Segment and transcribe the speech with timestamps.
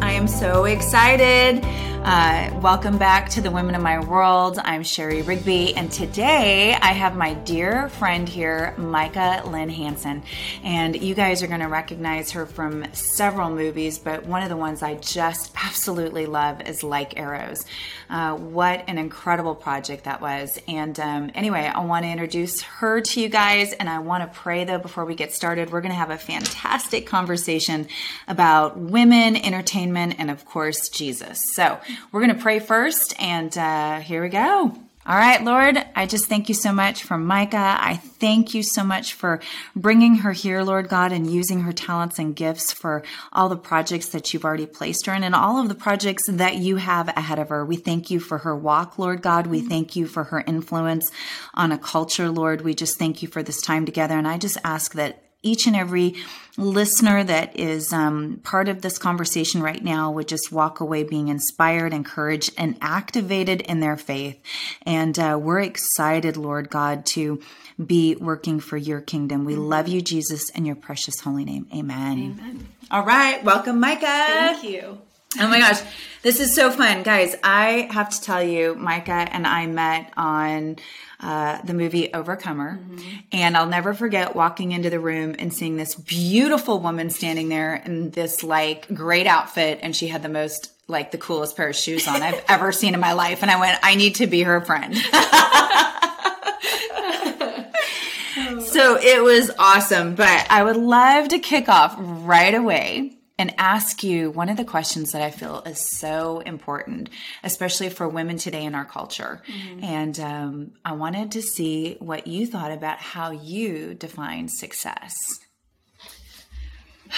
[0.00, 1.64] I am so excited.
[2.08, 4.60] Uh, welcome back to the Women of My World.
[4.62, 10.22] I'm Shari Rigby, and today I have my dear friend here, Micah Lynn Hanson.
[10.62, 14.56] And you guys are going to recognize her from several movies, but one of the
[14.56, 17.66] ones I just absolutely love is Like Arrows.
[18.08, 20.60] Uh, what an incredible project that was.
[20.68, 24.38] And um, anyway, I want to introduce her to you guys, and I want to
[24.38, 25.72] pray though before we get started.
[25.72, 27.88] We're going to have a fantastic conversation
[28.28, 31.40] about women, entertainment, and of course, Jesus.
[31.52, 31.80] So,
[32.12, 34.76] we're going to pray first, and uh, here we go.
[35.08, 37.76] All right, Lord, I just thank you so much for Micah.
[37.78, 39.38] I thank you so much for
[39.76, 44.08] bringing her here, Lord God, and using her talents and gifts for all the projects
[44.08, 47.38] that you've already placed her in and all of the projects that you have ahead
[47.38, 47.64] of her.
[47.64, 49.46] We thank you for her walk, Lord God.
[49.46, 51.08] We thank you for her influence
[51.54, 52.62] on a culture, Lord.
[52.62, 54.18] We just thank you for this time together.
[54.18, 56.16] And I just ask that each and every
[56.58, 61.28] listener that is um, part of this conversation right now would just walk away being
[61.28, 64.38] inspired, encouraged, and activated in their faith.
[64.82, 67.40] And uh, we're excited, Lord God, to
[67.84, 69.44] be working for your kingdom.
[69.44, 71.66] We love you, Jesus, in your precious holy name.
[71.74, 72.36] Amen.
[72.40, 72.68] Amen.
[72.90, 73.44] All right.
[73.44, 74.06] Welcome, Micah.
[74.06, 74.98] Thank you.
[75.40, 75.82] Oh my gosh,
[76.22, 77.02] this is so fun.
[77.02, 80.76] Guys, I have to tell you, Micah and I met on
[81.20, 82.78] uh, the movie Overcomer.
[82.78, 83.08] Mm-hmm.
[83.32, 87.76] And I'll never forget walking into the room and seeing this beautiful woman standing there
[87.76, 89.80] in this like great outfit.
[89.82, 92.94] And she had the most like the coolest pair of shoes on I've ever seen
[92.94, 93.42] in my life.
[93.42, 94.96] And I went, I need to be her friend.
[98.66, 100.14] so it was awesome.
[100.14, 104.64] But I would love to kick off right away and ask you one of the
[104.64, 107.10] questions that I feel is so important,
[107.44, 109.42] especially for women today in our culture.
[109.46, 109.84] Mm-hmm.
[109.84, 115.14] And um, I wanted to see what you thought about how you define success.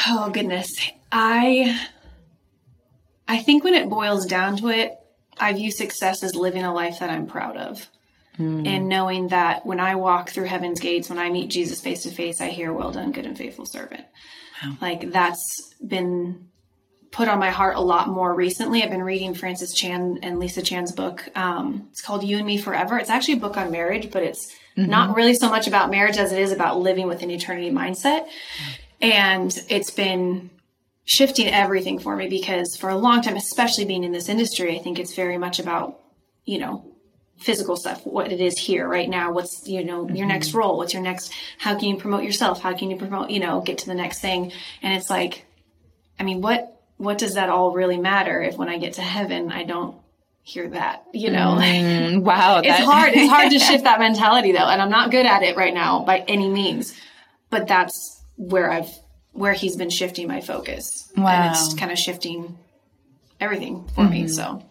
[0.07, 0.71] Oh goodness,
[1.11, 1.81] I
[3.27, 4.93] I think when it boils down to it,
[5.39, 7.89] I view success as living a life that I'm proud of.
[8.39, 8.67] Mm.
[8.67, 12.11] And knowing that when I walk through heaven's gates, when I meet Jesus face to
[12.11, 14.05] face, I hear, Well done, good and faithful servant.
[14.63, 14.77] Wow.
[14.81, 16.49] Like that's been
[17.11, 18.83] put on my heart a lot more recently.
[18.83, 21.29] I've been reading Francis Chan and Lisa Chan's book.
[21.35, 22.99] Um, it's called You and Me Forever.
[22.99, 24.91] It's actually a book on marriage, but it's mm-hmm.
[24.91, 28.27] not really so much about marriage as it is about living with an eternity mindset.
[29.01, 30.51] And it's been
[31.05, 34.83] shifting everything for me because for a long time, especially being in this industry, I
[34.83, 35.99] think it's very much about,
[36.45, 36.85] you know,
[37.39, 40.29] physical stuff what it is here right now what's you know your mm-hmm.
[40.29, 43.41] next role what's your next how can you promote yourself how can you promote you
[43.41, 44.53] know get to the next thing?
[44.83, 45.45] And it's like
[46.19, 49.53] i mean what what does that all really matter if when i get to heaven
[49.53, 49.97] i don't
[50.43, 51.57] hear that you know?
[51.61, 55.27] Mm, wow it's hard it's hard to shift that mentality though and i'm not good
[55.27, 56.99] at it right now by any means
[57.51, 58.91] but that's where i've
[59.39, 61.11] where he's been shifting my focus.
[61.17, 62.59] Wow and it's kind of shifting
[63.41, 64.11] everything for mm-hmm.
[64.11, 64.29] me.
[64.29, 64.63] So,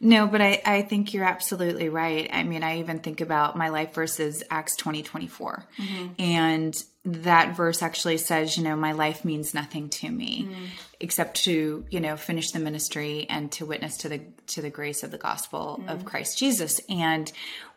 [0.00, 2.28] no, but I, I think you're absolutely right.
[2.32, 5.66] I mean, I even think about my life versus Acts 20 24.
[5.78, 6.06] Mm-hmm.
[6.18, 10.64] And that verse actually says, you know, my life means nothing to me mm-hmm.
[11.00, 15.02] except to, you know, finish the ministry and to witness to the to the grace
[15.02, 16.06] of the gospel of mm-hmm.
[16.06, 16.80] Christ Jesus.
[16.88, 17.30] And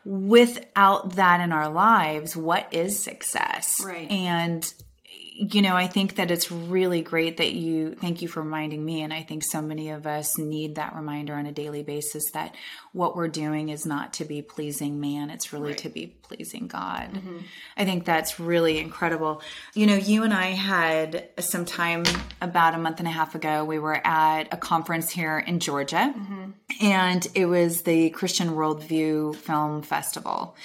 [0.04, 3.82] without that in our lives, what is success?
[3.84, 4.08] Right.
[4.10, 4.72] And
[5.38, 9.02] you know, I think that it's really great that you thank you for reminding me.
[9.02, 12.54] And I think so many of us need that reminder on a daily basis that
[12.92, 15.78] what we're doing is not to be pleasing man, it's really right.
[15.78, 17.12] to be pleasing God.
[17.12, 17.38] Mm-hmm.
[17.76, 19.42] I think that's really incredible.
[19.74, 22.04] You know, you and I had some time
[22.40, 26.14] about a month and a half ago, we were at a conference here in Georgia,
[26.16, 26.50] mm-hmm.
[26.80, 30.56] and it was the Christian Worldview Film Festival.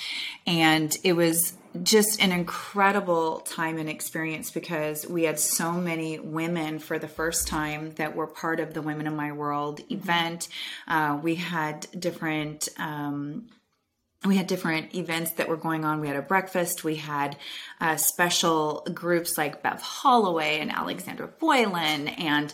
[0.47, 6.79] And it was just an incredible time and experience because we had so many women
[6.79, 9.93] for the first time that were part of the Women in My World mm-hmm.
[9.93, 10.47] event.
[10.87, 12.67] Uh, we had different.
[12.77, 13.47] Um,
[14.23, 15.99] we had different events that were going on.
[15.99, 16.83] We had a breakfast.
[16.83, 17.37] We had
[17.79, 22.53] uh, special groups like Bev Holloway and Alexandra Boylan and,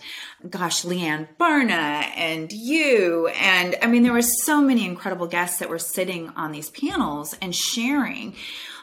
[0.49, 3.27] gosh, Leanne Barna and you.
[3.27, 7.35] And I mean, there were so many incredible guests that were sitting on these panels
[7.41, 8.37] and sharing.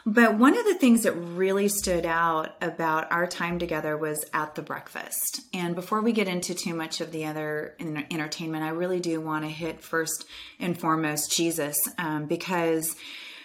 [0.07, 4.53] But one of the things that really stood out about our time together was at
[4.53, 5.41] the breakfast.
[5.51, 9.45] And before we get into too much of the other entertainment, I really do want
[9.45, 10.25] to hit first
[10.59, 12.95] and foremost Jesus um, because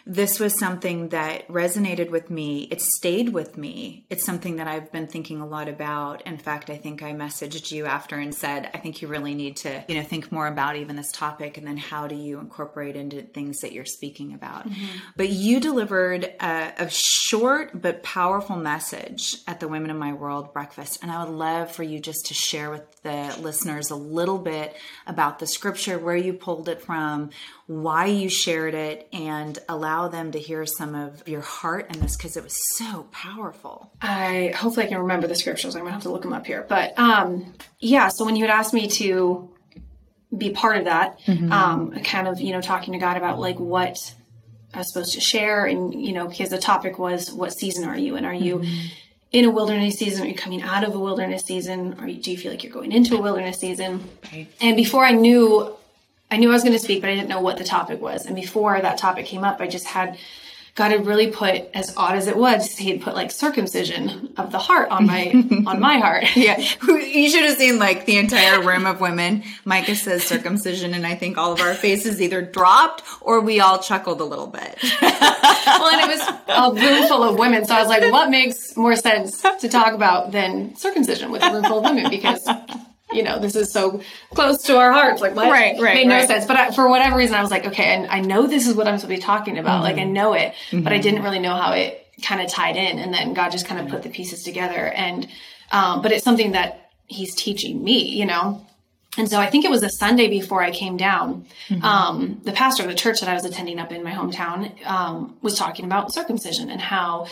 [0.07, 2.69] this was something that resonated with me.
[2.71, 4.05] It stayed with me.
[4.11, 6.23] It's something that I've been thinking a lot about.
[6.23, 9.57] In fact, I think I messaged you after and said, I think you really need
[9.59, 12.97] to, you know, think more about even this topic and then how do you incorporate
[12.97, 14.69] into things that you're speaking about.
[14.69, 14.97] Mm-hmm.
[15.17, 20.53] But you delivered a, a short but powerful message at the Women in My World
[20.53, 20.99] breakfast.
[21.03, 24.77] And I would love for you just to share with the listeners a little bit
[25.07, 27.31] about the scripture, where you pulled it from,
[27.67, 32.17] why you shared it, and allow them to hear some of your heart in this
[32.17, 33.93] because it was so powerful.
[34.01, 35.75] I hopefully I can remember the scriptures.
[35.75, 36.65] I'm gonna have to look them up here.
[36.69, 39.51] But um, yeah, so when you had asked me to
[40.37, 41.53] be part of that, mm-hmm.
[41.53, 44.15] um, kind of you know talking to God about like what
[44.73, 47.99] I was supposed to share, and you know because the topic was what season are
[47.99, 48.87] you, and are you mm-hmm
[49.33, 50.25] in a wilderness season?
[50.25, 51.95] Are you coming out of a wilderness season?
[52.01, 54.09] Or do you feel like you're going into a wilderness season?
[54.33, 54.49] Right.
[54.61, 55.77] And before I knew,
[56.31, 58.27] I knew I was going to speak, but I didn't know what the topic was.
[58.27, 60.19] And before that topic came up, I just had
[60.77, 64.53] God had really put, as odd as it was, he had put like circumcision of
[64.53, 65.27] the heart on my
[65.67, 66.25] on my heart.
[66.37, 69.43] Yeah, you should have seen like the entire room of women.
[69.65, 73.81] Micah says circumcision, and I think all of our faces either dropped or we all
[73.81, 74.79] chuckled a little bit.
[75.03, 78.77] well, and it was a room full of women, so I was like, what makes
[78.77, 82.09] more sense to talk about than circumcision with a room full of women?
[82.11, 82.49] Because
[83.13, 84.01] you know, this is so
[84.35, 85.21] close to our hearts.
[85.21, 85.51] Like, what?
[85.51, 85.95] Right, right.
[85.95, 86.21] Made right.
[86.21, 86.47] no sense.
[86.47, 88.87] But I, for whatever reason, I was like, okay, and I know this is what
[88.87, 89.77] I'm supposed to be talking about.
[89.77, 89.83] Mm-hmm.
[89.85, 90.83] Like, I know it, mm-hmm.
[90.83, 92.99] but I didn't really know how it kind of tied in.
[92.99, 94.87] And then God just kind of put the pieces together.
[94.87, 95.29] And,
[95.73, 98.65] um, but it's something that He's teaching me, you know?
[99.19, 101.47] And so I think it was a Sunday before I came down.
[101.69, 101.85] Mm-hmm.
[101.85, 105.37] Um, the pastor of the church that I was attending up in my hometown um,
[105.43, 107.27] was talking about circumcision and how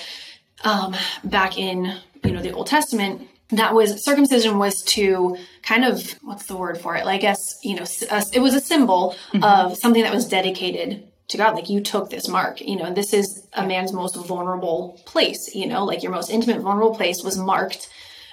[0.65, 1.95] um, back in
[2.25, 6.79] you know the Old Testament that was circumcision was to kind of what's the word
[6.79, 7.85] for it like i guess you know
[8.33, 9.43] it was a symbol mm-hmm.
[9.43, 13.13] of something that was dedicated to god like you took this mark you know this
[13.13, 17.39] is a man's most vulnerable place you know like your most intimate vulnerable place was
[17.39, 17.89] marked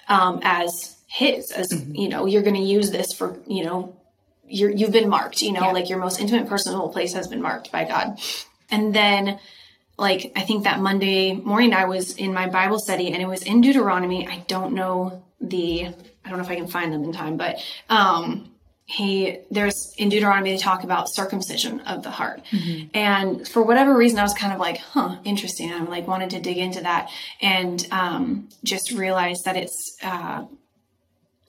[0.07, 1.95] um, as his as mm-hmm.
[1.95, 3.95] you know you're going to use this for you know
[4.47, 5.71] you're you've been marked you know yeah.
[5.71, 8.19] like your most intimate personal place has been marked by god
[8.69, 9.39] and then
[9.97, 13.43] like I think that Monday morning I was in my Bible study and it was
[13.43, 14.27] in Deuteronomy.
[14.27, 17.57] I don't know the I don't know if I can find them in time, but
[17.89, 18.51] um
[18.87, 22.43] he there's in Deuteronomy they talk about circumcision of the heart.
[22.51, 22.87] Mm-hmm.
[22.93, 25.71] And for whatever reason I was kind of like, huh, interesting.
[25.71, 27.09] I'm like wanted to dig into that
[27.41, 30.45] and um just realized that it's uh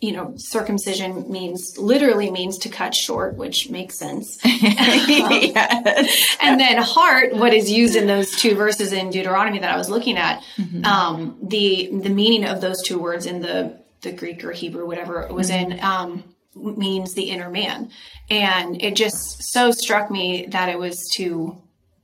[0.00, 4.38] you know, circumcision means literally means to cut short, which makes sense.
[4.44, 6.36] yes.
[6.40, 9.88] And then heart, what is used in those two verses in Deuteronomy that I was
[9.88, 10.84] looking at, mm-hmm.
[10.84, 15.22] um, the the meaning of those two words in the the Greek or Hebrew, whatever
[15.22, 15.72] it was mm-hmm.
[15.72, 17.90] in, um, means the inner man,
[18.28, 21.56] and it just so struck me that it was to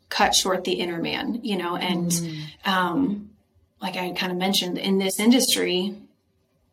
[0.08, 2.70] cut short the inner man, you know, and mm-hmm.
[2.70, 3.30] um,
[3.82, 5.94] like I kind of mentioned in this industry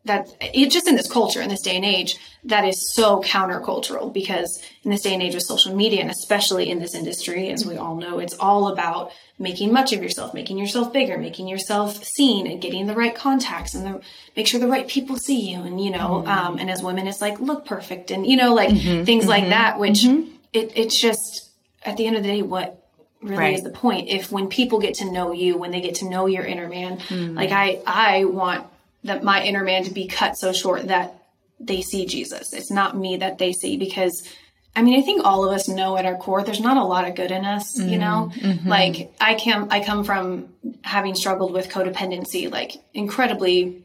[0.04, 4.12] that it just in this culture in this day and age that is so countercultural
[4.12, 7.66] because in this day and age with social media and especially in this industry as
[7.66, 12.02] we all know it's all about making much of yourself making yourself bigger making yourself
[12.02, 14.00] seen and getting the right contacts and the,
[14.36, 16.28] make sure the right people see you and you know mm-hmm.
[16.28, 19.04] um, and as women it's like look perfect and you know like mm-hmm.
[19.04, 19.30] things mm-hmm.
[19.30, 20.30] like that which mm-hmm.
[20.54, 21.50] it, it's just
[21.84, 22.76] at the end of the day what
[23.22, 23.54] really right.
[23.54, 26.24] is the point if when people get to know you when they get to know
[26.24, 27.34] your inner man mm-hmm.
[27.34, 28.66] like i i want
[29.04, 31.22] that my inner man to be cut so short that
[31.58, 32.52] they see Jesus.
[32.52, 34.26] It's not me that they see because
[34.74, 37.06] I mean, I think all of us know at our core there's not a lot
[37.06, 37.88] of good in us, mm-hmm.
[37.88, 38.30] you know?
[38.34, 38.68] Mm-hmm.
[38.68, 40.48] Like I can I come from
[40.82, 43.82] having struggled with codependency like incredibly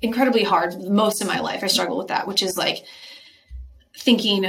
[0.00, 1.62] incredibly hard most of my life.
[1.62, 2.84] I struggle with that, which is like
[3.96, 4.46] thinking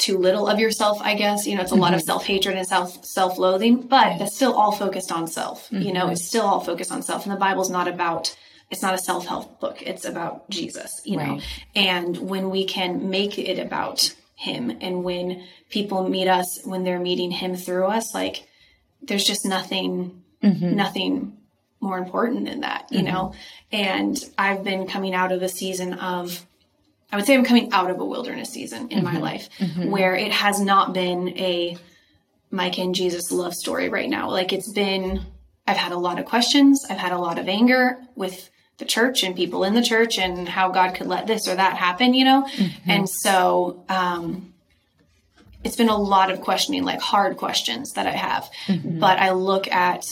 [0.00, 1.46] too little of yourself, I guess.
[1.46, 1.82] You know, it's a mm-hmm.
[1.82, 2.06] lot of mm-hmm.
[2.06, 5.66] self hatred and self self loathing, but that's still all focused on self.
[5.66, 5.82] Mm-hmm.
[5.82, 6.12] You know, mm-hmm.
[6.12, 7.24] it's still all focused on self.
[7.24, 8.36] And the Bible's not about
[8.70, 9.82] it's not a self help book.
[9.82, 11.34] It's about Jesus, you know.
[11.34, 11.42] Right.
[11.74, 16.98] And when we can make it about him and when people meet us when they're
[16.98, 18.48] meeting him through us, like
[19.02, 20.74] there's just nothing mm-hmm.
[20.74, 21.36] nothing
[21.80, 23.12] more important than that, you mm-hmm.
[23.12, 23.34] know.
[23.72, 26.46] And I've been coming out of a season of
[27.12, 29.14] I would say I'm coming out of a wilderness season in mm-hmm.
[29.14, 29.90] my life mm-hmm.
[29.90, 31.76] where it has not been a
[32.50, 34.30] Mike and Jesus love story right now.
[34.30, 35.24] Like it's been,
[35.66, 36.84] I've had a lot of questions.
[36.88, 40.48] I've had a lot of anger with the church and people in the church and
[40.48, 42.42] how God could let this or that happen, you know?
[42.42, 42.90] Mm-hmm.
[42.90, 44.54] And so, um,
[45.62, 48.50] it's been a lot of questioning, like hard questions that I have.
[48.66, 48.98] Mm-hmm.
[48.98, 50.06] But I look at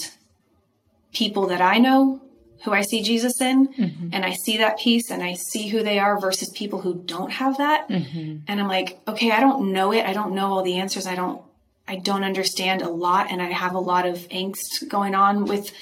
[1.12, 2.21] people that I know
[2.65, 4.09] who I see Jesus in mm-hmm.
[4.12, 7.31] and I see that peace and I see who they are versus people who don't
[7.31, 7.88] have that.
[7.88, 8.38] Mm-hmm.
[8.49, 10.05] And I'm like, okay, I don't know it.
[10.05, 11.07] I don't know all the answers.
[11.07, 11.41] I don't
[11.87, 15.73] I don't understand a lot and I have a lot of angst going on with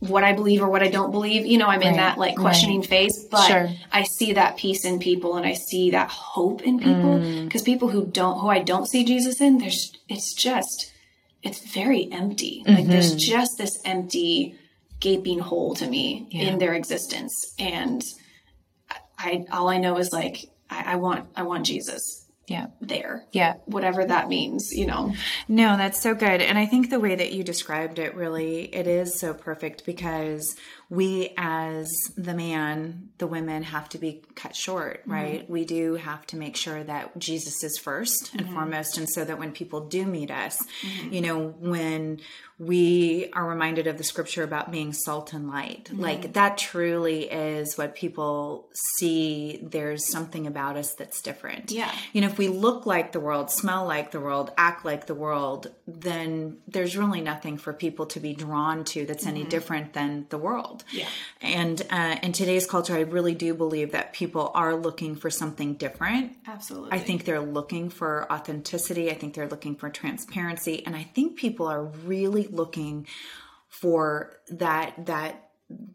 [0.00, 1.46] what I believe or what I don't believe.
[1.46, 2.88] You know, I'm in that like questioning right.
[2.88, 3.70] phase, but Sure.
[3.90, 7.44] I see that peace in people and I see that hope in people Mm.
[7.44, 10.92] because people who don't, who I don't see Jesus in, there's, it's just,
[11.42, 12.62] it's very empty.
[12.66, 13.18] Like there's Mm-hmm.
[13.18, 14.56] just this empty,
[15.00, 17.54] gaping hole to me in their existence.
[17.58, 18.02] And
[19.18, 22.66] I, all I know is like, I, I want, I want Jesus Yeah.
[22.80, 23.24] there.
[23.32, 23.54] Yeah.
[23.66, 25.14] Whatever that means, you know.
[25.48, 26.40] No, that's so good.
[26.40, 30.56] And I think the way that you described it really it is so perfect because
[30.88, 35.12] we as the man, the women have to be cut short, mm-hmm.
[35.12, 35.50] right?
[35.50, 38.54] We do have to make sure that Jesus is 1st and mm-hmm.
[38.54, 41.12] foremost and so that when people do meet us, mm-hmm.
[41.12, 42.20] you know, when
[42.58, 45.90] we are reminded of the scripture about being salt and light.
[45.92, 51.70] Like that truly is what people see there's something about us that's different.
[51.70, 51.92] Yeah.
[52.14, 55.14] You know, if we look like the world, smell like the world, act like the
[55.14, 60.26] world, then there's really nothing for people to be drawn to that's any different than
[60.30, 60.75] the world.
[60.90, 61.08] Yeah.
[61.40, 65.74] And uh, in today's culture, I really do believe that people are looking for something
[65.74, 66.36] different.
[66.46, 66.92] Absolutely.
[66.92, 69.10] I think they're looking for authenticity.
[69.10, 73.06] I think they're looking for transparency, and I think people are really looking
[73.68, 75.42] for that that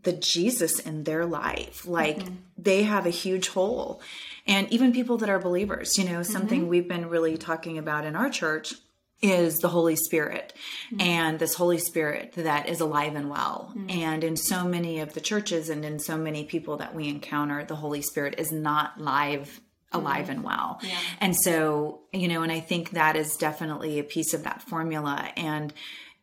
[0.03, 1.87] the Jesus in their life.
[1.87, 2.19] Like
[2.57, 4.01] they have a huge hole.
[4.45, 8.15] And even people that are believers, you know, something we've been really talking about in
[8.15, 8.73] our church
[9.21, 10.53] is the Holy Spirit
[10.87, 11.01] mm-hmm.
[11.01, 13.73] and this Holy Spirit that is alive and well.
[13.75, 13.89] Mm-hmm.
[13.89, 17.63] And in so many of the churches and in so many people that we encounter,
[17.63, 19.61] the Holy Spirit is not live
[19.91, 20.31] alive mm-hmm.
[20.31, 20.81] and well.
[21.19, 25.29] And so, you know, and I think that is definitely a piece of that formula.
[25.35, 25.73] And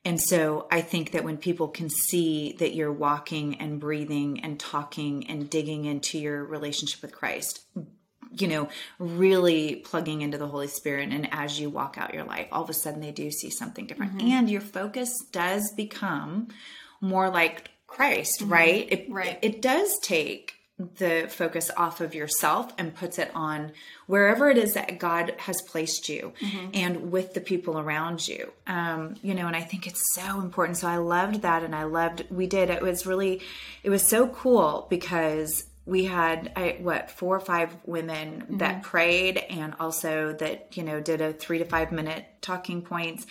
[0.05, 4.59] and so I think that when people can see that you're walking and breathing and
[4.59, 7.67] talking and digging into your relationship with Christ,
[8.37, 8.68] you know,
[8.99, 11.11] really plugging into the Holy Spirit.
[11.11, 13.87] And as you walk out your life, all of a sudden they do see something
[13.87, 14.18] different.
[14.18, 14.28] Mm-hmm.
[14.28, 16.49] And your focus does become
[17.00, 18.52] more like Christ, mm-hmm.
[18.52, 18.88] right?
[18.92, 19.38] It, Right.
[19.42, 23.73] It does take the focus off of yourself and puts it on
[24.06, 26.70] wherever it is that God has placed you mm-hmm.
[26.73, 28.52] and with the people around you.
[28.66, 30.78] Um, you know, and I think it's so important.
[30.78, 32.70] So I loved that and I loved we did.
[32.70, 33.42] It was really
[33.82, 38.83] it was so cool because we had I, what four or five women that mm-hmm.
[38.83, 43.26] prayed and also that you know did a three to five minute talking points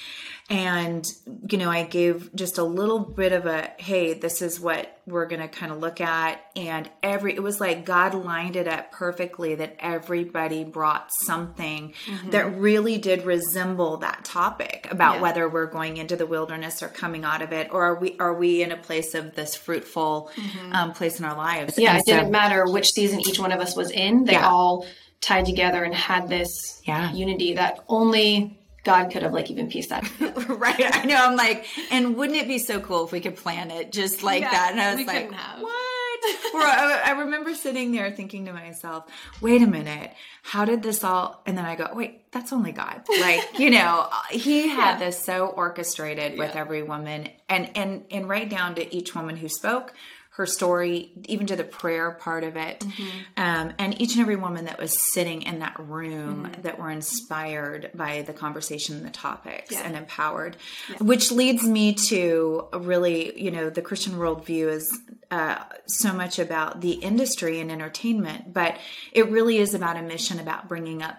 [0.50, 1.06] and
[1.50, 5.26] you know i gave just a little bit of a hey this is what we're
[5.26, 8.92] going to kind of look at and every it was like god lined it up
[8.92, 11.94] perfectly that everybody brought something
[12.30, 15.22] that really did resemble that topic about Yeah.
[15.22, 18.34] whether we're going into the wilderness or coming out of it or are we are
[18.34, 20.30] we in a place of this fruitful
[20.72, 23.60] um, place in our lives Yeah, And it didn't matter which season each one of
[23.60, 24.26] us was in.
[24.26, 24.48] They Yeah.
[24.48, 24.86] all
[25.22, 27.12] tied together and had this Yeah.
[27.14, 30.04] unity that only God could have like even pieced that.
[30.48, 30.76] right.
[30.96, 33.92] I know i'm like and wouldn't it be so cool if we could plan it
[33.92, 34.72] just like Yeah, that?
[34.72, 35.84] And i was like what?
[36.56, 39.06] Or I, I remember sitting there thinking to myself
[39.40, 40.12] wait a minute.
[40.42, 43.04] How did this all and then i go wait that's only god.
[43.22, 45.06] Like you know he had Yeah.
[45.06, 46.62] this so orchestrated with Yeah.
[46.62, 47.30] every woman.
[47.50, 49.94] And and and right down to each woman who spoke
[50.38, 53.08] her story, even to the prayer part of it, Mm-hmm.
[53.38, 56.62] um, and each and every woman that was sitting in that room Mm-hmm.
[56.62, 59.82] that were inspired by the conversation and the topics Yeah.
[59.84, 60.56] and empowered,
[61.00, 65.00] which leads me to really, you know, the Christian worldview is
[65.32, 68.78] uh, so much about the industry and entertainment, but
[69.12, 71.18] it really is about a mission about bringing up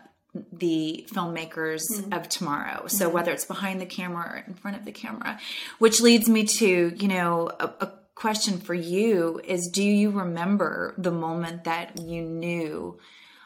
[0.53, 1.83] the filmmakers
[2.13, 2.87] of tomorrow.
[2.87, 5.41] So whether it's behind the camera or in front of the camera,
[5.79, 10.93] which leads me to, you know, a, a question for you is do you remember
[10.99, 12.99] the moment that you knew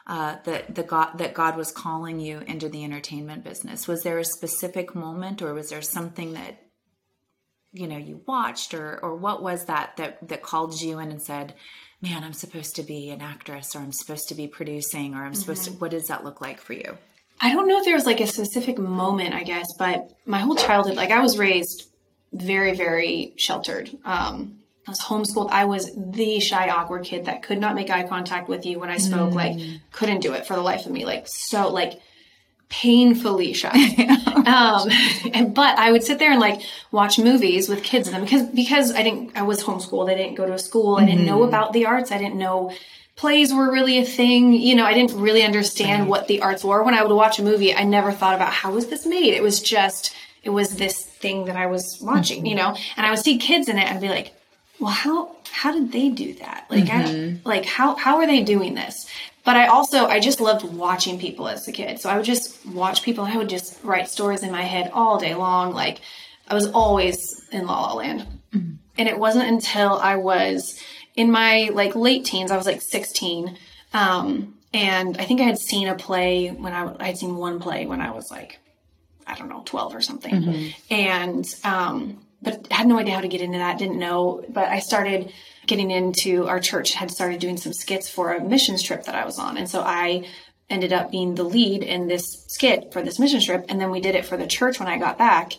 [0.07, 3.87] uh, that the God that God was calling you into the entertainment business?
[3.87, 6.59] Was there a specific moment, or was there something that
[7.71, 11.21] you know you watched, or or what was that that that called you in and
[11.21, 11.53] said,
[12.01, 15.35] "Man, I'm supposed to be an actress, or I'm supposed to be producing, or I'm
[15.35, 16.97] supposed to." What does that look like for you?
[17.39, 20.55] I don't know if there was like a specific moment, I guess, but my whole
[20.55, 21.89] childhood, like I was raised
[22.33, 23.89] very, very sheltered.
[24.03, 25.49] Um, I was homeschooled.
[25.51, 28.89] I was the shy, awkward kid that could not make eye contact with you when
[28.89, 29.31] I spoke.
[29.31, 29.35] Mm.
[29.35, 31.05] Like, couldn't do it for the life of me.
[31.05, 32.01] Like, so, like,
[32.69, 33.69] painfully shy.
[34.45, 34.89] um,
[35.33, 36.61] and, but I would sit there and like
[36.91, 39.37] watch movies with kids in them because because I didn't.
[39.37, 40.09] I was homeschooled.
[40.09, 40.95] I didn't go to a school.
[40.97, 41.49] I didn't know mm-hmm.
[41.49, 42.11] about the arts.
[42.11, 42.73] I didn't know
[43.15, 44.53] plays were really a thing.
[44.53, 46.83] You know, I didn't really understand what the arts were.
[46.83, 49.33] When I would watch a movie, I never thought about how was this made.
[49.33, 52.39] It was just it was this thing that I was watching.
[52.39, 52.47] Mm-hmm.
[52.47, 54.33] You know, and I would see kids in it and be like,
[54.83, 56.65] well, how how did they do that?
[56.69, 59.07] Like, I, like how how are they doing this?
[59.43, 61.99] but I also I just loved watching people as a kid.
[61.99, 63.25] So I would just watch people.
[63.25, 65.73] I would just write stories in my head all day long.
[65.73, 65.99] Like
[66.47, 68.75] I was always in La La Land, mm-hmm.
[68.97, 70.79] and it wasn't until I was
[71.15, 72.51] in my like late teens.
[72.51, 73.57] I was like sixteen,
[73.93, 77.59] um, and I think I had seen a play when I I had seen one
[77.59, 78.59] play when I was like
[79.27, 80.93] I don't know twelve or something, mm-hmm.
[80.93, 83.77] and um, but had no idea how to get into that.
[83.77, 85.31] Didn't know, but I started
[85.65, 89.25] getting into our church had started doing some skits for a missions trip that I
[89.25, 89.57] was on.
[89.57, 90.27] And so I
[90.69, 93.65] ended up being the lead in this skit for this mission trip.
[93.69, 95.53] And then we did it for the church when I got back.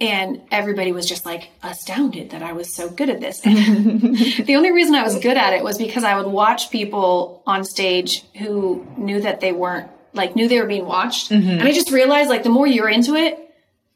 [0.00, 3.40] And everybody was just like astounded that I was so good at this.
[3.40, 7.64] the only reason I was good at it was because I would watch people on
[7.64, 11.30] stage who knew that they weren't like knew they were being watched.
[11.30, 11.50] Mm-hmm.
[11.50, 13.49] And I just realized like the more you're into it,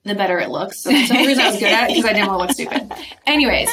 [0.04, 0.80] the better it looks.
[0.80, 2.70] So that's the reason I was good at it because I didn't want to look
[2.70, 2.92] stupid.
[3.26, 3.70] Anyways,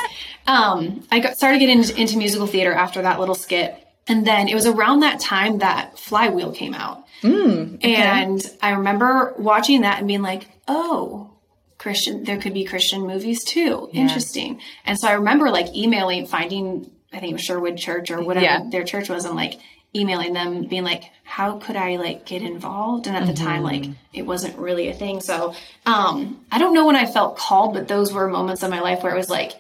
[0.47, 3.75] um, I got, started getting into, into, musical theater after that little skit.
[4.07, 7.05] And then it was around that time that Flywheel came out.
[7.21, 7.95] Mm, okay.
[7.95, 11.31] And I remember watching that and being like, oh,
[11.77, 13.89] Christian, there could be Christian movies too.
[13.91, 14.01] Yeah.
[14.01, 14.59] Interesting.
[14.85, 18.45] And so I remember like emailing, finding, I think it was Sherwood Church or whatever
[18.45, 18.63] yeah.
[18.69, 19.59] their church was, and like
[19.95, 23.31] emailing them being like how could i like get involved and at mm-hmm.
[23.31, 23.93] the time like mm-hmm.
[24.13, 25.53] it wasn't really a thing so
[25.85, 29.03] um i don't know when i felt called but those were moments in my life
[29.03, 29.53] where it was like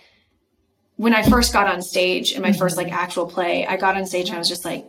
[0.95, 2.59] when i first got on stage in my mm-hmm.
[2.59, 4.85] first like actual play i got on stage and i was just like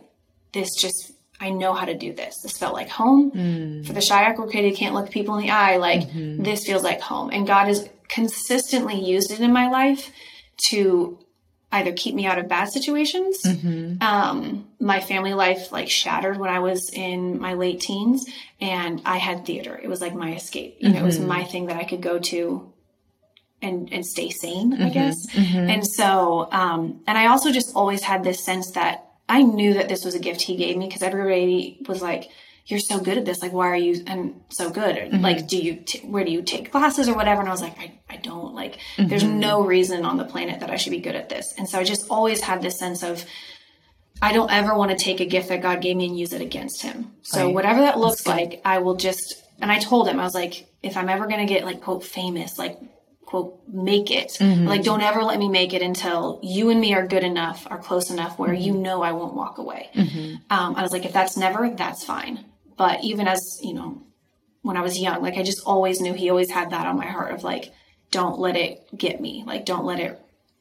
[0.53, 3.85] this just i know how to do this this felt like home mm.
[3.85, 6.41] for the shy awkward kid who can't look people in the eye like mm-hmm.
[6.41, 10.11] this feels like home and god has consistently used it in my life
[10.69, 11.17] to
[11.73, 13.41] either keep me out of bad situations.
[13.43, 14.01] Mm-hmm.
[14.01, 18.25] Um, my family life like shattered when I was in my late teens,
[18.61, 19.79] and I had theater.
[19.81, 20.77] It was like my escape.
[20.79, 20.95] You mm-hmm.
[20.95, 21.27] know, it was mm-hmm.
[21.27, 22.71] my thing that I could go to
[23.61, 24.83] and and stay sane, mm-hmm.
[24.83, 25.27] I guess.
[25.31, 25.69] Mm-hmm.
[25.69, 29.89] And so, um, and I also just always had this sense that I knew that
[29.89, 32.29] this was a gift He gave me because everybody was like
[32.65, 33.41] you're so good at this.
[33.41, 34.95] Like, why are you and so good?
[34.95, 35.21] Mm-hmm.
[35.21, 37.41] Like, do you, t- where do you take classes or whatever?
[37.41, 39.07] And I was like, I, I don't like, mm-hmm.
[39.07, 41.53] there's no reason on the planet that I should be good at this.
[41.57, 43.25] And so I just always had this sense of,
[44.21, 46.41] I don't ever want to take a gift that God gave me and use it
[46.41, 47.11] against him.
[47.23, 47.53] So right.
[47.53, 50.95] whatever that looks like, I will just, and I told him, I was like, if
[50.95, 52.79] I'm ever going to get like quote famous, like
[53.25, 54.67] quote make it mm-hmm.
[54.67, 57.79] like don't ever let me make it until you and me are good enough are
[57.79, 58.61] close enough where mm-hmm.
[58.61, 60.35] you know i won't walk away mm-hmm.
[60.51, 62.45] um, i was like if that's never that's fine
[62.77, 64.01] but even as, you know,
[64.61, 67.05] when I was young, like I just always knew he always had that on my
[67.05, 67.73] heart of like,
[68.11, 69.43] don't let it get me.
[69.45, 70.19] Like, don't let it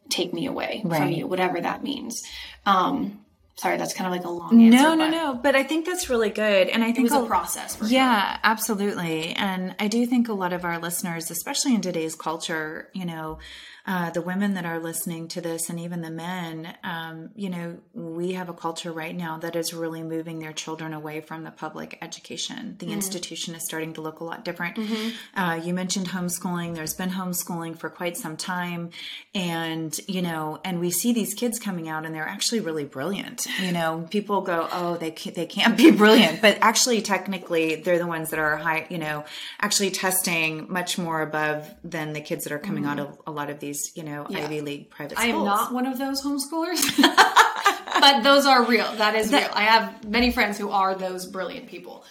[0.08, 0.98] take me away right.
[0.98, 2.22] from you, whatever that means.
[2.66, 3.21] Um,
[3.56, 4.76] sorry, that's kind of like a long answer.
[4.76, 5.34] No, no, no.
[5.34, 6.68] But I think that's really good.
[6.68, 7.78] And I think it was a process.
[7.86, 9.32] yeah, absolutely.
[9.32, 13.38] And I do think a lot of our listeners, especially in today's culture, you know,
[13.84, 17.78] uh, the women that are listening to this and even the men, um, you know,
[17.94, 21.50] we have a culture right now that is really moving their children away from the
[21.50, 22.76] public education.
[22.78, 22.94] The mm-hmm.
[22.94, 24.76] institution is starting to look a lot different.
[24.76, 25.40] Mm-hmm.
[25.40, 26.76] Uh, you mentioned homeschooling.
[26.76, 28.90] There's been homeschooling for quite some time.
[29.34, 33.41] And, you know, and we see these kids coming out and they're actually really brilliant.
[33.60, 37.98] You know, people go, oh, they can't, they can't be brilliant, but actually, technically, they're
[37.98, 39.24] the ones that are high, you know,
[39.60, 42.92] actually testing much more above than the kids that are coming mm-hmm.
[42.92, 44.44] out of a lot of these these, you know, yeah.
[44.44, 45.34] Ivy League private schools.
[45.34, 46.82] I am not one of those homeschoolers,
[48.00, 48.90] but those are real.
[48.96, 49.52] That is that, real.
[49.54, 52.04] I have many friends who are those brilliant people.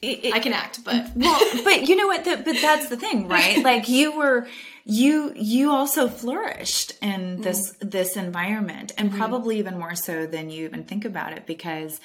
[0.00, 2.24] It, it, I can act, but well, but you know what?
[2.24, 3.62] The, but that's the thing, right?
[3.62, 4.48] like you were,
[4.84, 7.88] you you also flourished in this mm-hmm.
[7.88, 9.18] this environment, and mm-hmm.
[9.18, 12.00] probably even more so than you even think about it, because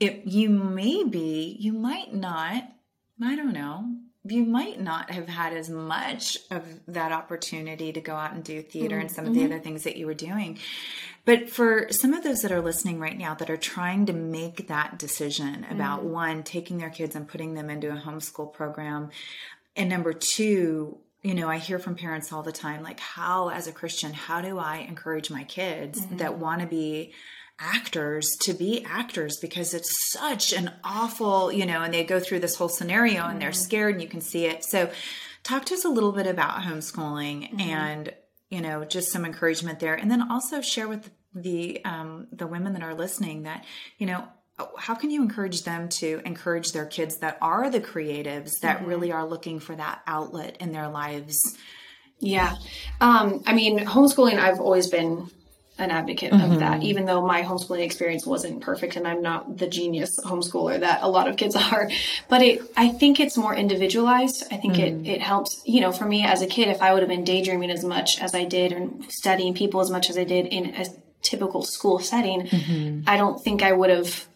[0.00, 2.64] if you maybe you might not,
[3.22, 8.14] I don't know, you might not have had as much of that opportunity to go
[8.14, 9.02] out and do theater mm-hmm.
[9.02, 9.52] and some of the mm-hmm.
[9.52, 10.58] other things that you were doing.
[11.24, 14.68] But for some of those that are listening right now that are trying to make
[14.68, 16.10] that decision about mm-hmm.
[16.10, 19.10] one, taking their kids and putting them into a homeschool program,
[19.76, 23.66] and number two, you know, I hear from parents all the time, like, how, as
[23.66, 26.16] a Christian, how do I encourage my kids mm-hmm.
[26.16, 27.12] that want to be
[27.58, 32.40] actors to be actors because it's such an awful, you know, and they go through
[32.40, 33.62] this whole scenario and they're mm-hmm.
[33.62, 34.64] scared and you can see it.
[34.64, 34.90] So,
[35.44, 37.60] talk to us a little bit about homeschooling mm-hmm.
[37.60, 38.12] and,
[38.50, 39.94] you know, just some encouragement there.
[39.94, 43.64] And then also share with the um, the women that are listening that,
[43.98, 44.26] you know,
[44.76, 48.86] how can you encourage them to encourage their kids that are the creatives that mm-hmm.
[48.86, 51.56] really are looking for that outlet in their lives?
[52.18, 52.56] Yeah.
[53.00, 55.28] Um, I mean, homeschooling, I've always been
[55.78, 56.52] an advocate mm-hmm.
[56.52, 56.82] of that, mm-hmm.
[56.82, 61.08] even though my homeschooling experience wasn't perfect and I'm not the genius homeschooler that a
[61.08, 61.90] lot of kids are.
[62.28, 64.44] But it, I think it's more individualized.
[64.50, 65.06] I think mm-hmm.
[65.06, 67.24] it, it helps, you know, for me as a kid, if I would have been
[67.24, 70.74] daydreaming as much as I did and studying people as much as I did in
[70.74, 70.86] a
[71.22, 73.08] typical school setting, mm-hmm.
[73.08, 74.26] I don't think I would have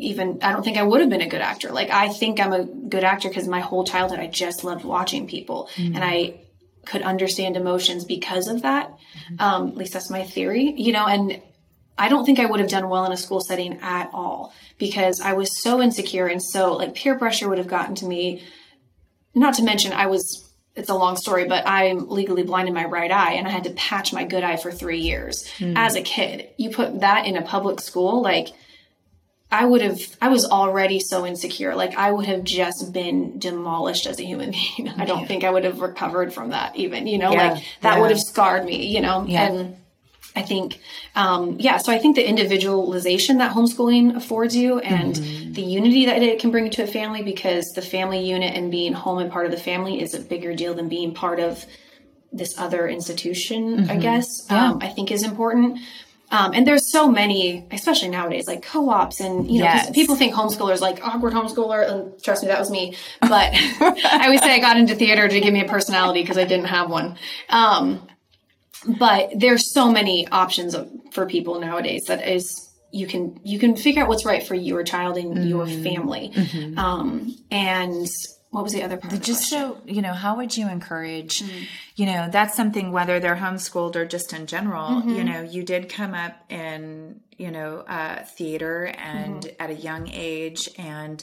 [0.00, 1.70] even I don't think I would have been a good actor.
[1.70, 5.26] Like I think I'm a good actor because my whole childhood I just loved watching
[5.26, 5.94] people mm-hmm.
[5.94, 6.40] and I
[6.86, 8.90] could understand emotions because of that.
[8.90, 9.40] Mm-hmm.
[9.40, 11.40] Um, at least that's my theory, you know, and
[11.98, 15.20] I don't think I would have done well in a school setting at all because
[15.20, 18.42] I was so insecure and so like peer pressure would have gotten to me.
[19.34, 22.84] Not to mention I was it's a long story, but I'm legally blind in my
[22.84, 25.74] right eye and I had to patch my good eye for three years mm.
[25.76, 26.48] as a kid.
[26.56, 28.48] You put that in a public school, like
[29.52, 31.74] I would have, I was already so insecure.
[31.74, 34.88] Like I would have just been demolished as a human being.
[34.88, 35.26] I don't yeah.
[35.26, 37.52] think I would have recovered from that even, you know, yeah.
[37.52, 38.00] like that yeah.
[38.00, 39.76] would have scarred me, you know, and
[40.36, 40.78] I think,
[41.16, 45.52] um, yeah, so I think the individualization that homeschooling affords you and mm-hmm.
[45.52, 48.92] the unity that it can bring to a family because the family unit and being
[48.92, 51.64] home and part of the family is a bigger deal than being part of
[52.32, 53.90] this other institution, mm-hmm.
[53.90, 55.80] I guess, um, I think is important.
[56.30, 59.90] Um, and there's so many, especially nowadays, like co-ops and, you know, yes.
[59.90, 61.88] people think homeschoolers like awkward homeschooler.
[61.90, 62.96] And trust me, that was me.
[63.20, 66.44] But I always say I got into theater to give me a personality because I
[66.44, 67.16] didn't have one.
[67.48, 68.06] Um,
[68.98, 70.76] but there's so many options
[71.12, 74.82] for people nowadays that is you can you can figure out what's right for your
[74.82, 75.48] child and mm-hmm.
[75.48, 76.78] your family mm-hmm.
[76.78, 78.08] um, and
[78.50, 81.64] what was the other part just so you know how would you encourage mm-hmm.
[81.96, 85.10] you know that's something whether they're homeschooled or just in general mm-hmm.
[85.10, 89.62] you know you did come up in you know uh, theater and mm-hmm.
[89.62, 91.22] at a young age and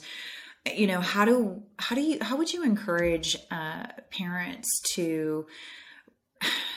[0.75, 5.45] you know how do how do you how would you encourage uh, parents to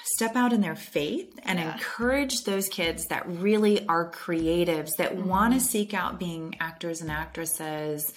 [0.05, 1.73] step out in their faith and yeah.
[1.73, 5.29] encourage those kids that really are creatives that mm-hmm.
[5.29, 8.13] want to seek out being actors and actresses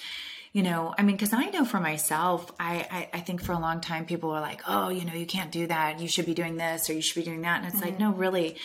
[0.53, 3.59] you know i mean because i know for myself I, I, I think for a
[3.59, 6.33] long time people were like oh you know you can't do that you should be
[6.33, 7.85] doing this or you should be doing that and it's mm-hmm.
[7.85, 8.55] like no really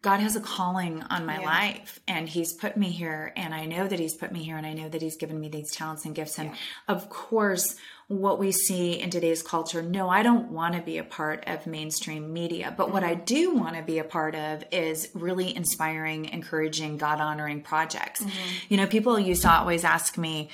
[0.00, 1.44] God has a calling on my yeah.
[1.44, 4.66] life and he's put me here and I know that he's put me here and
[4.66, 6.56] I know that he's given me these talents and gifts and yeah.
[6.88, 7.76] of course
[8.08, 11.66] what we see in today's culture no I don't want to be a part of
[11.66, 12.92] mainstream media but mm-hmm.
[12.94, 13.24] what I mm-hmm.
[13.24, 18.56] do want to be a part of is really inspiring encouraging God honoring projects mm-hmm.
[18.68, 20.48] you know people used to always ask me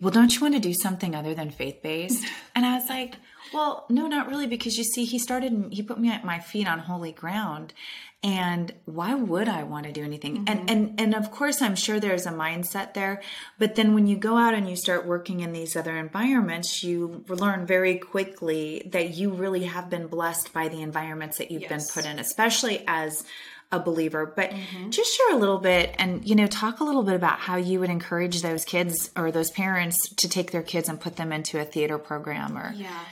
[0.00, 3.16] well don't you want to do something other than faith based and I was like
[3.52, 6.68] well, no, not really, because you see, he started, he put me at my feet
[6.68, 7.72] on holy ground.
[8.20, 10.38] And why would I want to do anything?
[10.38, 10.48] Mm-hmm.
[10.48, 13.22] And, and, and of course, I'm sure there's a mindset there.
[13.60, 17.24] But then when you go out and you start working in these other environments, you
[17.28, 21.70] learn very quickly that you really have been blessed by the environments that you've yes.
[21.70, 23.24] been put in, especially as
[23.70, 24.90] a believer but mm-hmm.
[24.90, 27.80] just share a little bit and you know talk a little bit about how you
[27.80, 31.60] would encourage those kids or those parents to take their kids and put them into
[31.60, 33.04] a theater program or yeah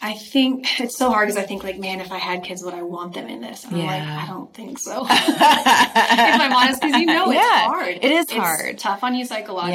[0.00, 2.74] I think it's so hard because I think like, man, if I had kids, would
[2.74, 3.64] I want them in this?
[3.64, 3.84] And yeah.
[3.84, 5.06] I'm like, I don't think so.
[5.08, 7.88] if I'm honest, because you know it's hard.
[7.88, 8.78] It is it's hard.
[8.78, 9.74] Tough on you psychologically.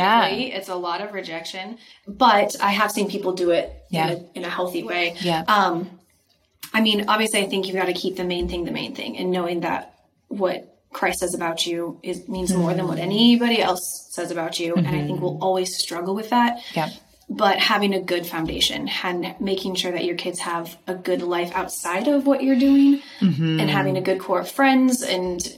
[0.49, 0.57] Yeah.
[0.57, 4.11] It's a lot of rejection, but I have seen people do it yeah.
[4.11, 5.15] in, a, in a healthy way.
[5.19, 5.43] Yeah.
[5.47, 5.99] Um,
[6.73, 9.17] I mean, obviously, I think you've got to keep the main thing the main thing,
[9.17, 9.90] and knowing that
[10.31, 13.11] what Christ says about you is means more than what mm-hmm.
[13.11, 14.85] anybody else says about you, mm-hmm.
[14.85, 15.23] and I think mm-hmm.
[15.23, 16.59] we'll always struggle with that.
[16.73, 16.89] Yeah
[17.31, 21.49] but having a good foundation and making sure that your kids have a good life
[21.55, 23.59] outside of what you're doing mm-hmm.
[23.59, 25.57] and having a good core of friends and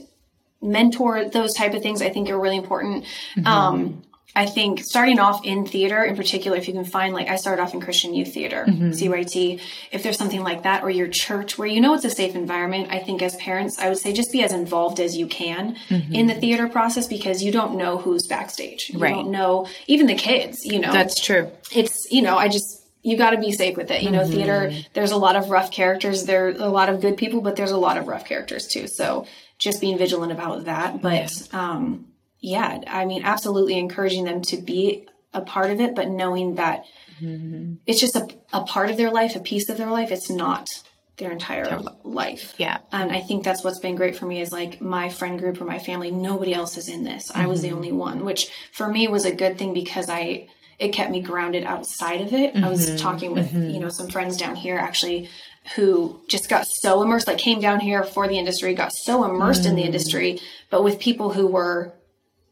[0.62, 3.46] mentor those type of things i think are really important mm-hmm.
[3.46, 4.02] um,
[4.36, 7.62] I think starting off in theater in particular, if you can find like I started
[7.62, 8.90] off in Christian Youth Theater, mm-hmm.
[8.90, 9.60] CYT,
[9.92, 12.88] if there's something like that, or your church where you know it's a safe environment,
[12.90, 16.14] I think as parents, I would say just be as involved as you can mm-hmm.
[16.14, 18.90] in the theater process because you don't know who's backstage.
[18.90, 19.14] You right.
[19.14, 20.92] don't know even the kids, you know.
[20.92, 21.50] That's true.
[21.72, 24.02] It's you know, I just you got to be safe with it.
[24.02, 24.32] You know, mm-hmm.
[24.32, 26.24] theater, there's a lot of rough characters.
[26.24, 28.88] There are a lot of good people, but there's a lot of rough characters too.
[28.88, 29.26] So
[29.58, 31.00] just being vigilant about that.
[31.00, 32.06] But, um,
[32.44, 36.84] yeah, I mean, absolutely encouraging them to be a part of it, but knowing that
[37.18, 37.76] mm-hmm.
[37.86, 40.12] it's just a, a part of their life, a piece of their life.
[40.12, 40.68] It's not
[41.16, 41.94] their entire totally.
[42.04, 42.54] life.
[42.58, 42.78] Yeah.
[42.92, 45.64] And I think that's what's been great for me is like my friend group or
[45.64, 47.32] my family, nobody else is in this.
[47.32, 47.40] Mm-hmm.
[47.40, 47.76] I was the mm-hmm.
[47.76, 51.64] only one, which for me was a good thing because I, it kept me grounded
[51.64, 52.52] outside of it.
[52.52, 52.64] Mm-hmm.
[52.64, 52.96] I was mm-hmm.
[52.98, 53.70] talking with, mm-hmm.
[53.70, 55.30] you know, some friends down here actually
[55.76, 59.64] who just got so immersed, like came down here for the industry, got so immersed
[59.64, 59.86] in the mm.
[59.86, 61.94] industry, but with people who were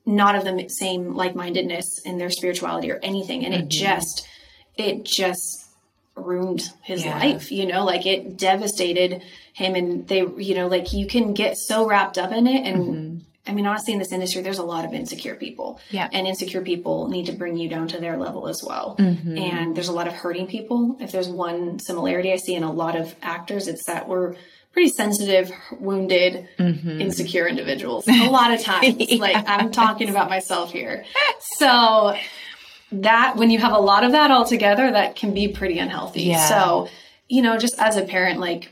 [0.04, 3.64] not of the same like-mindedness in their spirituality or anything and mm-hmm.
[3.64, 4.26] it just
[4.76, 5.66] it just
[6.14, 7.18] ruined his yeah.
[7.18, 11.56] life you know like it devastated him and they you know like you can get
[11.56, 13.18] so wrapped up in it and mm-hmm.
[13.44, 15.80] I mean, honestly, in this industry, there's a lot of insecure people.
[15.90, 16.08] Yeah.
[16.12, 18.94] And insecure people need to bring you down to their level as well.
[18.98, 19.36] Mm-hmm.
[19.36, 20.96] And there's a lot of hurting people.
[21.00, 24.36] If there's one similarity I see in a lot of actors, it's that we're
[24.72, 27.00] pretty sensitive, wounded, mm-hmm.
[27.00, 28.08] insecure individuals.
[28.08, 29.20] A lot of times, yeah.
[29.20, 31.04] like I'm talking about myself here.
[31.56, 32.16] So
[32.92, 36.24] that when you have a lot of that all together, that can be pretty unhealthy.
[36.24, 36.48] Yeah.
[36.48, 36.88] So,
[37.28, 38.70] you know, just as a parent, like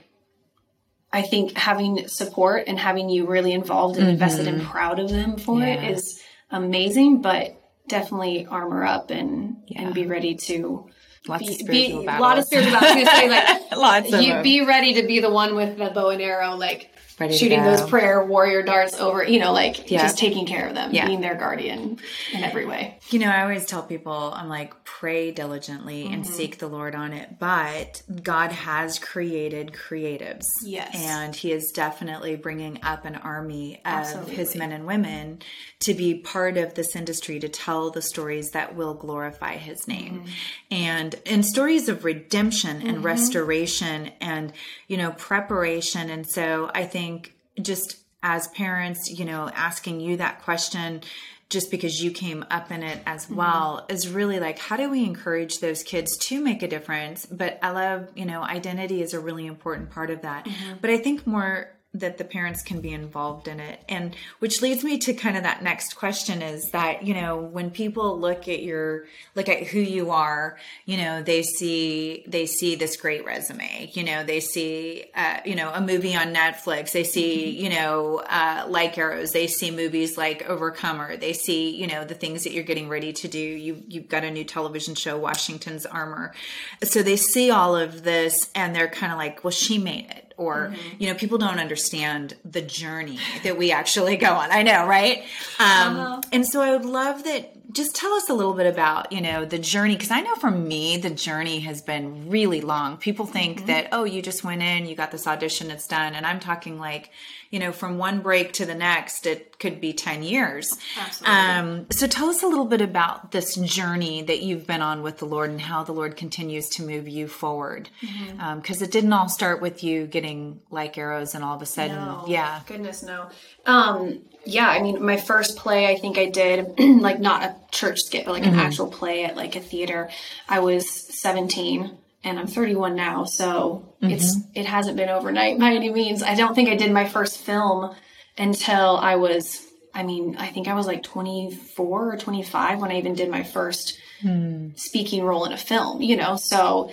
[1.13, 4.15] I think having support and having you really involved and mm-hmm.
[4.15, 5.75] invested and proud of them for yeah.
[5.75, 7.57] it is amazing, but
[7.89, 10.89] definitely armor up and and be ready to
[11.29, 12.19] Lots be, of spiritual be, battles.
[12.19, 13.09] A lot of spiritual battles.
[13.09, 14.43] Say, like, of you them.
[14.43, 17.83] be ready to be the one with the bow and arrow, like Ready shooting those
[17.83, 20.01] prayer warrior darts over, you know, like yeah.
[20.01, 21.05] just taking care of them, yeah.
[21.05, 21.99] being their guardian
[22.33, 22.99] in every way.
[23.11, 26.15] You know, I always tell people, I'm like, pray diligently mm-hmm.
[26.15, 27.39] and seek the Lord on it.
[27.39, 30.47] But God has created creatives.
[30.65, 30.95] Yes.
[30.95, 34.37] And He is definitely bringing up an army of Absolutely.
[34.37, 35.41] His men and women
[35.81, 40.21] to be part of this industry to tell the stories that will glorify His name.
[40.21, 40.29] Mm-hmm.
[40.71, 43.03] And in stories of redemption and mm-hmm.
[43.03, 44.53] restoration and,
[44.88, 46.09] you know, preparation.
[46.11, 51.01] And so I think think just as parents, you know, asking you that question
[51.49, 53.37] just because you came up in it as mm-hmm.
[53.37, 53.92] well mm-hmm.
[53.92, 57.70] is really like how do we encourage those kids to make a difference but i
[57.70, 60.75] love you know identity is a really important part of that mm-hmm.
[60.81, 63.81] but i think more that the parents can be involved in it.
[63.88, 67.70] And which leads me to kind of that next question is that you know when
[67.70, 72.74] people look at your look at who you are you know they see they see
[72.74, 77.05] this great resume you know they see uh, you know a movie on netflix they
[77.05, 77.64] see mm-hmm.
[77.64, 82.14] you know uh, like arrows they see movies like overcomer they see you know the
[82.14, 83.38] things that you're getting ready to do.
[83.38, 86.35] You you've got a new television show washington's armor.
[86.83, 90.30] So they see all of this and they're kind of like well she made it
[90.40, 90.96] or mm-hmm.
[90.98, 95.18] you know people don't understand the journey that we actually go on i know right
[95.59, 96.20] um, uh-huh.
[96.33, 99.45] and so i would love that just tell us a little bit about you know
[99.45, 102.97] the journey because i know for me the journey has been really long.
[102.97, 103.67] People think mm-hmm.
[103.67, 106.15] that oh you just went in you got this audition it's done.
[106.15, 107.11] And i'm talking like
[107.51, 110.79] you know from one break to the next it could be 10 years.
[111.25, 115.19] Um, so tell us a little bit about this journey that you've been on with
[115.19, 117.91] the lord and how the lord continues to move you forward.
[118.01, 118.41] Because mm-hmm.
[118.41, 121.97] um, it didn't all start with you getting like arrows and all of a sudden
[121.97, 122.25] no.
[122.27, 122.61] yeah.
[122.67, 123.29] Goodness no.
[123.67, 128.00] Um, yeah, I mean, my first play I think I did, like not a church
[128.00, 128.55] skit, but like mm-hmm.
[128.55, 130.11] an actual play at like a theater.
[130.48, 134.14] I was 17 and I'm 31 now, so mm-hmm.
[134.14, 136.22] it's it hasn't been overnight by any means.
[136.22, 137.94] I don't think I did my first film
[138.38, 142.98] until I was I mean, I think I was like 24 or 25 when I
[142.98, 144.79] even did my first mm.
[144.79, 146.37] speaking role in a film, you know.
[146.37, 146.92] So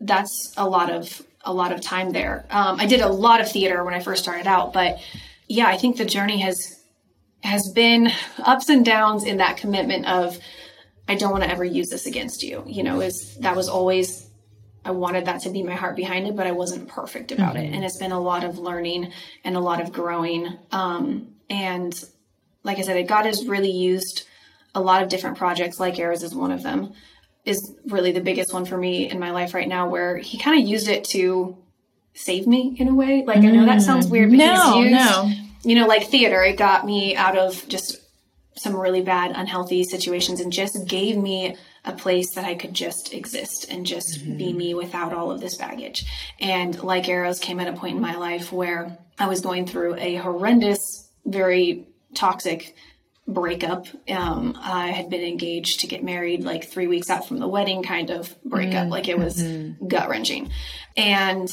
[0.00, 2.46] that's a lot of a lot of time there.
[2.50, 4.98] Um, I did a lot of theater when I first started out, but
[5.46, 6.77] yeah, I think the journey has
[7.42, 10.38] has been ups and downs in that commitment of
[11.08, 12.62] I don't want to ever use this against you.
[12.66, 14.28] You know, is that was always
[14.84, 17.64] I wanted that to be my heart behind it, but I wasn't perfect about mm-hmm.
[17.64, 17.74] it.
[17.74, 19.12] And it's been a lot of learning
[19.44, 20.58] and a lot of growing.
[20.70, 21.92] Um, and
[22.62, 24.26] like I said, God has really used
[24.74, 26.92] a lot of different projects, like Arrows is one of them,
[27.44, 30.60] is really the biggest one for me in my life right now, where He kind
[30.60, 31.56] of used it to
[32.14, 33.24] save me in a way.
[33.26, 36.42] Like I know that sounds weird, but no, He's used no you know, like theater,
[36.42, 37.98] it got me out of just
[38.56, 43.14] some really bad, unhealthy situations and just gave me a place that I could just
[43.14, 44.36] exist and just mm-hmm.
[44.36, 46.04] be me without all of this baggage.
[46.40, 49.96] And like arrows came at a point in my life where I was going through
[49.96, 52.74] a horrendous, very toxic
[53.26, 53.86] breakup.
[54.08, 57.82] Um, I had been engaged to get married like three weeks out from the wedding
[57.82, 58.84] kind of breakup.
[58.84, 58.90] Mm-hmm.
[58.90, 59.86] Like it was mm-hmm.
[59.86, 60.50] gut wrenching.
[60.96, 61.50] And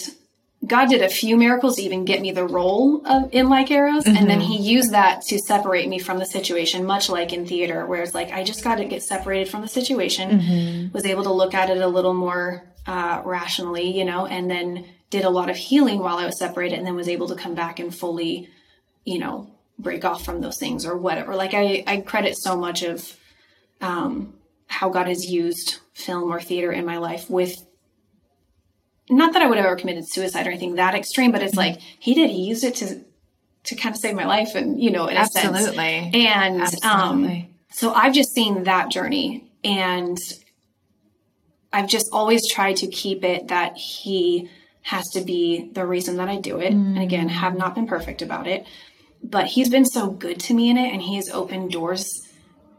[0.65, 4.03] God did a few miracles to even get me the role of in like arrows,
[4.03, 4.17] mm-hmm.
[4.17, 4.51] and then mm-hmm.
[4.51, 8.13] He used that to separate me from the situation, much like in theater, where it's
[8.13, 10.93] like I just got to get separated from the situation, mm-hmm.
[10.93, 14.85] was able to look at it a little more uh, rationally, you know, and then
[15.09, 17.55] did a lot of healing while I was separated, and then was able to come
[17.55, 18.49] back and fully,
[19.03, 21.35] you know, break off from those things or whatever.
[21.35, 23.17] Like I, I credit so much of
[23.81, 24.33] um,
[24.67, 27.65] how God has used film or theater in my life with
[29.09, 31.79] not that I would have ever committed suicide or anything that extreme, but it's like
[31.79, 32.29] he did.
[32.29, 33.01] He used it to
[33.65, 35.59] to kind of save my life, and you know, in absolutely.
[35.59, 36.15] a sense.
[36.15, 37.37] And absolutely.
[37.37, 40.17] Um, so I've just seen that journey, and
[41.71, 44.49] I've just always tried to keep it that he
[44.81, 46.73] has to be the reason that I do it.
[46.73, 46.95] Mm.
[46.95, 48.65] And again, have not been perfect about it,
[49.23, 52.24] but he's been so good to me in it, and he has opened doors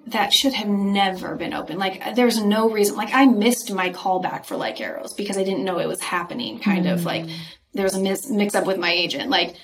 [0.08, 1.78] that should have never been open.
[1.78, 2.96] Like there's no reason.
[2.96, 6.60] Like I missed my callback for like arrows because I didn't know it was happening.
[6.60, 6.92] Kind mm.
[6.92, 7.26] of like
[7.74, 9.30] there was a mis- mix up with my agent.
[9.30, 9.56] Like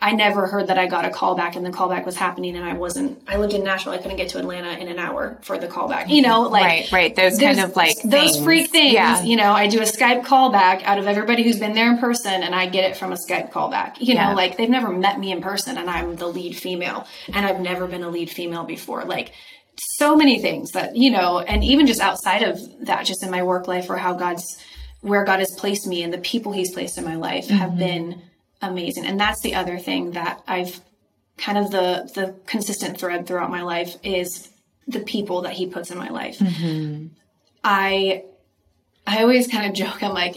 [0.00, 2.74] I never heard that I got a callback and the callback was happening and I
[2.74, 3.94] wasn't I lived in Nashville.
[3.94, 6.08] I couldn't get to Atlanta in an hour for the callback.
[6.08, 7.16] You know, like right, right.
[7.16, 8.44] Those kind of like those things.
[8.44, 8.92] freak things.
[8.92, 9.22] Yeah.
[9.22, 12.42] You know, I do a Skype callback out of everybody who's been there in person
[12.42, 13.96] and I get it from a Skype callback.
[13.98, 17.46] You know, like they've never met me in person and I'm the lead female and
[17.46, 19.04] I've never been a lead female before.
[19.04, 19.32] Like
[19.80, 23.42] so many things that, you know, and even just outside of that, just in my
[23.42, 24.62] work life or how God's
[25.00, 27.78] where God has placed me and the people he's placed in my life have Mm-hmm.
[27.78, 28.22] been
[28.60, 29.06] amazing.
[29.06, 30.80] And that's the other thing that I've
[31.36, 34.48] kind of the the consistent thread throughout my life is
[34.88, 36.38] the people that he puts in my life.
[36.40, 37.08] Mm-hmm.
[37.62, 38.24] I
[39.06, 40.02] I always kind of joke.
[40.02, 40.36] I'm like,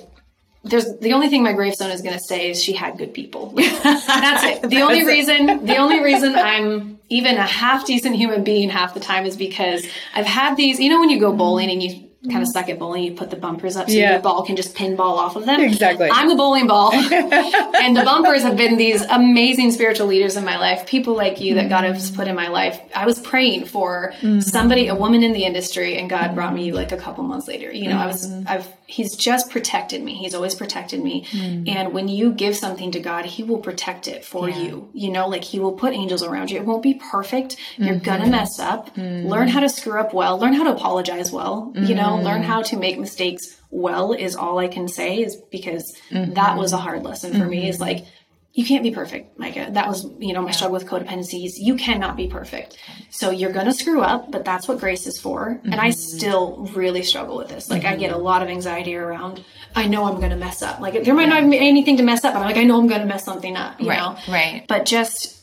[0.64, 3.50] there's the only thing my gravestone is going to say is she had good people.
[3.56, 4.70] That's it.
[4.70, 9.00] The only reason the only reason I'm even a half decent human being half the
[9.00, 10.80] time is because I've had these.
[10.80, 13.32] You know, when you go bowling and you kind of suck at bowling, you put
[13.32, 14.12] the bumpers up so Yeah.
[14.12, 15.60] your ball can just pinball off of them.
[15.60, 16.08] Exactly.
[16.12, 20.58] I'm the bowling ball, and the bumpers have been these amazing spiritual leaders in my
[20.60, 20.86] life.
[20.86, 22.80] People like you that God has put in my life.
[22.96, 24.44] I was praying for mm.
[24.44, 27.72] somebody, a woman in the industry, and God brought me like a couple months later.
[27.72, 28.48] You know, I was, mm-hmm.
[28.48, 30.16] I've, He's just protected me.
[30.16, 31.26] He's always protected me.
[31.32, 31.64] Hmm.
[31.68, 34.90] And when you give something to God, He will protect it for you.
[34.94, 36.58] You know, like He will put angels around you.
[36.58, 37.56] It won't be perfect.
[37.78, 38.04] You're mm-hmm.
[38.04, 38.90] gonna mess up.
[38.96, 39.28] Hmm.
[39.28, 40.38] Learn how to screw up well.
[40.38, 41.72] Learn how to apologize well.
[41.76, 42.24] You know, hmm.
[42.24, 46.34] learn how to make mistakes well is all I can say is because mm-hmm.
[46.34, 47.84] that was a hard lesson for me is mm-hmm.
[47.84, 48.06] like
[48.54, 49.70] you can't be perfect, Micah.
[49.72, 51.54] That was, you know, my struggle with codependencies.
[51.56, 52.78] You cannot be perfect.
[53.10, 55.62] So you're going to screw up, but that's what grace is for.
[55.64, 56.18] And I mm-hmm.
[56.18, 57.70] still really struggle with this.
[57.70, 58.24] Like I get a mm-hmm.
[58.24, 60.82] lot of anxiety around, I know I'm going to mess up.
[60.82, 62.88] Like there might not be anything to mess up, but I'm like, I know I'm
[62.88, 64.18] going to mess something up, you Right, know?
[64.34, 64.66] right.
[64.68, 65.40] But just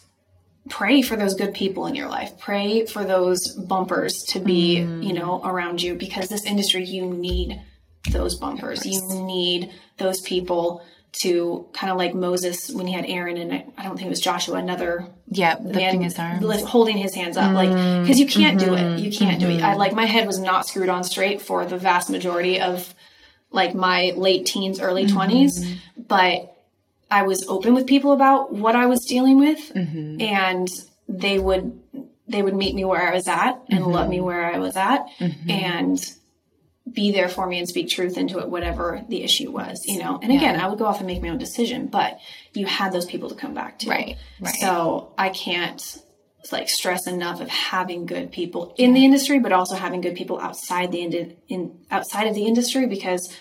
[0.69, 2.39] pray for those good people in your life.
[2.39, 5.03] Pray for those bumpers to be, mm-hmm.
[5.03, 7.59] you know, around you because this industry, you need
[8.11, 8.85] those bumpers.
[8.85, 10.83] You need those people
[11.21, 14.11] to kind of like Moses when he had Aaron and I I don't think it
[14.11, 16.43] was Joshua, another Yeah, lifting man his arms.
[16.43, 17.71] lift- holding his hands up, like
[18.03, 19.01] because you can't do it.
[19.01, 19.59] You can't do it.
[19.59, 19.67] Mm-hmm.
[19.67, 22.95] I like my head was not screwed on straight for the vast majority of
[23.51, 25.19] like my late teens, early mm-hmm.
[25.19, 26.55] 20s but
[27.11, 30.21] I was open with people about what I was dealing with, mm-hmm.
[30.21, 30.69] and
[31.09, 31.81] they would
[32.27, 35.07] they would meet me where I was at and love me where I was at,
[35.49, 35.99] and
[36.93, 40.19] be there for me and speak truth into it, whatever the issue was, you know.
[40.23, 42.19] And again, I would go off and make my own decision, but
[42.55, 44.55] you had those people to come back to, Right, right.
[44.55, 45.83] So I can't
[46.53, 50.39] like stress enough of having good people in the industry, but also having good people
[50.41, 53.37] outside the in outside of the industry because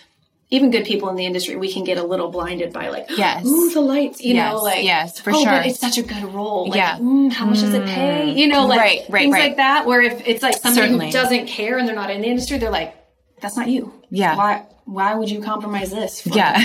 [0.50, 3.46] even good people in the industry, we can get a little blinded by like, Yes.
[3.46, 5.52] ooh, the lights, you Yes, know, like, yes, for oh, sure.
[5.52, 6.70] but it's such a good role.
[6.70, 6.98] Like, Yeah.
[6.98, 8.32] mm, how much does it pay?
[8.34, 9.44] You know, like Right, right, things right.
[9.50, 9.86] like that.
[9.86, 11.06] Where if it's like somebody Certainly.
[11.08, 12.96] who doesn't care and they're not in the industry, they're like,
[13.40, 13.94] that's not you.
[14.10, 14.36] Yeah.
[14.36, 14.66] Why?
[14.88, 16.26] Why would you compromise this?
[16.38, 16.58] Yeah.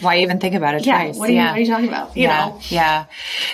[0.00, 0.98] Why even think about it Yeah.
[1.02, 1.16] twice?
[1.18, 1.50] What are, you, yeah.
[1.50, 2.16] what are you talking about?
[2.16, 2.60] You yeah, know.
[2.68, 3.04] yeah.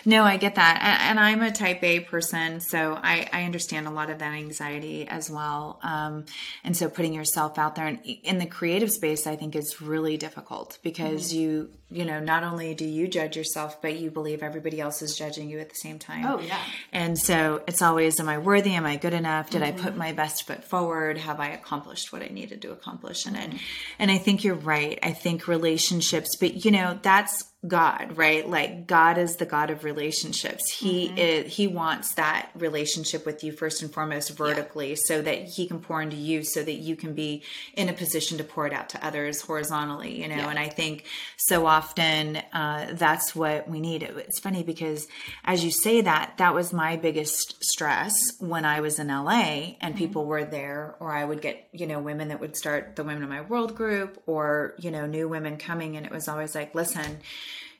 [0.05, 3.87] No, I get that, and, and I'm a Type A person, so I, I understand
[3.87, 5.81] a lot of that anxiety as well.
[5.83, 6.27] Um,
[6.63, 10.17] and so putting yourself out there and in the creative space, I think is really
[10.17, 11.39] difficult because Mm-hmm.
[11.41, 15.17] you, you know, not only do you judge yourself, but you believe everybody else is
[15.17, 16.27] judging you at the same time.
[16.27, 16.59] Oh, yeah.
[16.93, 18.75] And so it's always, am I worthy?
[18.75, 19.51] Am I good enough?
[19.51, 19.79] Did Mm-hmm.
[19.79, 21.17] I put my best foot forward?
[21.19, 23.55] Have I accomplished what I needed to accomplish in it?
[23.99, 24.99] And I think you're right.
[25.03, 28.49] I think relationships, but you know, that's God, right?
[28.49, 30.71] Like God is the God of relationships.
[30.71, 35.67] He is, he wants that relationship with you first and foremost vertically so that he
[35.67, 37.43] can pour into you so that you can be
[37.75, 40.49] in a position to pour it out to others horizontally, you know?
[40.49, 41.05] And I think
[41.37, 44.03] so often, uh, that's what we need.
[44.03, 45.07] It's funny because
[45.45, 49.97] as you say that, that was my biggest stress when I was in LA and
[49.97, 53.23] people were there, or I would get, you know, women that would start the Women
[53.23, 55.97] of My World group or, you know, new women coming.
[55.97, 57.19] And it was always like, listen,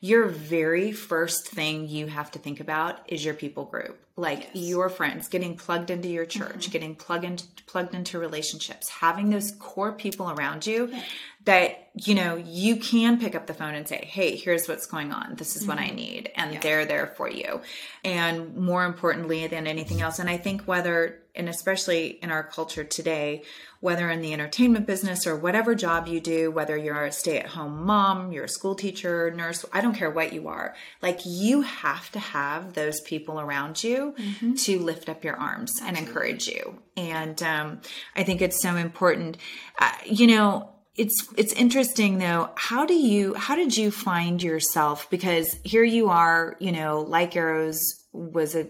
[0.01, 3.99] your very first thing you have to think about is your people group.
[4.17, 6.71] Like your friends getting plugged into your church mm-hmm.
[6.73, 10.91] getting plugged into plugged into relationships having those core people around you
[11.45, 15.13] that you know you can pick up the phone and say hey here's what's going
[15.13, 15.35] on.
[15.37, 15.97] This is what i mm-hmm.
[15.97, 17.61] need and they're there for you.
[18.05, 22.85] And more importantly than anything else and i think whether and especially in our culture
[22.85, 23.43] today
[23.81, 28.33] whether in the entertainment business or whatever job you do whether you're a stay-at-home mom
[28.33, 32.19] you're a school teacher nurse i don't care what you are like you have to
[32.19, 34.15] have those people around you
[34.57, 36.79] to lift up your arms and encourage you.
[36.97, 37.81] And um,
[38.15, 39.37] i think it's so important.
[39.79, 45.09] Uh, you know it's it's interesting though how do you how did you find yourself?
[45.11, 47.79] Because here you are you know like arrows
[48.13, 48.67] was a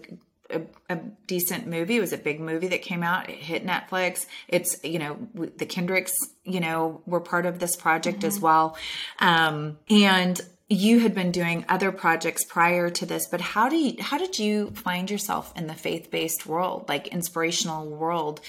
[0.49, 1.97] a, a decent movie.
[1.97, 3.29] It was a big movie that came out.
[3.29, 4.25] It hit Netflix.
[4.47, 6.13] It's you know the Kendricks
[6.43, 8.77] you know were part of this project as well,
[9.19, 14.01] um, and you had been doing other projects prior to this, but how do you
[14.01, 18.41] how did you find yourself in the faith-based world, like inspirational world?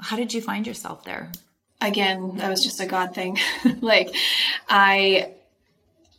[0.00, 1.30] How did you find yourself there?
[1.80, 3.38] Again, that was just a God thing.
[3.80, 4.14] like
[4.68, 5.34] I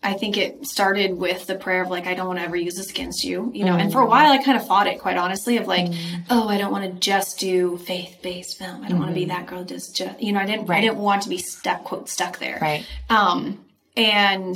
[0.02, 2.76] I think it started with the prayer of like, I don't want to ever use
[2.76, 3.74] this against you, you know.
[3.74, 3.82] Mm.
[3.82, 6.24] And for a while, I kind of fought it, quite honestly, of like, mm.
[6.30, 8.78] oh, I don't want to just do faith based film.
[8.78, 9.00] I don't mm-hmm.
[9.00, 10.39] want to be that girl just, just, you know.
[10.39, 10.78] I didn't, right.
[10.78, 12.60] I didn't want to be stuck, quote, stuck there.
[12.62, 12.86] Right.
[13.10, 13.66] Um,
[13.97, 14.56] and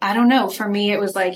[0.00, 0.48] I don't know.
[0.48, 1.34] For me, it was like,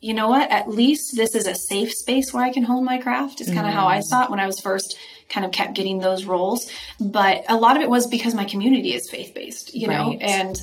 [0.00, 0.50] you know what?
[0.50, 3.40] At least this is a safe space where I can hone my craft.
[3.40, 3.76] Is kind of mm.
[3.76, 4.02] how I mm.
[4.02, 6.68] saw it when I was first kind of kept getting those roles.
[7.00, 9.96] But a lot of it was because my community is faith based, you right.
[9.96, 10.60] know, and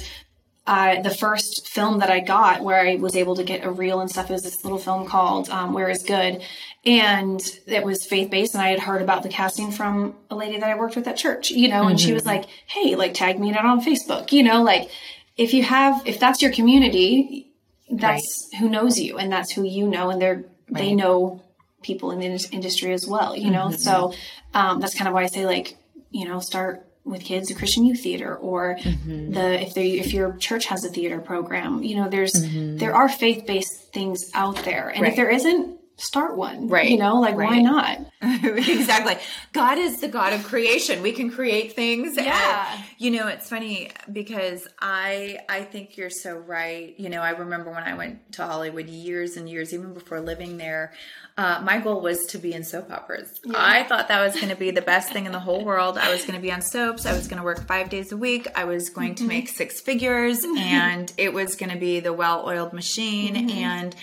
[0.70, 4.02] uh, the first film that I got where I was able to get a reel
[4.02, 6.44] and stuff was this little film called um, Where is Good.
[6.86, 8.54] And it was faith based.
[8.54, 11.18] And I had heard about the casting from a lady that I worked with at
[11.18, 12.08] church, you know, and mm-hmm.
[12.08, 14.92] she was like, hey, like tag me in it on Facebook, you know, like
[15.38, 17.52] if you have, if that's your community,
[17.90, 18.60] that's right.
[18.60, 20.12] who knows you and that's who you know.
[20.12, 20.84] And they're, right.
[20.84, 21.42] they know
[21.82, 23.70] people in the industry as well, you know?
[23.70, 23.82] Mm-hmm.
[23.82, 24.14] So
[24.54, 25.78] um, that's kind of why I say, like,
[26.12, 29.32] you know, start with kids the christian youth theater or mm-hmm.
[29.34, 32.78] the if they if your church has a theater program you know there's mm-hmm.
[32.78, 35.12] there are faith-based things out there and right.
[35.12, 37.50] if there isn't start one right you know like right.
[37.50, 38.00] why not
[38.44, 39.16] exactly
[39.54, 43.50] god is the god of creation we can create things yeah and, you know it's
[43.50, 48.32] funny because i i think you're so right you know i remember when i went
[48.32, 50.94] to hollywood years and years even before living there
[51.40, 53.40] uh, my goal was to be in soap operas.
[53.46, 53.54] Yeah.
[53.56, 55.98] I thought that was going to be the best thing in the whole world.
[55.98, 57.06] I was going to be on soaps.
[57.06, 58.46] I was going to work five days a week.
[58.56, 59.30] I was going to mm-hmm.
[59.30, 63.36] make six figures, and it was going to be the well oiled machine.
[63.36, 63.58] Mm-hmm.
[63.58, 63.96] And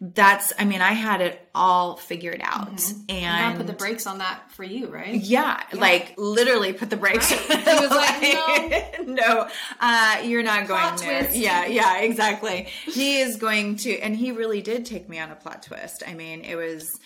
[0.00, 2.76] that's i mean i had it all figured out.
[2.76, 3.10] Mm-hmm.
[3.10, 5.14] and put the brakes on that for you right?
[5.14, 5.80] Yeah, yeah.
[5.80, 7.40] like literally put the brakes right.
[7.64, 9.14] he was like no.
[9.14, 9.48] No
[9.80, 12.68] uh, you're not going plot there yeah yeah exactly.
[12.84, 16.02] He is going to and he really did take me on a plot twist.
[16.06, 17.00] I mean it was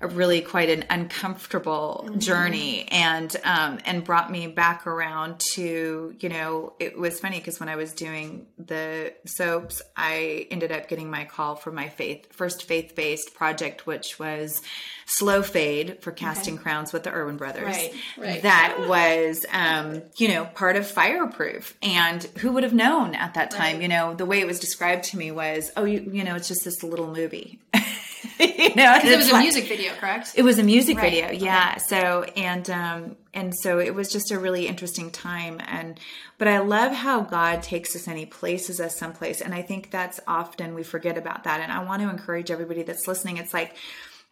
[0.00, 2.18] a really quite an uncomfortable mm-hmm.
[2.18, 7.60] journey and um, and brought me back around to you know it was funny because
[7.60, 12.32] when I was doing the soaps I ended up getting my call for my faith
[12.32, 14.60] first faith based project which was
[15.06, 16.62] slow fade for casting okay.
[16.64, 18.42] crowns with the Erwin brothers right, right.
[18.42, 23.52] that was um, you know part of fireproof and who would have known at that
[23.52, 23.82] time right.
[23.82, 26.48] you know the way it was described to me was oh you, you know it's
[26.48, 27.60] just this little movie
[28.40, 30.32] you know, it was a music video, correct?
[30.34, 31.12] It was a music right.
[31.12, 31.72] video, yeah.
[31.72, 31.80] Okay.
[31.80, 35.98] So and um and so it was just a really interesting time and
[36.38, 39.90] but I love how God takes us and he places us someplace and I think
[39.90, 43.36] that's often we forget about that and I want to encourage everybody that's listening.
[43.36, 43.76] It's like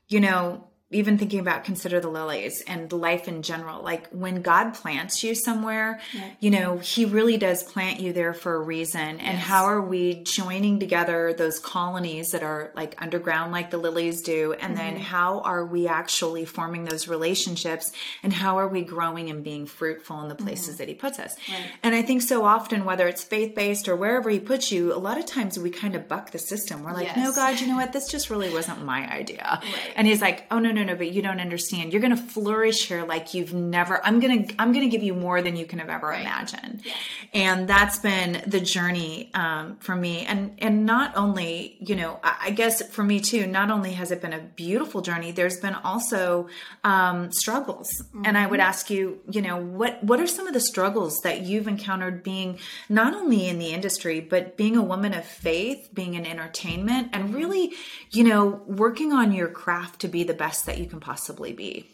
[0.09, 4.74] you know, even thinking about consider the lilies and life in general like when god
[4.74, 6.30] plants you somewhere yeah.
[6.40, 9.43] you know he really does plant you there for a reason and yes.
[9.43, 14.53] how are we joining together those colonies that are like underground like the lilies do
[14.53, 14.95] and mm-hmm.
[14.95, 19.66] then how are we actually forming those relationships and how are we growing and being
[19.66, 20.76] fruitful in the places mm-hmm.
[20.78, 21.70] that he puts us right.
[21.82, 25.18] and i think so often whether it's faith-based or wherever he puts you a lot
[25.18, 27.16] of times we kind of buck the system we're like yes.
[27.16, 29.93] no god you know what this just really wasn't my idea right.
[29.97, 31.93] and he's like oh no no no, no, but you don't understand.
[31.93, 34.05] You're going to flourish here like you've never.
[34.05, 36.20] I'm going to I'm going to give you more than you can have ever right.
[36.20, 36.83] imagined.
[36.85, 36.95] Yeah.
[37.35, 40.26] And that's been the journey um, for me.
[40.26, 43.47] And and not only you know, I, I, guess for me too.
[43.47, 46.49] Not only has it been a beautiful journey, there's been also
[46.85, 47.91] um, struggles.
[47.91, 48.22] Mm-hmm.
[48.24, 48.68] And I would mm-hmm.
[48.68, 52.59] ask you, you know, what what are some of the struggles that you've encountered being
[52.89, 57.35] not only in the industry but being a woman of faith, being in entertainment, and
[57.35, 57.72] really,
[58.11, 61.86] you know, working on your craft to be the best that you can possibly be?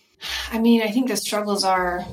[0.50, 2.04] I mean, I think the struggles are.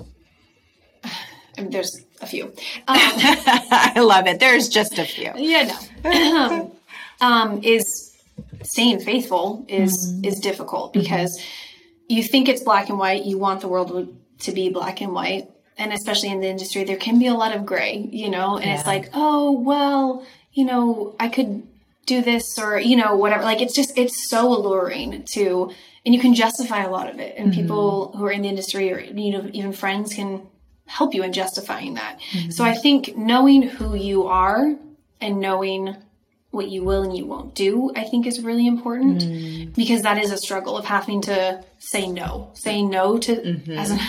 [1.58, 2.46] I mean, there's a few.
[2.46, 2.54] Um,
[2.88, 4.40] I love it.
[4.40, 5.32] There's just a few.
[5.36, 6.76] Yeah, no.
[7.22, 8.14] um, is
[8.64, 10.26] staying faithful is mm-hmm.
[10.26, 12.16] is difficult because mm-hmm.
[12.16, 13.26] you think it's black and white.
[13.26, 16.98] You want the world to be black and white, and especially in the industry, there
[16.98, 18.08] can be a lot of gray.
[18.12, 18.76] You know, and yeah.
[18.76, 21.68] it's like, oh well, you know, I could
[22.06, 23.44] do this or you know whatever.
[23.44, 25.72] Like it's just it's so alluring to
[26.06, 27.62] and you can justify a lot of it and mm-hmm.
[27.62, 30.48] people who are in the industry or you know even friends can
[30.86, 32.52] help you in justifying that mm-hmm.
[32.52, 34.76] so i think knowing who you are
[35.20, 35.96] and knowing
[36.52, 39.72] what you will and you won't do i think is really important mm-hmm.
[39.72, 43.72] because that is a struggle of having to say no say no to mm-hmm.
[43.72, 44.00] as an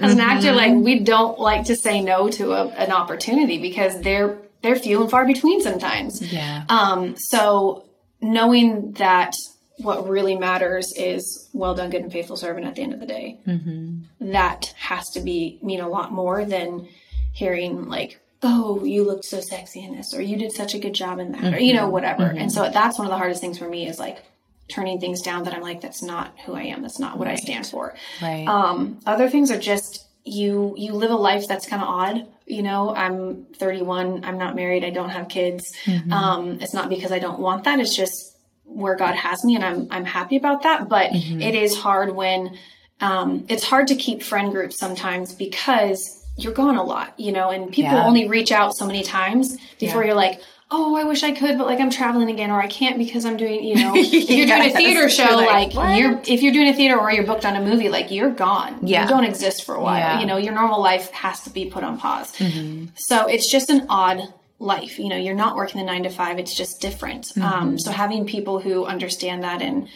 [0.00, 0.84] as an actor like mm-hmm.
[0.84, 5.10] we don't like to say no to a, an opportunity because they're they're few and
[5.10, 7.84] far between sometimes yeah um so
[8.20, 9.34] knowing that
[9.78, 13.06] what really matters is well done, good and faithful servant at the end of the
[13.06, 13.40] day.
[13.46, 14.32] Mm-hmm.
[14.32, 16.88] That has to be mean a lot more than
[17.32, 20.92] hearing like oh, you looked so sexy in this, or you did such a good
[20.92, 21.54] job in that, mm-hmm.
[21.54, 22.24] or you know, whatever.
[22.24, 22.38] Mm-hmm.
[22.38, 24.22] And so that's one of the hardest things for me is like
[24.68, 26.82] turning things down that I'm like, that's not who I am.
[26.82, 27.38] That's not what right.
[27.38, 27.94] I stand for.
[28.20, 28.46] Right.
[28.46, 32.26] Um, other things are just you you live a life that's kind of odd.
[32.46, 34.24] You know, I'm 31.
[34.24, 34.84] I'm not married.
[34.84, 35.74] I don't have kids.
[35.86, 36.12] Mm-hmm.
[36.12, 37.80] Um, it's not because I don't want that.
[37.80, 38.33] It's just
[38.74, 40.88] where God has me, and I'm I'm happy about that.
[40.88, 41.40] But mm-hmm.
[41.40, 42.58] it is hard when
[43.00, 47.50] um, it's hard to keep friend groups sometimes because you're gone a lot, you know,
[47.50, 48.06] and people yeah.
[48.06, 50.08] only reach out so many times before yeah.
[50.08, 52.98] you're like, oh, I wish I could, but like I'm traveling again, or I can't
[52.98, 56.42] because I'm doing, you know, if you're doing a theater show, like, like you're, if
[56.42, 58.78] you're doing a theater or you're booked on a movie, like you're gone.
[58.82, 59.02] Yeah.
[59.02, 59.98] You don't exist for a while.
[59.98, 60.20] Yeah.
[60.20, 62.32] You know, your normal life has to be put on pause.
[62.36, 62.86] Mm-hmm.
[62.96, 64.32] So it's just an odd
[64.64, 64.98] life.
[64.98, 67.26] You know, you're not working the nine to five, it's just different.
[67.26, 67.42] Mm-hmm.
[67.42, 69.88] Um, so having people who understand that, and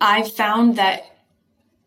[0.00, 1.04] I've found that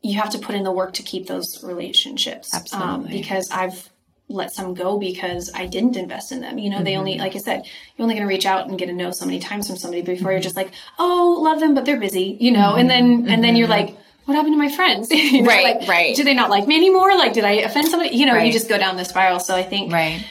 [0.02, 2.54] you have to put in the work to keep those relationships.
[2.54, 3.06] Um, Absolutely.
[3.06, 3.90] Um, because I've,
[4.28, 6.58] let some go because I didn't invest in them.
[6.58, 6.86] You know, mm-hmm.
[6.86, 7.22] they only, mm-hmm.
[7.22, 7.64] like I said,
[7.96, 10.02] you're only going to reach out and get a no so many times from somebody
[10.02, 10.32] before mm-hmm.
[10.32, 12.80] you're just like, oh, love them, but they're busy, you know, mm-hmm.
[12.80, 13.88] and then, and then you're mm-hmm.
[13.88, 15.12] like, what happened to my friends?
[15.12, 16.16] you know, right, like, right.
[16.16, 17.16] Do they not like me anymore?
[17.16, 18.16] Like, did I offend somebody?
[18.16, 18.48] You know, right.
[18.48, 19.40] you just go down the spiral.
[19.40, 20.26] So I think right.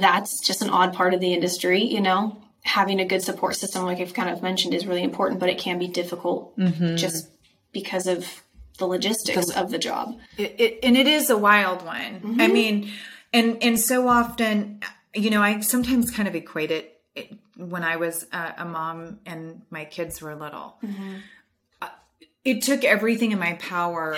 [0.00, 3.84] That's just an odd part of the industry, you know, having a good support system,
[3.84, 6.96] like I've kind of mentioned, is really important, but it can be difficult mm-hmm.
[6.96, 7.28] just
[7.72, 8.42] because of
[8.78, 10.18] the logistics the, of the job.
[10.38, 12.40] It, it, and it is a wild one.
[12.40, 12.90] I mean,
[13.32, 14.80] and and so often
[15.14, 19.20] you know i sometimes kind of equate it, it when i was a, a, mom
[19.26, 21.16] and my kids were little mm-hmm.
[21.80, 21.88] uh,
[22.44, 24.16] it took everything in my power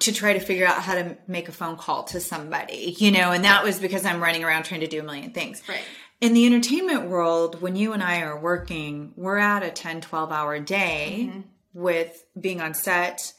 [0.00, 3.32] to try to figure out how to make a phone call to somebody you know
[3.32, 5.82] and that was because i'm running around trying to do a million things right
[6.20, 10.32] in the entertainment world when you and i are working we're at a 10 12
[10.32, 11.40] hour day mm-hmm.
[11.74, 13.32] with being on set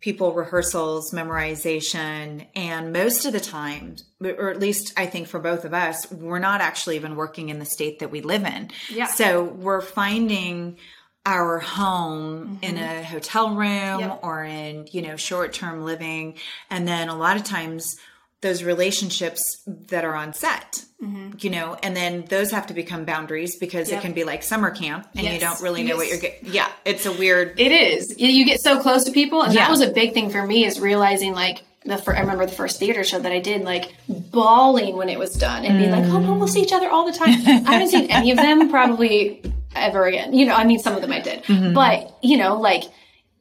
[0.00, 5.64] people rehearsals, memorization, and most of the time, or at least I think for both
[5.64, 8.70] of us, we're not actually even working in the state that we live in.
[8.88, 9.06] Yeah.
[9.06, 10.78] So we're finding
[11.26, 12.64] our home mm-hmm.
[12.64, 14.20] in a hotel room yep.
[14.22, 16.34] or in, you know, short-term living.
[16.70, 17.96] And then a lot of times
[18.40, 21.32] those relationships that are on set, mm-hmm.
[21.40, 23.98] you know, and then those have to become boundaries because yep.
[23.98, 25.34] it can be like summer camp and yes.
[25.34, 25.96] you don't really know yes.
[25.98, 26.52] what you're getting.
[26.52, 27.60] Yeah, it's a weird.
[27.60, 28.18] It is.
[28.18, 29.66] You get so close to people, and yeah.
[29.66, 32.52] that was a big thing for me is realizing like the fir- I remember the
[32.52, 36.04] first theater show that I did, like bawling when it was done and being like,
[36.04, 38.70] "Oh no, we'll see each other all the time." I haven't seen any of them
[38.70, 39.42] probably
[39.74, 40.34] ever again.
[40.34, 41.74] You know, I mean, some of them I did, mm-hmm.
[41.74, 42.84] but you know, like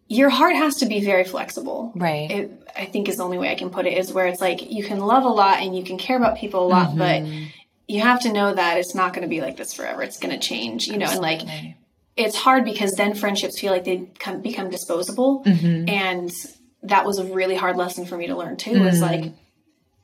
[0.07, 1.91] your heart has to be very flexible.
[1.95, 2.29] Right.
[2.31, 4.71] It, I think is the only way I can put it is where it's like
[4.71, 6.97] you can love a lot and you can care about people a lot, mm-hmm.
[6.97, 7.23] but
[7.87, 10.01] you have to know that it's not going to be like this forever.
[10.01, 11.35] It's going to change, you know, Absolutely.
[11.35, 11.75] and like
[12.15, 15.43] it's hard because then friendships feel like they come, become disposable.
[15.45, 15.89] Mm-hmm.
[15.89, 16.31] And
[16.83, 18.71] that was a really hard lesson for me to learn too.
[18.71, 18.85] Mm-hmm.
[18.85, 19.31] Was like,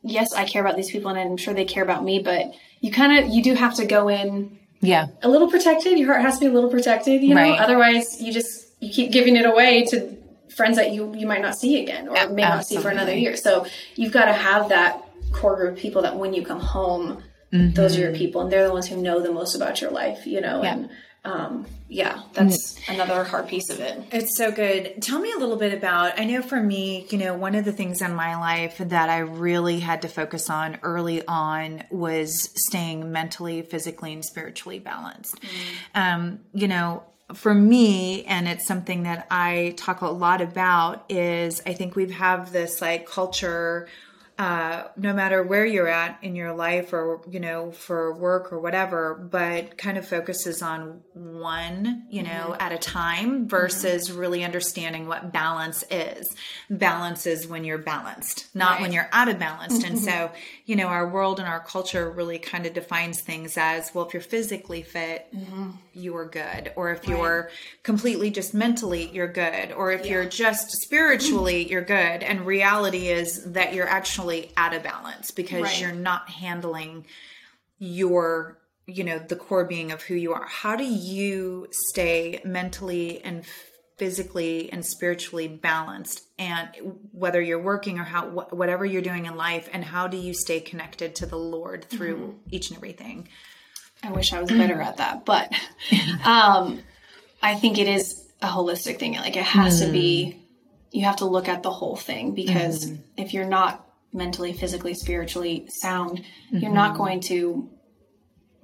[0.02, 2.92] yes, I care about these people and I'm sure they care about me, but you
[2.92, 6.36] kind of, you do have to go in yeah a little protected your heart has
[6.36, 7.60] to be a little protected you know right.
[7.60, 10.16] otherwise you just you keep giving it away to
[10.56, 12.44] friends that you you might not see again or may Absolutely.
[12.44, 13.36] not see for another year.
[13.36, 13.66] So
[13.96, 17.74] you've got to have that core group of people that when you come home, mm-hmm.
[17.74, 20.26] those are your people, and they're the ones who know the most about your life.
[20.26, 20.74] You know, yeah.
[20.74, 20.90] and
[21.26, 24.00] um, yeah, that's another hard piece of it.
[24.12, 25.02] It's so good.
[25.02, 26.20] Tell me a little bit about.
[26.20, 29.20] I know for me, you know, one of the things in my life that I
[29.20, 35.36] really had to focus on early on was staying mentally, physically, and spiritually balanced.
[35.42, 36.00] Mm.
[36.00, 37.04] Um, you know,
[37.34, 42.12] for me, and it's something that I talk a lot about, is I think we
[42.12, 43.88] have this like culture
[44.38, 48.60] uh, no matter where you're at in your life or you know for work or
[48.60, 52.62] whatever but kind of focuses on one you know mm-hmm.
[52.62, 54.20] at a time versus mm-hmm.
[54.20, 56.36] really understanding what balance is
[56.70, 58.82] balance is when you're balanced not right.
[58.82, 60.30] when you're out of balance and so
[60.66, 64.14] you know our world and our culture really kind of defines things as well if
[64.14, 65.70] you're physically fit mm-hmm.
[65.94, 67.50] you are good or if you're
[67.84, 70.12] completely just mentally you're good or if yeah.
[70.12, 75.32] you're just spiritually you're good and reality is that you're actually emotionally out of balance
[75.32, 75.82] because right.
[75.82, 77.06] you're not handling
[77.80, 78.58] your
[78.88, 83.44] you know the core being of who you are how do you stay mentally and
[83.98, 86.70] physically and spiritually balanced and
[87.12, 90.60] whether you're working or how whatever you're doing in life and how do you stay
[90.60, 92.38] connected to the lord through mm-hmm.
[92.52, 93.28] each and everything
[94.04, 95.52] i wish i was better at that but
[96.26, 96.80] um
[97.42, 99.86] i think it is a holistic thing like it has mm.
[99.86, 100.42] to be mm.
[100.92, 103.00] you have to look at the whole thing because mm.
[103.18, 103.85] if you're not
[104.16, 106.58] mentally, physically, spiritually sound, mm-hmm.
[106.58, 106.98] you're not mm-hmm.
[106.98, 107.70] going to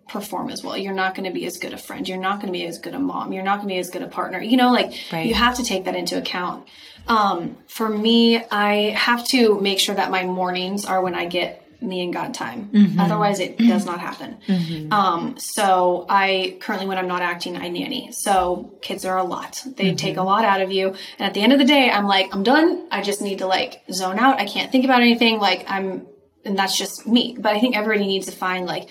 [0.07, 0.77] perform as well.
[0.77, 2.07] You're not going to be as good a friend.
[2.07, 3.31] You're not going to be as good a mom.
[3.31, 4.41] You're not going to be as good a partner.
[4.41, 5.25] You know, like right.
[5.25, 6.67] you have to take that into account.
[7.07, 11.60] Um, for me, I have to make sure that my mornings are when I get
[11.81, 12.69] me and God time.
[12.71, 12.99] Mm-hmm.
[12.99, 14.37] Otherwise, it does not happen.
[14.47, 14.93] Mm-hmm.
[14.93, 18.11] Um, so I currently, when I'm not acting, I nanny.
[18.11, 19.63] So kids are a lot.
[19.65, 19.95] They mm-hmm.
[19.95, 20.89] take a lot out of you.
[20.89, 22.87] And at the end of the day, I'm like, I'm done.
[22.91, 24.39] I just need to like zone out.
[24.39, 25.39] I can't think about anything.
[25.39, 26.07] Like I'm,
[26.45, 27.35] and that's just me.
[27.39, 28.89] But I think everybody needs to find like,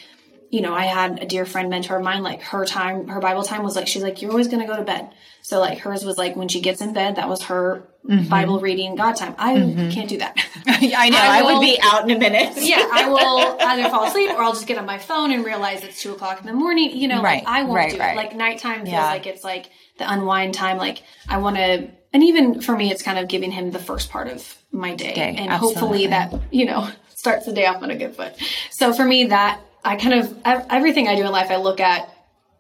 [0.51, 3.45] you know, I had a dear friend mentor of mine, like her time, her Bible
[3.45, 5.11] time was like, she's like, you're always going to go to bed.
[5.43, 8.29] So like hers was like when she gets in bed, that was her mm-hmm.
[8.29, 9.37] Bible reading God time.
[9.39, 9.91] I mm-hmm.
[9.91, 10.37] can't do that.
[10.67, 11.19] I know.
[11.19, 12.55] I I, would be out in a minute.
[12.57, 15.85] yeah, I will either fall asleep or I'll just get on my phone and realize
[15.85, 16.97] it's two o'clock in the morning.
[16.97, 18.15] You know, Right, like I won't right, do right.
[18.15, 18.17] it.
[18.17, 19.07] Like nighttime feels Yeah.
[19.07, 20.79] like it's like the unwind time.
[20.79, 24.11] Like I want to, and even for me, it's kind of giving him the first
[24.11, 25.81] part of my day, Day, and absolutely.
[25.81, 28.35] hopefully that you know starts the day off on a good foot.
[28.71, 32.09] So for me, that I kind of everything I do in life, I look at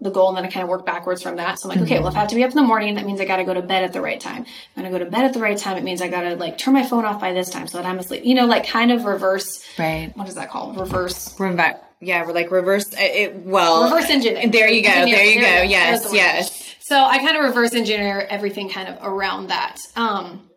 [0.03, 1.59] the goal and then I kind of work backwards from that.
[1.59, 3.05] So I'm like, okay, well, if I have to be up in the morning, that
[3.05, 4.47] means I got to go to bed at the right time.
[4.47, 6.37] i When I go to bed at the right time, it means I got to
[6.37, 8.25] like turn my phone off by this time so that I'm asleep.
[8.25, 9.63] You know, like kind of reverse.
[9.79, 10.11] Right.
[10.17, 10.79] What is that called?
[10.81, 11.35] Reverse.
[11.37, 12.87] Revi- yeah, we're like reverse.
[12.95, 14.49] uh, It, well, Reverse engineer.
[14.49, 14.89] There you go.
[14.89, 15.63] There you There go.
[15.63, 15.67] go.
[15.67, 16.15] The Yes.
[16.15, 16.75] Yes.
[16.81, 19.77] So I kind of reverse engineer everything kind of around that.
[19.97, 20.49] Um,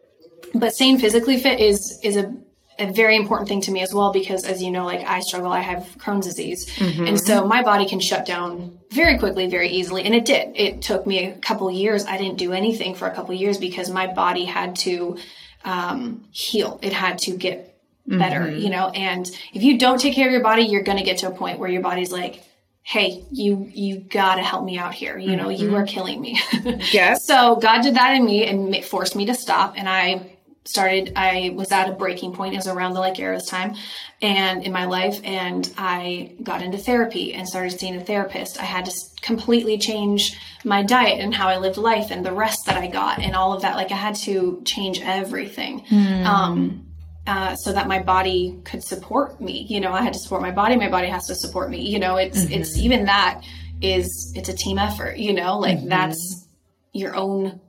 [0.56, 2.34] but staying physically fit is is a,
[2.80, 5.52] a very important thing to me as well because as you know, like I struggle,
[5.52, 7.06] I have Crohn's disease, mm-hmm.
[7.06, 10.52] and so my body can shut down very quickly, very easily, and it did.
[10.56, 12.06] It took me a couple years.
[12.06, 15.18] I didn't do anything for a couple years because my body had to
[15.66, 16.80] um, heal.
[16.82, 18.60] It had to get better, mm-hmm.
[18.60, 18.90] you know.
[18.90, 21.32] And if you don't take care of your body, you're going to get to a
[21.32, 22.44] point where your body's like,
[22.82, 25.18] "Hey, you you got to help me out here.
[25.18, 25.76] You know, you mm-hmm.
[25.76, 26.40] are killing me."
[26.92, 27.26] Yes.
[27.26, 29.76] So God did that in me and forced me to stop.
[29.78, 30.33] And I
[30.66, 32.54] started, I was at a breaking point.
[32.54, 33.76] It was around the like Eros time
[34.22, 35.20] and in my life.
[35.24, 38.60] And I got into therapy and started seeing a therapist.
[38.60, 38.92] I had to
[39.22, 43.20] completely change my diet and how I lived life and the rest that I got
[43.20, 43.76] and all of that.
[43.76, 45.86] Like I had to change everything.
[46.26, 46.88] Um,
[47.26, 49.66] uh, so that my body could support me.
[49.70, 50.76] You know, I had to support my body.
[50.76, 51.82] My body has to support me.
[51.82, 53.42] You know, it's it's even that
[53.82, 55.18] is it's a team effort.
[55.18, 56.48] You know, like that's
[56.92, 57.62] your own,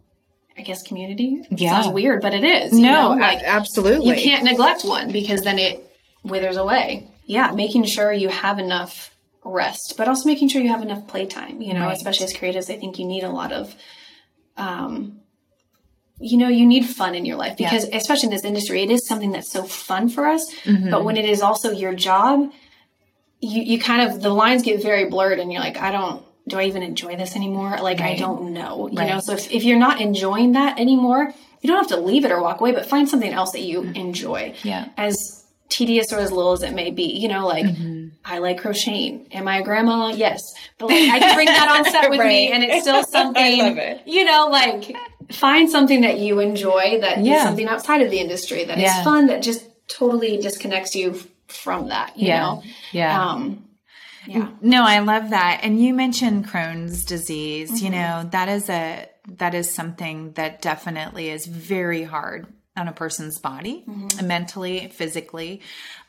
[0.57, 1.42] I guess, community.
[1.50, 1.82] Yeah.
[1.82, 2.72] sounds weird, but it is.
[2.72, 4.09] you No, know, like absolutely.
[4.09, 5.84] you can't neglect one because then it
[6.22, 7.09] withers away.
[7.26, 9.11] Yeah, making sure you have enough
[9.44, 11.61] rest, but also making sure you have enough playtime.
[11.61, 11.96] You know, Right.
[11.96, 13.74] especially as creatives, I think you need a lot of,
[14.57, 15.20] um,
[16.20, 19.07] you know, you need fun in your life because, especially in this industry, it is
[19.07, 20.44] something that's so fun for us.
[20.64, 20.90] Mm-hmm.
[20.90, 22.50] But when it is also your job,
[23.40, 26.24] you you kind of the lines get very blurred, and you're like, I don't.
[26.47, 27.78] Do I even enjoy this anymore?
[27.80, 28.88] Like, I don't know.
[28.90, 29.09] You Right.
[29.09, 31.32] know, so if, if you're not enjoying that anymore,
[31.62, 33.82] you don't have to leave it or walk away, but find something else that you
[33.82, 34.51] enjoy.
[34.51, 34.68] Mm-hmm.
[34.68, 34.88] Yeah.
[34.99, 38.09] As tedious or as little as it may be, you know, like Mm-hmm.
[38.26, 39.26] I like crocheting.
[39.32, 40.09] Am I a grandma?
[40.14, 40.40] Yes.
[40.78, 43.76] But like I can bring that on set with me and it's still something, love
[43.78, 44.03] it.
[44.07, 44.95] you know, like
[45.32, 47.42] find something that you enjoy that is Yeah.
[47.45, 49.03] something outside of the industry that is Yeah.
[49.05, 51.18] fun, that just totally disconnects you
[51.49, 52.40] from that, you Yeah.
[52.40, 52.62] know?
[52.92, 53.22] Yeah.
[53.30, 53.64] Um,
[54.26, 54.50] yeah.
[54.60, 55.60] No, I love that.
[55.62, 57.70] And you mentioned Crohn's disease.
[57.70, 57.84] Mm-hmm.
[57.84, 59.08] You know, that is a
[59.38, 62.46] that is something that definitely is very hard
[62.76, 64.26] on a person's body, Mm-hmm.
[64.26, 65.60] mentally, physically.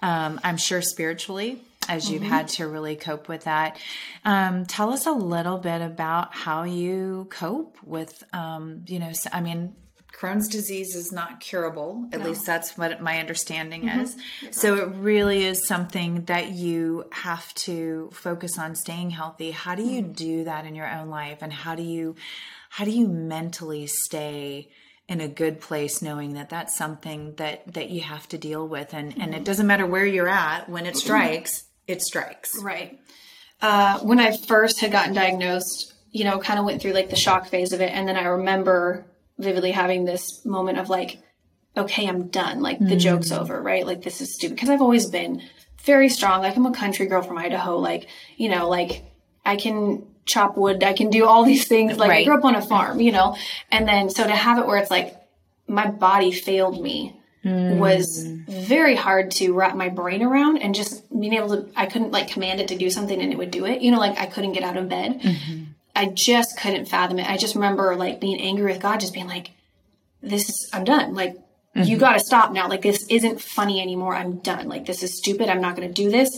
[0.01, 2.32] Um, I'm sure spiritually, as you've Mm-hmm.
[2.32, 3.78] had to really cope with that.
[4.24, 9.41] Um, tell us a little bit about how you cope with, um, you know, I
[9.41, 9.76] mean.
[10.18, 12.07] Crohn's disease is not curable.
[12.13, 13.99] At least that's what my understanding Mm-hmm.
[13.99, 14.16] is.
[14.51, 19.51] So it really is something that you have to focus on staying healthy.
[19.51, 20.11] How do you Mm-hmm.
[20.13, 22.16] do that in your own life and how do you
[22.70, 24.70] how do you mentally stay
[25.07, 28.93] in a good place knowing that that's something that that you have to deal with
[28.93, 29.34] and and Mm-hmm.
[29.34, 32.51] it doesn't matter where you're at when it strikes, it strikes.
[32.63, 32.99] Right.
[33.61, 37.16] Uh, when I first had gotten diagnosed, you know, kind of went through like the
[37.16, 37.91] shock phase of it.
[37.91, 39.05] And then I remember
[39.38, 41.20] vividly having this moment of like,
[41.78, 42.62] okay, I'm done.
[42.62, 43.00] Like the mm.
[43.00, 43.86] joke's over, right?
[43.86, 44.58] Like this is stupid.
[44.58, 45.42] Cause I've always been
[45.84, 46.42] very strong.
[46.42, 47.78] Like I'm a country girl from Idaho.
[47.78, 48.08] Like,
[48.38, 49.04] you know, like
[49.46, 50.84] I can chop wood.
[50.84, 51.98] I can do all these things.
[51.98, 53.36] Like I grew up on a farm, you know?
[53.72, 55.16] And then so to have it where it's like
[55.68, 58.44] my body failed me was mm.
[58.48, 62.28] very hard to wrap my brain around and just being able to I couldn't like
[62.30, 63.82] command it to do something and it would do it.
[63.82, 65.22] You know, like I couldn't get out of bed.
[65.22, 65.64] Mm-hmm.
[65.96, 67.30] I just couldn't fathom it.
[67.30, 69.52] I just remember like being angry with God, just being like,
[70.22, 71.14] This is I'm done.
[71.14, 71.38] Like
[71.76, 72.68] you gotta stop now.
[72.70, 74.16] Like this isn't funny anymore.
[74.16, 74.68] I'm done.
[74.70, 75.50] Like this is stupid.
[75.50, 76.30] I'm not gonna do this.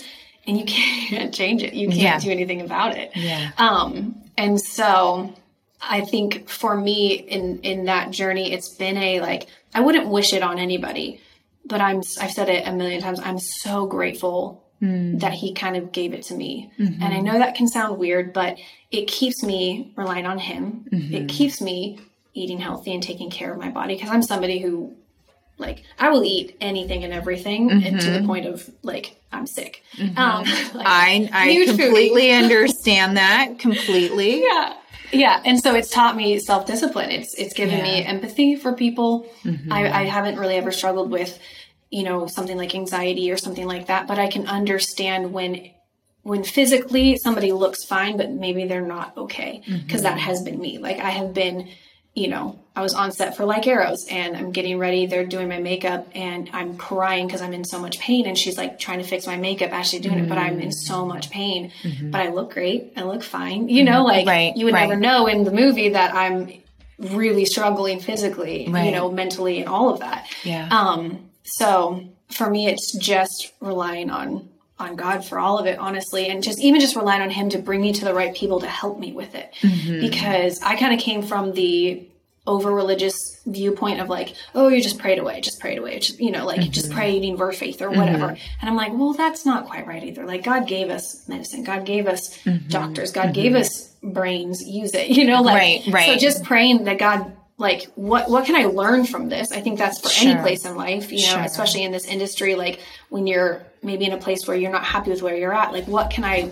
[0.46, 0.66] And you
[1.10, 1.74] can't change it.
[1.74, 2.20] You can't Yeah.
[2.20, 3.12] do anything about it.
[3.16, 3.52] Yeah.
[3.58, 5.34] Um, and so
[5.82, 10.34] I think for me in in that journey, it's been a like I wouldn't wish
[10.34, 11.20] it on anybody,
[11.66, 13.20] but I'm I've said it a million times.
[13.20, 15.18] I'm so grateful Hmm.
[15.18, 17.02] that he kind of gave it to me, mm-hmm.
[17.02, 18.58] and I know that can sound weird, but
[18.92, 20.86] it keeps me relying on him.
[20.92, 21.14] Mm-hmm.
[21.14, 22.00] It keeps me
[22.34, 24.96] eating healthy and taking care of my body because I'm somebody who
[25.58, 28.28] like I will eat anything and everything and to the mm-hmm.
[28.28, 29.84] point of like I'm sick.
[30.00, 34.44] Um, like, I I completely understand that completely.
[34.44, 34.74] yeah.
[35.12, 35.42] Yeah.
[35.46, 37.12] And so it's taught me self-discipline.
[37.12, 38.04] It's it's given me Yeah.
[38.04, 38.16] Mm-hmm.
[38.16, 39.28] empathy for people.
[39.72, 41.40] I, I haven't really ever struggled with
[41.90, 45.72] you know something like anxiety or something like that but i can understand when
[46.24, 50.28] when physically somebody looks fine but maybe they're not okay because that mm-hmm.
[50.28, 50.78] has been me.
[50.78, 51.70] Like i have been
[52.14, 55.48] you know i was on set for like arrows and i'm getting ready they're doing
[55.48, 58.98] my makeup and i'm crying because i'm in so much pain and she's like trying
[58.98, 61.10] to fix my makeup as she's doing it but i'm in so mm-hmm.
[61.10, 62.10] much pain mm-hmm.
[62.10, 64.90] but i look great i look fine you know like Right, you would right.
[64.90, 66.52] never know in the movie that i'm
[66.98, 70.28] really struggling physically you know mentally and all of that.
[70.44, 70.68] Yeah.
[70.72, 76.28] um, so for me, it's just relying on on God for all of it, honestly,
[76.28, 78.68] and just even just relying on Him to bring me to the right people to
[78.68, 79.54] help me with it.
[79.62, 80.02] Mm-hmm.
[80.02, 82.08] Because I kind of came from the
[82.46, 86.32] over religious viewpoint of like, oh, you just prayed away, just prayed away, just, you
[86.32, 86.98] know, like just mm-hmm.
[86.98, 88.28] pray eating word faith or whatever.
[88.28, 88.62] Mm-hmm.
[88.62, 90.26] And I'm like, well, that's not quite right either.
[90.26, 92.40] Like God gave us medicine, God gave us
[92.70, 96.14] doctors, God gave us brains, use it, you know, like Right, right.
[96.14, 99.52] So just praying that God like what what can I learn from this?
[99.52, 101.42] I think that's for any place in life, you know, Sure.
[101.42, 102.80] especially in this industry, like
[103.10, 105.88] when you're maybe in a place where you're not happy with where you're at, like
[105.88, 106.52] what can I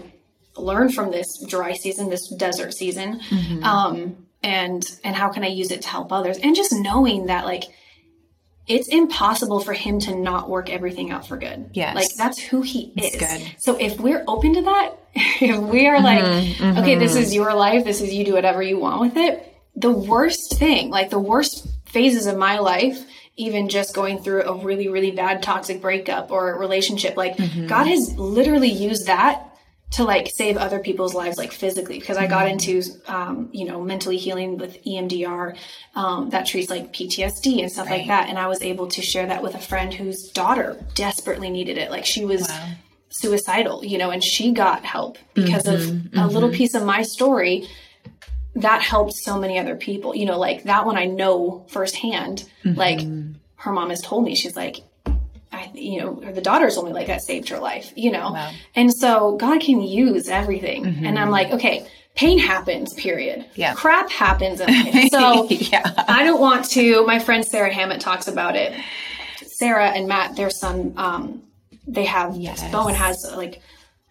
[0.57, 3.19] learn from this dry season, this desert season?
[3.29, 3.63] Mm-hmm.
[3.63, 6.37] Um and and how can I use it to help others?
[6.39, 7.63] And just knowing that like
[8.67, 11.69] it's impossible for him to not work everything out for good.
[11.73, 11.93] Yes.
[11.95, 13.15] Like that's who he is.
[13.15, 13.55] good.
[13.59, 17.53] So if we're open to that, if we are like, Mm-hmm, okay, this is your
[17.53, 19.51] life, this is you do whatever you want with it.
[19.75, 23.05] The worst thing, like the worst phases of my life,
[23.37, 27.67] even just going through a really, really bad toxic breakup or relationship, like Mm-hmm.
[27.67, 29.55] God has literally used that
[29.91, 33.81] to like save other people's lives like physically because i got into um, you know
[33.81, 35.55] mentally healing with emdr
[35.95, 39.25] um, that treats like ptsd and stuff like that and i was able to share
[39.27, 42.51] that with a friend whose daughter desperately needed it like she was
[43.09, 45.81] suicidal you know and she got help because of
[46.15, 47.67] a little piece of my story
[48.55, 53.01] that helped so many other people you know like that one i know firsthand like
[53.57, 54.77] her mom has told me she's like
[55.51, 58.33] I, you know, the daughter's only like that saved her life, you know?
[58.33, 58.51] Wow.
[58.75, 60.85] And so God can use everything.
[61.05, 63.45] And I'm like, okay, pain happens, period.
[63.55, 63.73] Yeah.
[63.73, 64.59] Crap happens.
[65.11, 65.93] So yeah.
[66.09, 68.77] I don't want to, my friend Sarah Hammett talks about it.
[69.45, 71.43] Sarah and Matt, their son, um,
[71.87, 72.69] they have, Yes.
[72.69, 73.61] Bowen has like,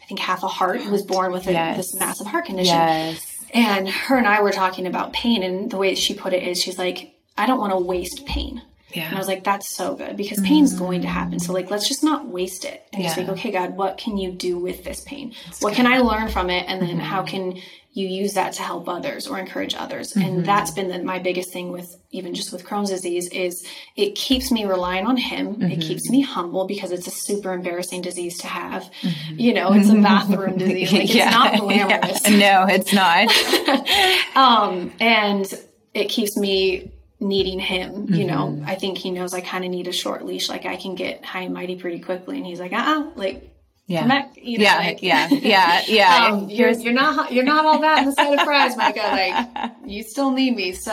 [0.03, 1.77] I think half a heart, He was born with a, Yes.
[1.77, 2.75] this massive heart condition.
[2.75, 3.34] Yes.
[3.55, 6.43] And her and I were talking about pain, and the way that she put it
[6.43, 8.61] is, she's like, I don't want to waste pain.
[8.93, 9.07] Yeah.
[9.07, 10.79] And I was like, that's so good because pain's mm.
[10.79, 11.41] going to happen.
[11.41, 12.87] So like, let's just not waste it.
[12.93, 15.35] And just like, okay, God, what can you do with this pain?
[15.61, 16.67] what can I learn from it?
[16.69, 17.01] And then mm-hmm.
[17.01, 17.61] how can
[17.95, 20.15] you use that to help others or encourage others?
[20.17, 23.67] And that's been the, my biggest thing with even just with Crohn's disease is
[23.97, 25.63] it keeps me relying on him.
[25.63, 28.91] It keeps me humble because it's a super embarrassing disease to have.
[29.31, 30.93] You know, it's a bathroom disease.
[30.93, 32.29] Like it's not glamorous.
[32.31, 33.29] No, it's not.
[34.37, 35.47] Um, and
[35.95, 36.91] it keeps me
[37.21, 38.13] needing him.
[38.13, 38.69] You know, Mm-hmm.
[38.69, 40.49] I think he knows I kind of need a short leash.
[40.49, 43.54] Like I can get high and mighty pretty quickly, and he's like, uh, uh like
[43.87, 44.07] Yeah.
[44.07, 44.31] back.
[44.37, 46.29] You know, yeah, like, yeah, yeah, yeah.
[46.31, 49.01] Um, you're you're not you're not all that in the side of fries, Micah.
[49.01, 50.73] Like you still need me.
[50.73, 50.93] So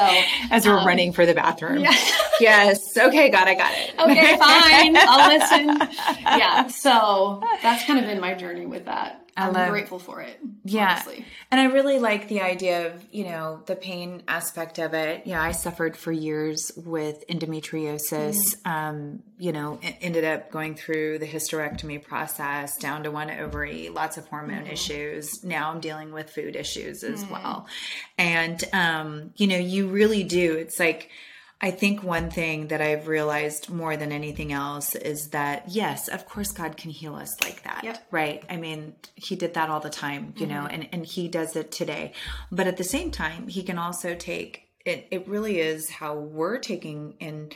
[0.49, 1.85] As we're running for the bathroom.
[2.41, 2.97] yes.
[2.97, 3.93] Okay, God, I got it.
[3.97, 5.89] okay, fine, I'll listen.
[6.21, 6.67] Yeah.
[6.67, 9.25] So that's kind of been my journey with that.
[9.37, 10.39] I'm love- grateful for it.
[10.63, 10.91] Yeah.
[10.93, 11.25] honestly.
[11.49, 15.25] And I really like the idea of, you know, the pain aspect of it.
[15.25, 18.55] You know, I suffered for years with endometriosis.
[18.65, 24.17] Um, you know, ended up going through the hysterectomy process down to one ovary, lots
[24.17, 25.43] of hormone issues.
[25.43, 27.67] Now I'm dealing with food issues as well.
[28.17, 30.53] And, um, you know, you really do.
[30.55, 31.09] It's like,
[31.63, 36.25] I think one thing that I've realized more than anything else is that, yes, of
[36.25, 37.83] course, God can heal us like that.
[37.83, 38.07] Yep.
[38.09, 38.43] Right.
[38.49, 40.73] I mean, He did that all the time, you know, mm-hmm.
[40.73, 42.13] and, and He does it today.
[42.51, 46.57] But at the same time, He can also take it, it really is how we're
[46.57, 47.51] taking in.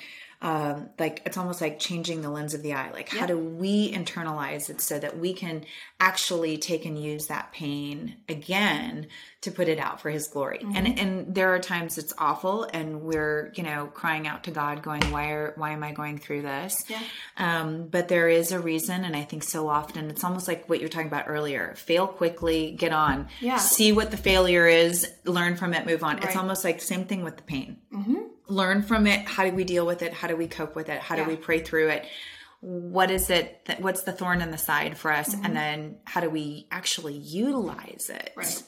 [0.45, 2.91] Um, like it's almost like changing the lens of the eye.
[2.91, 5.65] Like, how do we internalize it so that we can
[5.99, 9.07] actually take and use that pain again
[9.41, 10.59] to put it out for His glory?
[10.75, 14.83] And and there are times it's awful, and we're you know crying out to God,
[14.83, 17.01] going, "Why are why am I going through this?" Yeah.
[17.37, 20.77] Um, but there is a reason, and I think so often it's almost like what
[20.79, 23.57] you were talking about earlier: fail quickly, get on, Yeah.
[23.57, 26.19] see what the failure is, learn from it, move on.
[26.21, 27.77] It's almost like same thing with the pain.
[28.47, 29.27] Learn from it.
[29.27, 30.13] How do we deal with it?
[30.13, 31.01] How do we cope with it?
[31.01, 31.23] How Yeah.
[31.25, 32.05] do we pray through it?
[32.61, 33.65] What is it?
[33.65, 35.33] That, what's the thorn in the side for us?
[35.33, 38.63] And then how do we actually utilize it Right.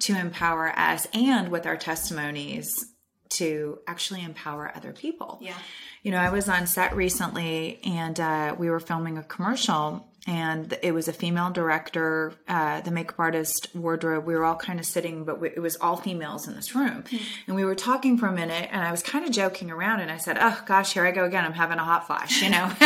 [0.00, 2.86] to empower us and with our testimonies
[3.30, 5.38] to actually empower other people?
[5.40, 5.54] Yeah.
[6.02, 10.78] You know, I was on set recently and uh, we were filming a commercial and
[10.82, 14.24] it was a female director, uh, the makeup artist, wardrobe.
[14.24, 17.02] We were all kind of sitting, but we, it was all females in this room.
[17.02, 17.24] Mm-hmm.
[17.46, 20.10] And we were talking for a minute, and I was kind of joking around, and
[20.10, 21.44] I said, "Oh gosh, here I go again.
[21.44, 22.72] I'm having a hot flash," you know,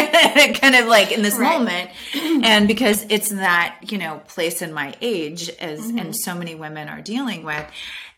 [0.54, 1.58] kind of like in this right.
[1.58, 1.90] moment.
[2.44, 5.98] and because it's that you know place in my age, as mm-hmm.
[5.98, 7.64] and so many women are dealing with.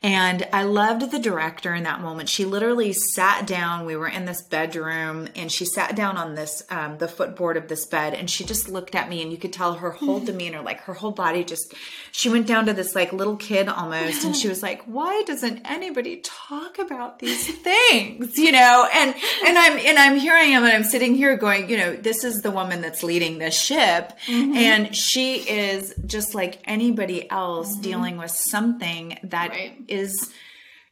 [0.02, 2.30] And I loved the director in that moment.
[2.30, 3.84] She literally sat down.
[3.84, 7.68] We were in this bedroom and she sat down on this, um, the footboard of
[7.68, 10.62] this bed and she just looked at me and you could tell her whole demeanor,
[10.62, 11.74] like her whole body just,
[12.12, 15.60] she went down to this like little kid almost and she was like, why doesn't
[15.66, 18.38] anybody talk about these things?
[18.38, 19.14] You know, and,
[19.46, 22.24] and I'm, and I'm here I am and I'm sitting here going, you know, this
[22.24, 24.54] is the woman that's leading this ship mm-hmm.
[24.54, 27.82] and she is just like anybody else mm-hmm.
[27.82, 30.32] dealing with something that right is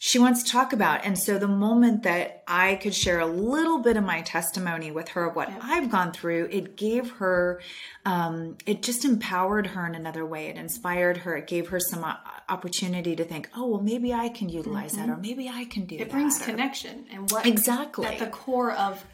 [0.01, 1.05] she wants to talk about.
[1.05, 5.09] And so the moment that I could share a little bit of my testimony with
[5.09, 5.59] her of what yeah.
[5.61, 7.61] I've gone through, it gave her,
[8.05, 10.47] um, it just empowered her in another way.
[10.47, 11.37] It inspired her.
[11.37, 12.15] It gave her some uh,
[12.49, 15.09] opportunity to think, oh, well, maybe I can utilize mm-hmm.
[15.09, 16.07] that, or maybe I can do it that.
[16.07, 17.07] It brings connection.
[17.11, 19.05] And what exactly at the core of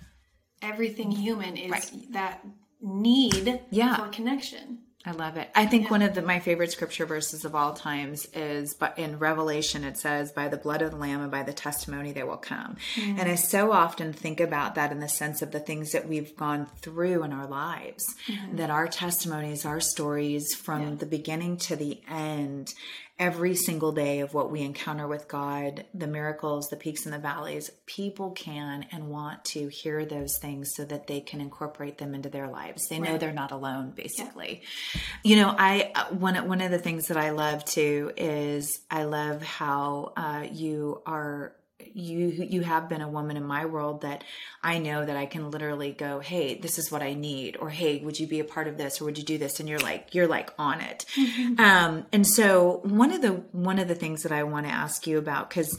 [0.61, 1.93] everything human is right.
[2.11, 2.45] that
[2.83, 3.97] need yeah.
[3.97, 4.81] for connection.
[5.07, 5.51] I love it.
[5.55, 5.91] I think yeah.
[5.91, 9.99] one of the, my favorite scripture verses of all times is but in Revelation it
[9.99, 12.77] says by the blood of the lamb and by the testimony they will come.
[12.95, 13.21] Mm-hmm.
[13.21, 16.35] And I so often think about that in the sense of the things that we've
[16.37, 18.57] gone through in our lives mm-hmm.
[18.57, 20.95] that our testimonies, our stories from yeah.
[20.95, 22.73] the beginning to the end
[23.19, 27.19] every single day of what we encounter with God, the miracles, the peaks and the
[27.19, 32.15] valleys, people can and want to hear those things so that they can incorporate them
[32.15, 32.89] into their lives.
[32.89, 33.13] They right.
[33.13, 34.63] know they're not alone, basically.
[34.95, 35.01] Yeah.
[35.23, 39.05] You know, I uh, one one of the things that I love too is I
[39.05, 41.55] love how uh, you are
[41.95, 44.25] you you have been a woman in my world that
[44.63, 48.01] I know that I can literally go, "Hey, this is what I need," or "Hey,
[48.01, 50.15] would you be a part of this?" or "Would you do this?" and you're like
[50.15, 51.05] you're like on it.
[51.17, 51.61] Mm-hmm.
[51.61, 55.07] Um, and so one of the one of the things that I want to ask
[55.07, 55.77] you about cuz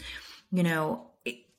[0.51, 1.04] you know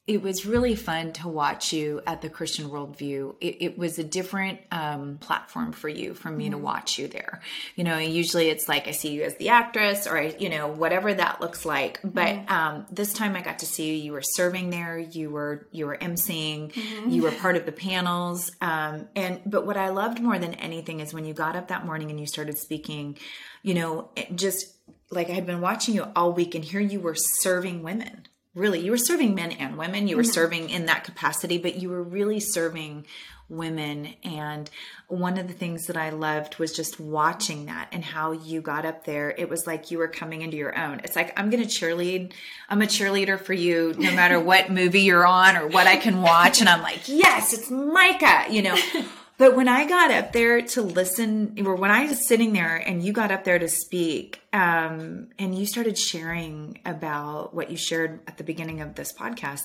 [0.06, 3.34] it was really fun to watch you at the Christian Worldview.
[3.40, 6.52] It, it was a different um, platform for you, for me mm-hmm.
[6.52, 7.40] to watch you there.
[7.74, 10.68] You know, usually it's like I see you as the actress or, I, you know,
[10.68, 11.98] whatever that looks like.
[12.04, 12.52] But mm-hmm.
[12.52, 13.94] um, this time I got to see you.
[13.94, 14.96] You were serving there.
[14.96, 16.72] You were you were emceeing.
[16.72, 17.10] Mm-hmm.
[17.10, 18.52] You were part of the panels.
[18.60, 21.84] Um, and but what I loved more than anything is when you got up that
[21.84, 23.18] morning and you started speaking.
[23.64, 24.72] You know, just
[25.10, 28.25] like I had been watching you all week, and here you were serving women
[28.56, 30.08] really you were serving men and women.
[30.08, 30.32] You were mm-hmm.
[30.32, 33.06] serving in that capacity but you were really serving
[33.48, 34.14] women.
[34.24, 34.68] And
[35.06, 38.84] one of the things that i loved was just watching that and how you got
[38.84, 39.32] up there.
[39.36, 41.00] It was like you were coming into your own.
[41.04, 42.32] It's like i'm gonna cheerlead.
[42.68, 46.22] I'm a cheerleader for you no matter what movie you're on or what i can
[46.22, 46.60] watch.
[46.60, 48.76] And i'm like yes it's micah you know
[49.38, 53.02] but when I got up there to listen, or when I was sitting there and
[53.02, 58.20] you got up there to speak, um, and you started sharing about what you shared
[58.26, 59.64] at the beginning of this podcast,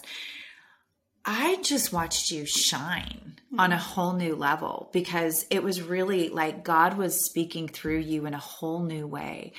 [1.26, 6.64] I just watched you shine on a whole new level because it was really like
[6.64, 9.52] God was speaking through you in a whole new way.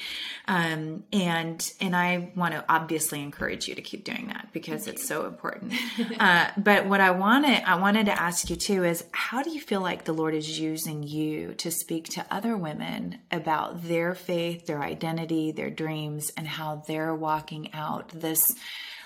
[0.49, 4.97] Um, and, and I want to obviously encourage you to keep doing that because Thank
[4.97, 5.09] it's you.
[5.09, 5.75] so important.
[6.19, 9.61] uh, but what I wanted, I wanted to ask you too is how do you
[9.61, 14.65] feel like the Lord is using you to speak to other women about their faith,
[14.67, 18.43] their identity, their dreams, and how they're walking out this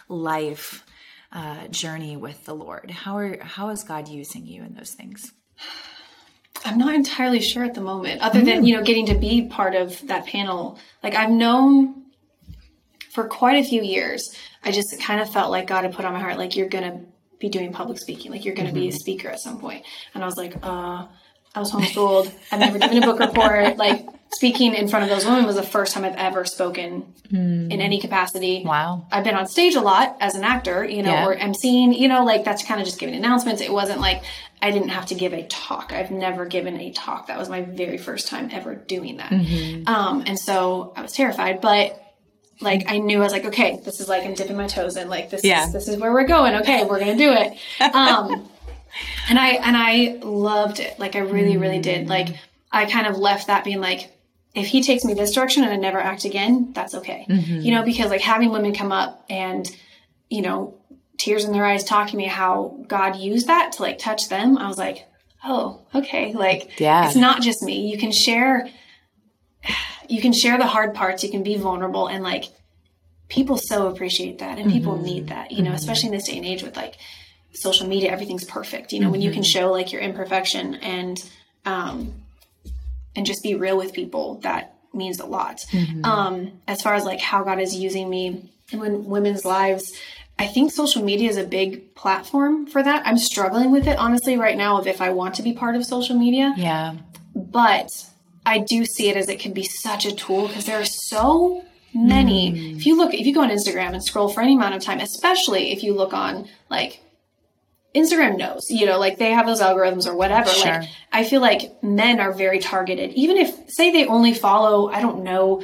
[0.09, 0.85] life
[1.33, 2.91] uh, journey with the Lord?
[2.91, 5.33] How are how is God using you in those things?
[6.65, 9.75] I'm not entirely sure at the moment, other than you know getting to be part
[9.75, 10.79] of that panel.
[11.03, 12.07] Like I've known
[13.13, 14.37] for quite a few years.
[14.65, 17.03] I just kind of felt like God had put on my heart, like you're gonna
[17.39, 18.75] be doing public speaking, like you're gonna mm-hmm.
[18.75, 18.99] be a mm-hmm.
[18.99, 19.85] speaker at some point.
[20.15, 21.07] And I was like, uh,
[21.55, 22.33] I was homeschooled.
[22.53, 23.77] I've never given a book report.
[23.77, 27.73] Like speaking in front of those women was the first time I've ever spoken mm.
[27.73, 28.63] in any capacity.
[28.65, 29.07] Wow.
[29.11, 31.27] I've been on stage a lot as an actor, you know, yeah.
[31.27, 33.63] or emceeing, you know, like that's kind of just giving announcements.
[33.63, 34.25] It wasn't like
[34.61, 35.93] I didn't have to give a talk.
[35.93, 37.29] I've never given a talk.
[37.29, 39.31] That was my very first time ever doing that.
[39.31, 39.89] Mm-hmm.
[39.89, 42.03] Um, and so I was terrified, but
[42.61, 45.09] like I knew I was like, okay, this is like I'm dipping my toes in.
[45.09, 45.67] Like this yeah.
[45.67, 46.55] is this is where we're going.
[46.57, 47.59] Okay, we're gonna do it.
[47.95, 48.49] Um,
[49.29, 50.99] and I and I loved it.
[50.99, 52.09] Like I really, really did.
[52.09, 52.29] Like
[52.73, 54.16] I kind of left that being like,
[54.57, 57.27] if he takes me this direction and I never act again, that's okay.
[57.29, 57.61] Mm-hmm.
[57.61, 59.71] You know, because like having women come up and,
[60.31, 60.81] you know,
[61.19, 64.57] tears in their eyes talking to me how God used that to like touch them,
[64.57, 65.07] I was like,
[65.45, 66.33] oh, okay.
[66.33, 67.07] Like, yeah.
[67.07, 67.91] it's not just me.
[67.91, 68.67] You can share,
[70.09, 71.23] you can share the hard parts.
[71.23, 72.45] You can be vulnerable and like,
[73.29, 75.05] people so appreciate that and people mm-hmm.
[75.05, 75.77] need that, you know, mm-hmm.
[75.77, 76.95] especially in this day and age with like
[77.53, 78.93] social media, everything's perfect.
[78.93, 79.61] You know, when you can mm-hmm.
[79.61, 81.23] show like your imperfection and,
[81.67, 82.15] um,
[83.17, 85.65] and just be real with people, that means a lot.
[86.05, 89.93] Um, as far as like how God is using me in women's lives,
[90.39, 93.07] I think social media is a big platform for that.
[93.07, 95.85] I'm struggling with it honestly right now of if I want to be part of
[95.85, 96.97] social media, Yeah.
[97.35, 97.91] but
[98.45, 101.65] I do see it as it can be such a tool because there are so
[101.95, 102.75] many.
[102.77, 105.01] If you look, if you go on Instagram and scroll for any amount of time,
[105.01, 107.01] especially if you look on like
[107.97, 110.49] Instagram knows, you know, like they have those algorithms or whatever.
[110.51, 110.81] Sure.
[110.81, 113.13] Like I feel like men are very targeted.
[113.15, 115.63] Even if say they only follow, I don't know,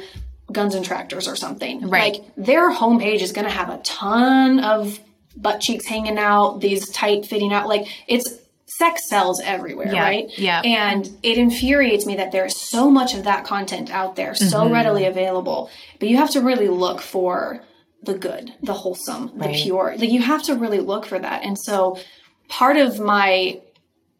[0.51, 1.87] guns and tractors or something.
[1.89, 2.13] Right.
[2.13, 4.99] Like their homepage is gonna have a ton of
[5.37, 7.67] butt cheeks hanging out, these tight fitting out.
[7.67, 8.27] Like it's
[8.65, 10.25] sex sells everywhere, Yeah, right?
[10.37, 10.61] yeah.
[10.61, 14.73] And it infuriates me that there's so much of that content out there, so Mm-hmm.
[14.73, 15.69] readily available.
[15.99, 17.61] But you have to really look for
[18.01, 19.55] the good, the wholesome, the Right.
[19.55, 19.95] pure.
[19.97, 21.43] Like you have to really look for that.
[21.43, 21.97] And so
[22.53, 23.59] part of my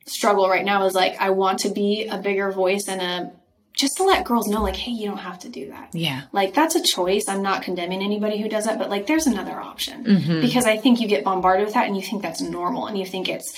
[0.08, 3.32] struggle right now is like I want to be a bigger voice and a
[3.74, 5.90] just to let girls know like hey, you don't have to do that.
[5.94, 6.24] Yeah.
[6.32, 7.26] Like that's a choice.
[7.28, 10.04] I'm not condemning anybody who does that, but like there's another option.
[10.04, 10.42] Mm-hmm.
[10.42, 13.06] Because I think you get bombarded with that and you think that's normal and you
[13.06, 13.56] think it's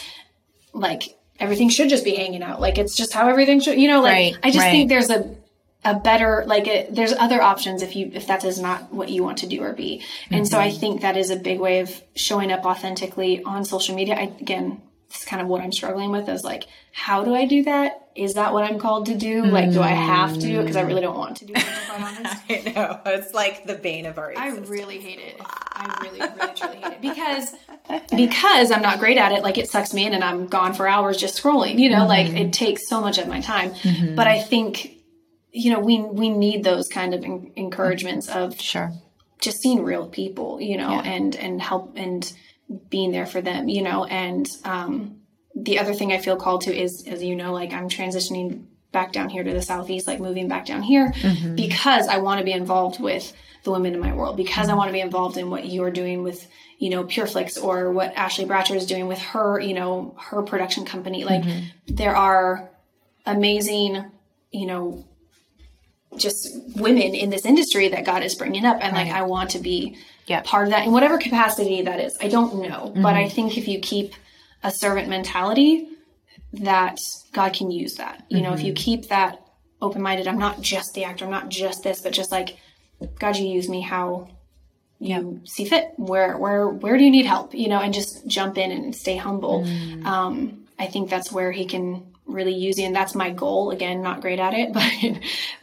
[0.74, 1.04] like
[1.40, 2.60] everything should just be hanging out.
[2.60, 4.72] Like it's just how everything should, you know, like Right, I just right.
[4.72, 5.36] think there's a
[5.86, 9.24] a better like it, there's other options if you if that is not what you
[9.24, 10.04] want to do or be.
[10.32, 10.80] And so I Mm-hmm.
[10.80, 14.16] think that is a big way of showing up authentically on social media.
[14.16, 17.64] I again, it's kind of what I'm struggling with is like how do I do
[17.64, 18.02] that?
[18.16, 19.44] Is that what I'm called to do?
[19.46, 21.60] Like do I have to do it because I really don't want to do it,
[21.60, 22.36] to be quite honest.
[22.50, 23.00] I know.
[23.06, 24.68] It's like the bane of our existence.
[24.70, 25.42] I really hate it.
[25.42, 27.54] I really, really, truly hate it because
[28.16, 29.44] because I'm not great at it.
[29.44, 31.78] Like it sucks me in, and I'm gone for hours just scrolling.
[31.78, 33.74] You know, like it takes so much of my time.
[34.16, 34.95] But I think
[35.56, 38.92] you know we we need those kind of en- encouragements of Sure.
[39.40, 40.60] just seeing real people.
[40.62, 42.22] You know, and and help and
[42.90, 43.70] being there for them.
[43.70, 45.22] You know, and um,
[45.56, 49.12] the other thing I feel called to is, as you know, like I'm transitioning back
[49.12, 51.14] down here to the southeast, like moving back down here
[51.56, 53.34] because I want to be involved with
[53.64, 56.24] the women in my world, because I want to be involved in what you're doing
[56.24, 56.48] with,
[56.78, 60.86] you know, PureFlix or what Ashley Bratcher is doing with her, you know, her production
[60.86, 61.26] company.
[61.26, 61.44] Like
[61.88, 62.70] there are
[63.26, 64.06] amazing,
[64.52, 65.06] you know,
[66.18, 68.78] just women in this industry that God is bringing up.
[68.82, 69.98] And like, I want to be
[70.28, 70.42] Yeah.
[70.44, 72.18] part of that in whatever capacity that is.
[72.22, 73.06] I don't know, but mm-hmm.
[73.06, 74.14] I think if you keep
[74.64, 75.90] a servant mentality,
[76.54, 77.00] that
[77.34, 78.26] God can use that.
[78.30, 78.84] You know, if you mm-hmm.
[78.84, 79.42] keep that
[79.82, 82.58] open minded, I'm not just the actor, I'm not just this, but just like,
[83.20, 84.30] God, you use me how
[85.00, 85.92] you see fit.
[85.98, 87.54] Where, where, where do you need help?
[87.54, 89.64] You know, and just jump in and stay humble.
[89.64, 90.06] Mm.
[90.06, 93.72] Um, I think that's where He can really using and that's my goal.
[93.72, 94.92] Again, not great at it, but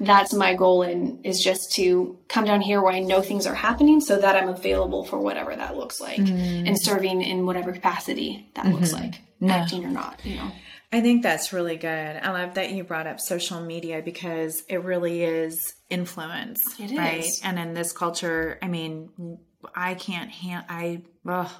[0.00, 3.54] that's my goal, and is just to come down here where I know things are
[3.54, 6.66] happening, so that I'm available for whatever that looks like, mm.
[6.66, 9.04] and serving in whatever capacity that looks mm-hmm.
[9.04, 10.20] like, acting or not.
[10.24, 10.52] You know.
[10.92, 11.88] I think that's really good.
[11.88, 17.24] I love that you brought up social media because it really is influence, It right?
[17.24, 17.40] is.
[17.42, 19.38] And in this culture, I mean,
[19.74, 21.50] I can't hand I ugh,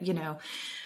[0.00, 0.38] you know,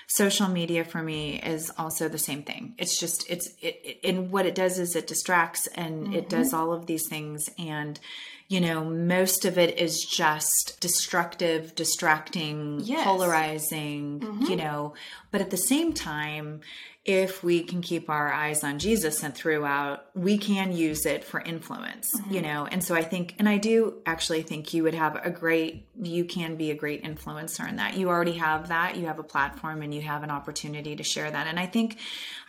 [0.07, 2.74] social media for me is also the same thing.
[2.78, 6.49] It's just it's it, it and what it does is it distracts and it does
[6.49, 6.57] mm-hmm.
[6.57, 7.99] all of these things and
[8.47, 13.03] you know, most of it is just destructive, distracting, Yes.
[13.03, 14.55] polarizing, you mm-hmm.
[14.57, 14.95] know,
[15.30, 16.61] but at the same time,
[17.05, 21.38] if we can keep our eyes on Jesus and throughout, we can use it for
[21.38, 22.66] influence, you know.
[22.70, 26.24] And so I think, and I do actually think you would have a great, you
[26.24, 27.98] can be a great influencer in that.
[27.98, 28.96] You already have that.
[28.96, 31.46] You have a platform and you have an opportunity to share that.
[31.46, 31.98] And I think,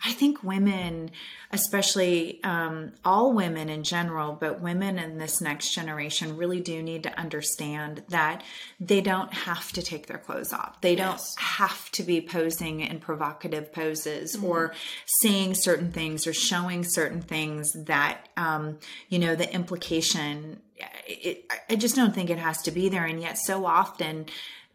[0.02, 1.10] I think women,
[1.52, 7.02] especially um, all women in general, but women in this next generation really do need
[7.02, 8.42] to understand that
[8.80, 10.80] they don't have to take their clothes off.
[10.80, 14.72] They don't have to be posing in provocative poses or
[15.20, 18.78] saying certain things or showing certain things that, um,
[19.08, 20.60] you know, the implication,
[21.06, 23.04] it, I just don't think it has to be there.
[23.04, 24.26] And yet, so often,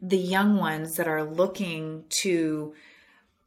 [0.01, 2.73] the young ones that are looking to,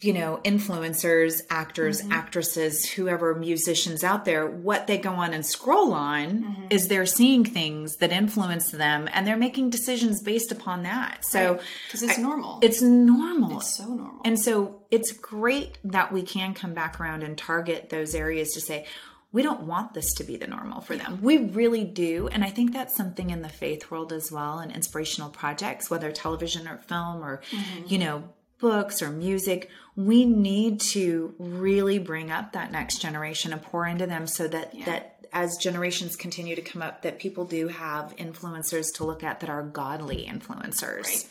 [0.04, 2.12] you know, influencers, actors, mm-hmm.
[2.12, 6.66] actresses, whoever musicians out there, what they go on and scroll on mm-hmm.
[6.68, 11.24] is they're seeing things that influence them and they're making decisions based upon that.
[11.24, 12.58] So Because it's normal.
[12.60, 13.56] it's normal.
[13.60, 14.20] It's so normal.
[14.26, 18.60] And so it's great that we can come back around and target those areas to
[18.60, 18.86] say,
[19.32, 21.18] we don't want this to be the normal for them.
[21.22, 22.28] We really do.
[22.28, 26.12] And I think that's something in the faith world as well and inspirational projects, whether
[26.12, 27.86] television or film or, mm-hmm.
[27.86, 28.24] you know,
[28.64, 29.68] books or music.
[29.94, 34.72] We need to really bring up that next generation and pour into them so that,
[34.86, 39.40] that as generations continue to come up, that people do have influencers to look at
[39.40, 41.26] that are godly influencers.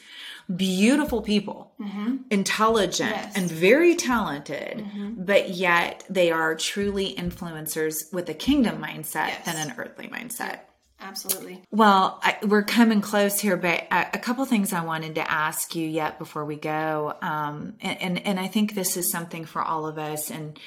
[0.54, 2.18] beautiful people, mm-hmm.
[2.30, 3.38] intelligent, Yes.
[3.38, 5.24] and very talented, mm-hmm.
[5.24, 9.46] but yet they are truly influencers with a kingdom mindset Yes.
[9.46, 10.60] than an earthly mindset.
[11.04, 11.62] Absolutely.
[11.70, 15.76] Well, I, we're coming close here, but a, a couple things I wanted to ask
[15.76, 19.62] you yet before we go, um, and, and and I think this is something for
[19.62, 20.58] all of us, and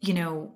[0.00, 0.52] you know,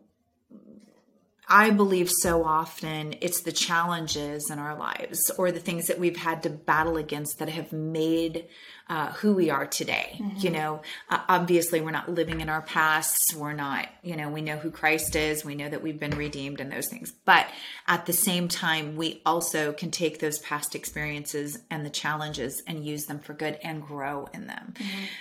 [1.48, 6.16] I believe so often it's the challenges in our lives or the things that we've
[6.16, 8.46] had to battle against that have made
[8.88, 10.20] uh, who we are today.
[10.38, 13.34] You know, uh, obviously we're not living in our pasts.
[13.34, 15.44] We're not, you know, we know who Christ is.
[15.44, 17.12] We know that we've been redeemed and those things.
[17.24, 17.46] But
[17.86, 22.84] at the same time, we also can take those past experiences and the challenges and
[22.84, 24.74] use them for good and grow in them.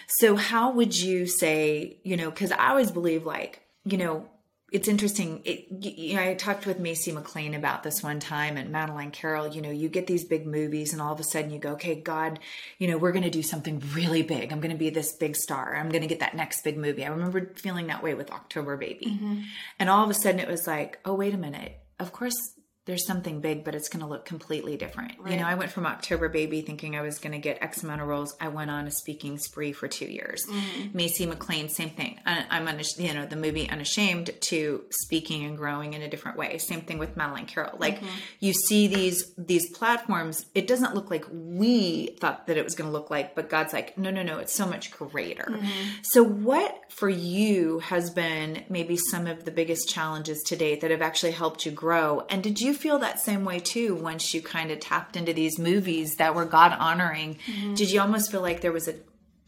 [0.07, 4.27] So, how would you say, you know, because I always believe like, you know,
[4.69, 5.41] it's interesting.
[5.45, 9.47] It, you know, I talked with Masey McLain about this one time and Madeline Carroll.
[9.47, 11.95] You know, you get these big movies, and all of a sudden you go, okay,
[11.95, 12.39] God,
[12.77, 14.51] you know, we're going to do something really big.
[14.51, 15.75] I'm going to be this big star.
[15.75, 17.05] I'm going to get that next big movie.
[17.05, 19.05] I remember feeling that way with October Baby.
[19.05, 19.41] Mm-hmm.
[19.79, 21.79] And all of a sudden it was like, oh, wait a minute.
[21.99, 22.53] Of course,
[22.87, 25.11] there's something big, but it's going to look completely different.
[25.29, 28.01] You know, I went from October Baby thinking I was going to get X amount
[28.01, 28.33] of roles.
[28.39, 30.45] I went on a speaking spree for two years.
[30.45, 30.97] Mm-hmm.
[30.97, 32.17] Masey McLain, same thing.
[32.25, 36.37] I, I'm, unash- you know, the movie Unashamed to speaking and growing in a different
[36.37, 36.57] way.
[36.59, 37.77] Same thing with Madeline Carroll.
[37.77, 38.07] Like mm-hmm.
[38.39, 40.45] you see these these platforms.
[40.55, 43.73] It doesn't look like we thought that it was going to look like, but God's
[43.73, 44.39] like, no, no, no.
[44.39, 45.43] It's so much greater.
[45.43, 45.65] Mm-hmm.
[46.03, 50.91] So, what for you has been maybe some of the biggest challenges to date that
[50.91, 52.25] have actually helped you grow?
[52.29, 55.59] And did you feel that same way too once you kind of tapped into these
[55.59, 57.37] movies that were God honoring?
[57.75, 58.95] Did you almost feel like there was a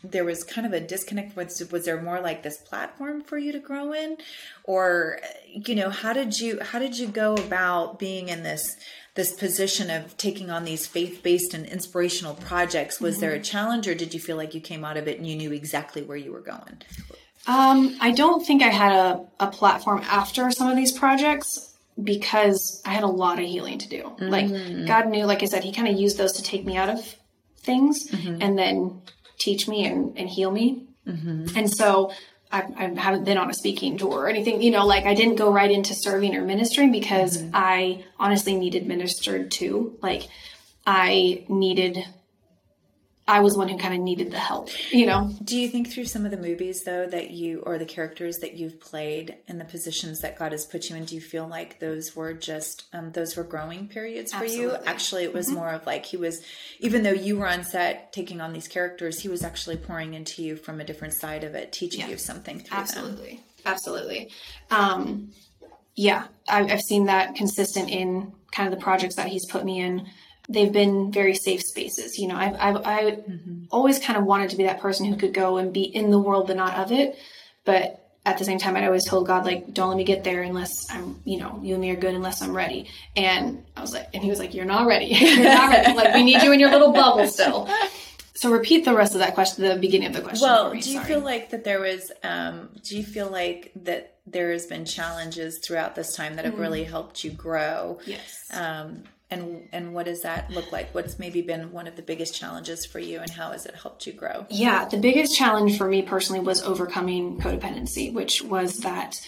[0.04, 1.36] there was kind of a disconnect?
[1.36, 4.18] Was was there more like this platform for you to grow in?
[4.64, 8.78] Or you know how did you how did you go about being in this
[9.16, 13.02] this position of taking on these faith-based and inspirational projects?
[13.02, 15.28] Was there a challenge or did you feel like you came out of it and
[15.28, 16.82] you knew exactly where you were going?
[17.48, 21.69] Um, I don't think I had a, a platform after some of these projects
[22.04, 24.16] because I had a lot of healing to do.
[24.20, 24.88] Like mm.
[24.88, 27.16] God knew, like I said, He kind of used those to take me out of
[27.58, 28.42] things mm-hmm.
[28.42, 29.02] and then
[29.40, 30.88] teach me and, and heal me.
[31.08, 31.58] Mm-hmm.
[31.58, 32.12] And so
[32.52, 35.36] I, I haven't been on a speaking tour or anything, you know, like I didn't
[35.36, 37.52] go right into serving or ministering because mm-hmm.
[37.54, 39.98] I honestly needed ministered to.
[40.02, 40.28] Like
[40.86, 42.04] I needed,
[43.30, 45.32] I was one who kind of needed the help, you know?
[45.44, 48.56] do you think through some of the movies though that you or the characters that
[48.56, 51.80] you've played and the positions that god has put you in do you feel like
[51.80, 55.86] those were just um, those were growing periods for you actually it was more of
[55.86, 56.42] like he was
[56.80, 60.44] even though you were on set taking on these characters he was actually pouring into
[60.44, 63.44] you from a different side of it teaching you something through them Absolutely.
[63.66, 64.32] Absolutely.
[64.72, 65.32] Um,
[65.96, 69.80] yeah, I've, I've seen that consistent in kind of the projects that he's put me
[69.80, 70.08] in.
[70.50, 72.18] They've been very safe spaces.
[72.18, 73.18] You know, I've, I've I
[73.72, 76.20] always kind of wanted to be that person who could go and be in the
[76.20, 77.18] world but not of it.
[77.66, 80.42] But at the same time, I'd always told God, like, don't let me get there
[80.42, 82.90] unless I'm, you know, you and me are good unless I'm ready.
[83.16, 85.06] And I was like, and he was like, you're not ready.
[85.20, 85.94] you're not ready.
[85.94, 87.70] Like, we need you in your little bubble still.
[88.34, 90.48] So repeat the rest of that question, the beginning of the question.
[90.48, 91.08] well me, do you sorry.
[91.10, 95.60] feel like that there was um, do you feel like that there has been challenges
[95.60, 98.46] throughout this time that have really helped you grow Yes.
[98.54, 102.34] um, and and what does that look like what's maybe been one of the biggest
[102.34, 105.88] challenges for you and how has it helped you grow Yeah, the biggest challenge for
[105.88, 109.20] me personally was overcoming codependency, which was that,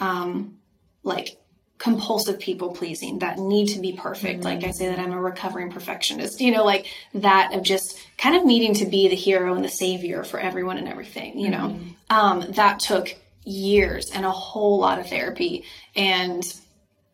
[0.00, 0.58] um,
[1.02, 1.36] like,
[1.78, 4.44] compulsive people pleasing, that need to be perfect.
[4.44, 8.36] Like I say that I'm a recovering perfectionist, you know, like that of just kind
[8.36, 11.78] of needing to be the hero and the savior for everyone and everything, you know.
[12.10, 15.64] Um, that took years and a whole lot of therapy
[15.96, 16.44] and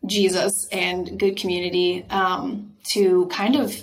[0.06, 3.74] Jesus and good community um, to kind of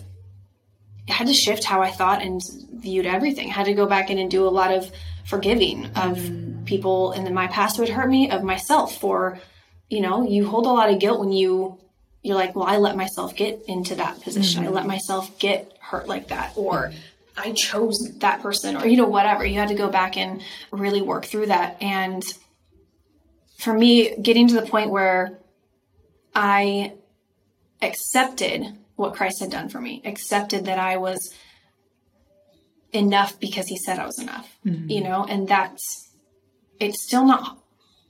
[1.08, 2.42] had to shift how I thought and
[2.74, 3.50] viewed everything.
[3.50, 4.90] I had to go back in and do a lot of
[5.26, 6.66] forgiving of mm.
[6.66, 9.40] people in my past would hurt me, of myself for,
[9.90, 11.80] you know, you hold a lot of guilt when you
[12.22, 14.64] you're like, well, I let myself get into that position.
[14.64, 14.88] I let mm-hmm.
[14.88, 16.98] myself get hurt like that or mm-hmm.
[17.36, 19.46] I chose that person or you know whatever.
[19.46, 22.24] You had to go back and really work through that and
[23.58, 25.40] for me getting to the point where
[26.36, 26.94] I
[27.82, 31.34] accepted what Christ had done for me, accepted that I was
[32.92, 34.90] enough because he said I was enough, mm-hmm.
[34.90, 36.12] you know, and that's,
[36.80, 37.60] it's still not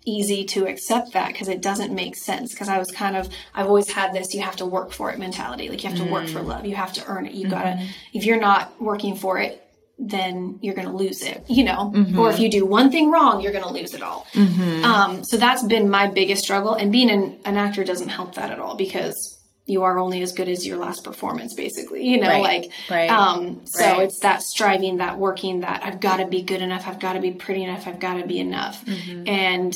[0.06, 2.52] easy to accept that because it doesn't make sense.
[2.54, 5.20] Because I was kind of, I've always had this you have to work for it
[5.20, 5.70] mentality.
[5.70, 6.48] Like you have to work for mm.
[6.48, 7.34] love, you have to earn it.
[7.34, 7.86] You gotta, mm-hmm.
[8.14, 9.60] if you're not working for it,
[10.09, 13.41] then you're going to lose it, you know, or if you do one thing wrong,
[13.41, 14.27] you're going to lose it all.
[14.35, 16.73] Um, so that's been my biggest struggle.
[16.73, 20.34] And being an, an actor doesn't help that at all because you are only as
[20.34, 24.01] good as your last performance basically you know Right, like right, um so right.
[24.01, 27.21] it's that striving that working that i've got to be good enough i've got to
[27.21, 29.25] be pretty enough i've got to be enough Mm-hmm.
[29.25, 29.73] and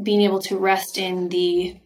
[0.00, 1.76] being able to rest in the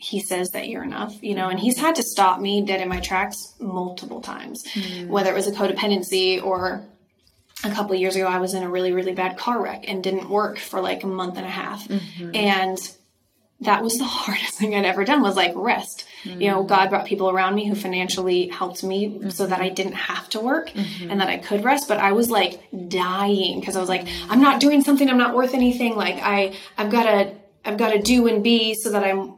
[0.00, 2.88] he says that you're enough you know and he's had to stop me dead in
[2.88, 5.08] my tracks multiple times Mm-hmm.
[5.08, 6.84] whether it was a codependency or
[7.64, 10.02] a couple of years ago i was in a really really bad car wreck and
[10.04, 12.30] didn't work for like a month and a half Mm-hmm.
[12.34, 12.78] and
[13.60, 16.04] that was the hardest thing I'd ever done was like rest.
[16.22, 19.94] You know, God brought people around me who financially helped me so that I didn't
[19.94, 20.70] have to work
[21.10, 21.88] and that I could rest.
[21.88, 25.10] But I was like dying because I was like, I'm not doing something.
[25.10, 25.96] I'm not worth anything.
[25.96, 27.34] Like I, I've got to,
[27.64, 29.34] I've got to do and be so that I'm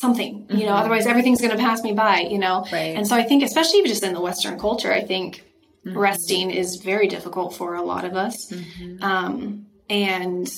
[0.00, 0.72] something, you know, mm-hmm.
[0.72, 2.66] otherwise everything's going to pass me by, you know?
[2.70, 2.96] Right.
[2.96, 5.44] And so I think, especially just in the Western culture, I think
[5.84, 5.98] mm-hmm.
[5.98, 8.50] resting is very difficult for a lot of us.
[8.50, 9.02] Mm-hmm.
[9.02, 10.48] Um, and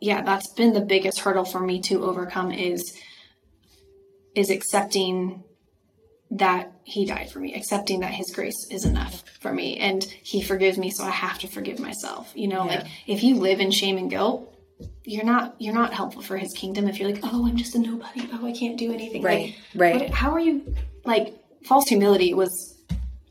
[0.00, 2.98] yeah, that's been the biggest hurdle for me to overcome is
[4.34, 5.42] is accepting
[6.30, 10.42] that he died for me, accepting that his grace is enough for me and he
[10.42, 12.32] forgives me so I have to forgive myself.
[12.34, 14.55] You know, like if you live in shame and guilt,
[15.04, 17.78] you're not you're not helpful for his kingdom if you're like, "Oh, I'm just a
[17.78, 18.28] nobody.
[18.32, 20.00] Oh, I can't do anything." Right, Like, right.
[20.02, 20.74] what- how are you
[21.04, 21.34] like
[21.64, 22.74] false humility was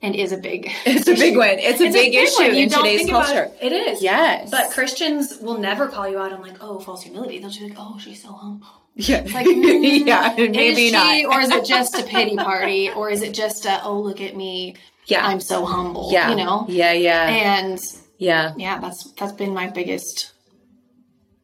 [0.02, 1.48] and is a big It's a big one.
[1.58, 2.56] It's a big issue one.
[2.56, 3.50] You in today's culture.
[3.62, 4.04] It It is.
[4.04, 4.52] Yes.
[4.52, 7.40] But Christians will never call you out on like, oh, false humility.
[7.40, 8.68] They'll just be like, oh, she's so humble.
[8.96, 9.24] Yeah.
[9.26, 11.26] It's Like, mm, yeah, maybe not.
[11.26, 14.36] or is it just a pity party, or is it just a, oh, look at
[14.38, 14.76] me,
[15.08, 15.26] Yeah.
[15.26, 16.30] I'm so humble, yeah.
[16.30, 16.66] you know?
[16.70, 17.28] Yeah, yeah.
[17.28, 17.80] And
[18.20, 18.54] yeah.
[18.58, 20.32] yeah, that's that's been my biggest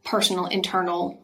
[0.03, 1.19] personal internal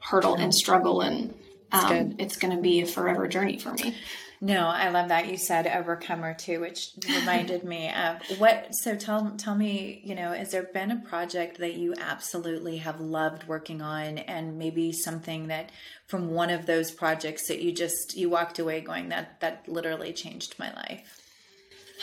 [0.00, 1.34] hurdle and struggle, and
[1.72, 3.94] um, it's going to be a forever journey for me.
[4.40, 8.74] No, I love that you said overcomer too, which reminded me of what.
[8.74, 13.00] So tell tell me, you know, has there been a project that you absolutely have
[13.00, 15.70] loved working on, and maybe something that
[16.08, 20.12] from one of those projects that you just you walked away going that that literally
[20.12, 21.22] changed my life.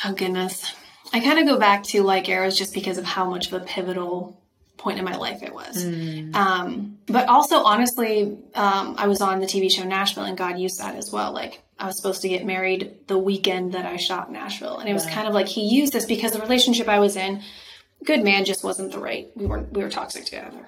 [0.03, 0.73] Oh goodness.
[1.13, 3.65] I kind of go back to like arrows just because of how much of a
[3.65, 4.40] pivotal
[4.77, 5.83] point in my life it was.
[6.33, 10.79] Um, but also honestly, um, I was on the TV show Nashville and God used
[10.79, 11.31] that as well.
[11.33, 14.77] Like I was supposed to get married the weekend that I shot Nashville.
[14.77, 17.41] And it was kind of like he used this because the relationship I was in,
[18.03, 19.29] good man just wasn't the right.
[19.35, 20.65] We weren't, we were toxic together.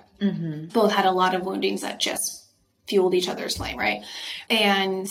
[0.74, 2.46] Both had a lot of woundings that just
[2.88, 4.04] fueled each other's flame, right?
[4.50, 5.08] And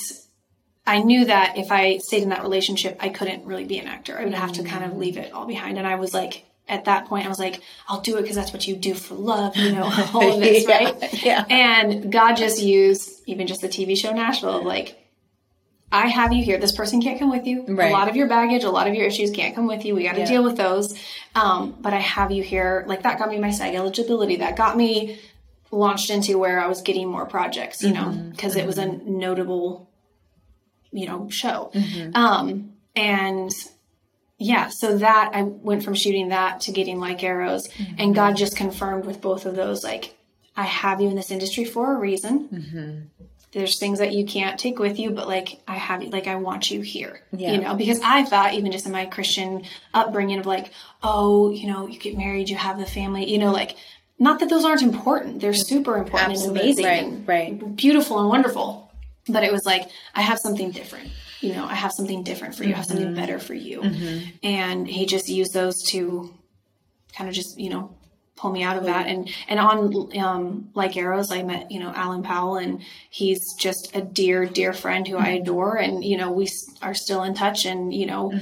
[0.87, 4.19] I knew that if I stayed in that relationship, I couldn't really be an actor.
[4.19, 5.79] I would have to kind of leave it all behind.
[5.79, 8.53] And I was like, at that point, I was like, I'll do it because that's
[8.53, 9.85] what you do for love, you know,
[10.15, 11.25] all of this, Yeah, right?
[11.25, 11.45] yeah.
[11.51, 14.99] And God just used even just the TV show Nashville, like,
[15.95, 16.57] I have you here.
[16.59, 17.67] This person can't come with you.
[17.69, 17.91] Right.
[17.91, 19.95] A lot of your baggage, a lot of your issues can't come with you.
[19.95, 20.27] We got to Yeah.
[20.27, 20.99] deal with those.
[21.35, 22.85] Um, but I have you here.
[22.87, 24.37] Like that got me my SAG eligibility.
[24.37, 25.19] That got me
[25.71, 28.31] launched into where I was getting more projects, you know, Mm-hmm.
[28.31, 29.91] because it was a notable,
[30.93, 31.71] you know, show.
[31.75, 32.17] Mm-hmm.
[32.17, 33.51] Um, and
[34.43, 37.95] yeah, so that I went from shooting that to getting like arrows, Mm-hmm.
[37.99, 40.15] and God just confirmed with both of those, like,
[40.57, 42.49] I have you in this industry for a reason.
[42.49, 43.25] Mm-hmm.
[43.53, 46.37] There's things that you can't take with you, but like I have you, like I
[46.37, 47.53] want you here, Yeah.
[47.53, 50.71] you know, because I thought even just in my Christian upbringing of like,
[51.03, 53.77] oh, you know, you get married, you have the family, you know, like
[54.19, 56.61] not that those aren't important, they're super important Absolutely.
[56.61, 57.77] and amazing Right, and right.
[57.77, 58.91] beautiful and wonderful,
[59.29, 61.11] but it was like I have something different,
[61.43, 62.97] you know, I have something different for you, I have Mm-hmm.
[62.99, 63.83] something better for you,
[64.43, 66.33] and he just used those to
[67.17, 67.95] kind of just you know
[68.37, 69.07] pull me out of that.
[69.07, 73.95] And and on um like arrows i met you know alan powell and he's just
[73.95, 75.77] a dear dear friend who i adore.
[75.77, 76.49] And you know we
[76.81, 78.33] are still in touch and you know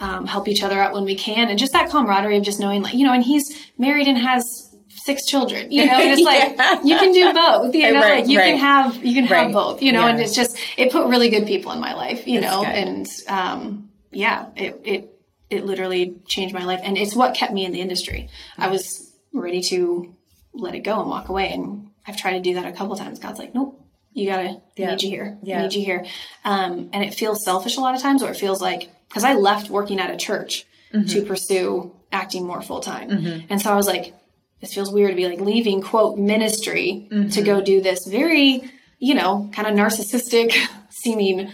[0.00, 1.48] um, help each other out when we can.
[1.50, 3.46] And just that camaraderie of just knowing like you know and he's
[3.78, 4.69] married and has
[5.04, 6.80] six children you know and it's like Yeah.
[6.82, 8.50] you can do both you know Right, like you right.
[8.50, 11.46] can have you can have both you know and it's just it put really good
[11.46, 12.74] people in my life you That's know good.
[12.74, 15.10] and um yeah it it
[15.50, 18.28] it literally changed my life and it's what kept me in the industry
[18.58, 20.14] i was ready to
[20.52, 23.18] let it go and walk away and i've tried to do that a couple times
[23.18, 23.76] god's like nope
[24.12, 24.88] you gotta Yeah.
[24.88, 25.58] I need you here Yeah.
[25.58, 26.04] I need you here
[26.44, 29.34] um, and it feels selfish a lot of times or it feels like because i
[29.34, 31.06] left working at a church Mm-hmm.
[31.06, 33.10] to pursue acting more full-time
[33.48, 34.12] and so i was like
[34.60, 37.28] this feels weird to be like leaving quote ministry Mm-hmm.
[37.30, 38.62] to go do this very
[38.98, 40.54] you know kind of narcissistic
[40.90, 41.50] seeming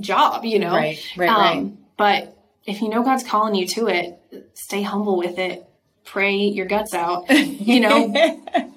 [0.00, 1.72] job you know Right, right, um, right.
[1.96, 4.18] but if you know god's calling you to it
[4.54, 5.66] stay humble with it
[6.04, 8.08] pray your guts out you know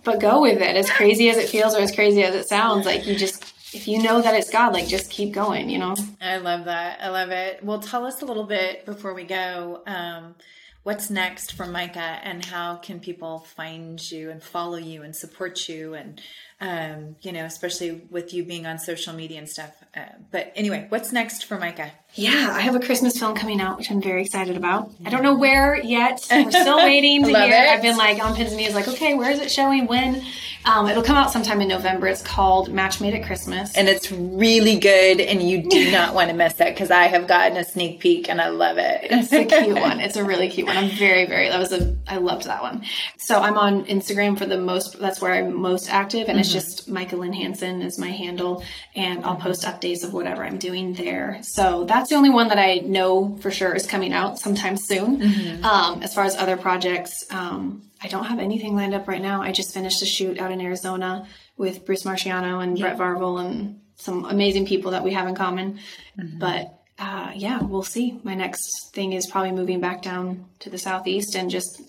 [0.04, 2.86] but go with it as crazy as it feels or as crazy as it sounds
[2.86, 3.42] like you just
[3.74, 7.00] if you know that it's god like just keep going you know I love that.
[7.02, 7.64] I love it.
[7.64, 9.82] Well, tell us a little bit before we go.
[9.86, 10.36] Um,
[10.86, 15.68] what's next for Micah, and how can people find you and follow you and support
[15.68, 16.22] you, and
[16.62, 19.72] um, you know, especially with you being on social media and stuff.
[19.96, 21.92] Uh, but anyway, what's next for Micah?
[22.16, 24.92] Yeah, I have a Christmas film coming out, which I'm very excited about.
[25.06, 26.26] I don't know where yet.
[26.32, 27.54] We're still waiting to hear.
[27.54, 27.70] It.
[27.70, 29.86] I've been like on pins and needles, like, okay, where is it showing?
[29.86, 30.22] When?
[30.66, 32.08] Um, it'll come out sometime in November.
[32.08, 35.22] It's called Match Made at Christmas, and it's really good.
[35.22, 38.30] And you do not want to miss it because I have gotten a sneak peek
[38.30, 39.08] and I love it.
[39.26, 40.00] It's a cute one.
[40.00, 40.78] It's a really cute one.
[40.78, 41.50] I'm very, very.
[41.50, 41.96] That was a.
[42.08, 42.84] I loved that one.
[43.18, 45.00] So I'm on Instagram for the most.
[45.00, 46.40] That's where I'm most active, and mm-hmm.
[46.40, 48.64] it's just Micah Lynn Hanson is my handle,
[48.96, 51.40] and I'll post updates of whatever I'm doing there.
[51.42, 55.20] So that's the only one that I know for sure is coming out sometime soon.
[55.20, 55.66] Mm-hmm.
[55.66, 59.42] Um, as far as other projects, um, I don't have anything lined up right now.
[59.42, 62.94] I just finished a shoot out in Arizona with Bruce Marchiano and yeah.
[62.94, 65.80] Brett Varvel and some amazing people that we have in common.
[66.20, 66.40] Mm-hmm.
[66.40, 68.20] But uh, yeah, we'll see.
[68.24, 71.82] My next thing is probably moving back down to the southeast and just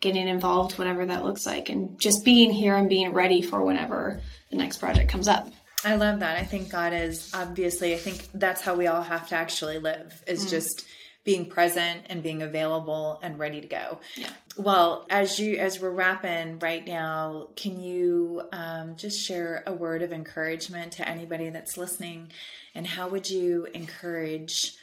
[0.00, 4.20] getting involved, whatever that looks like, and just being here and being ready for whenever
[4.50, 5.48] the next project comes up.
[5.84, 6.36] I love that.
[6.36, 7.94] I think God is obviously.
[7.94, 10.22] I think that's how we all have to actually live.
[10.26, 10.50] Is mm.
[10.50, 10.84] just
[11.24, 14.00] being present and being available and ready to go.
[14.16, 14.30] Yeah.
[14.56, 20.02] Well, as you as we're wrapping right now, can you um, just share a word
[20.02, 22.30] of encouragement to anybody that's listening,
[22.74, 24.74] and how would you encourage?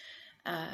[0.46, 0.68] Uh,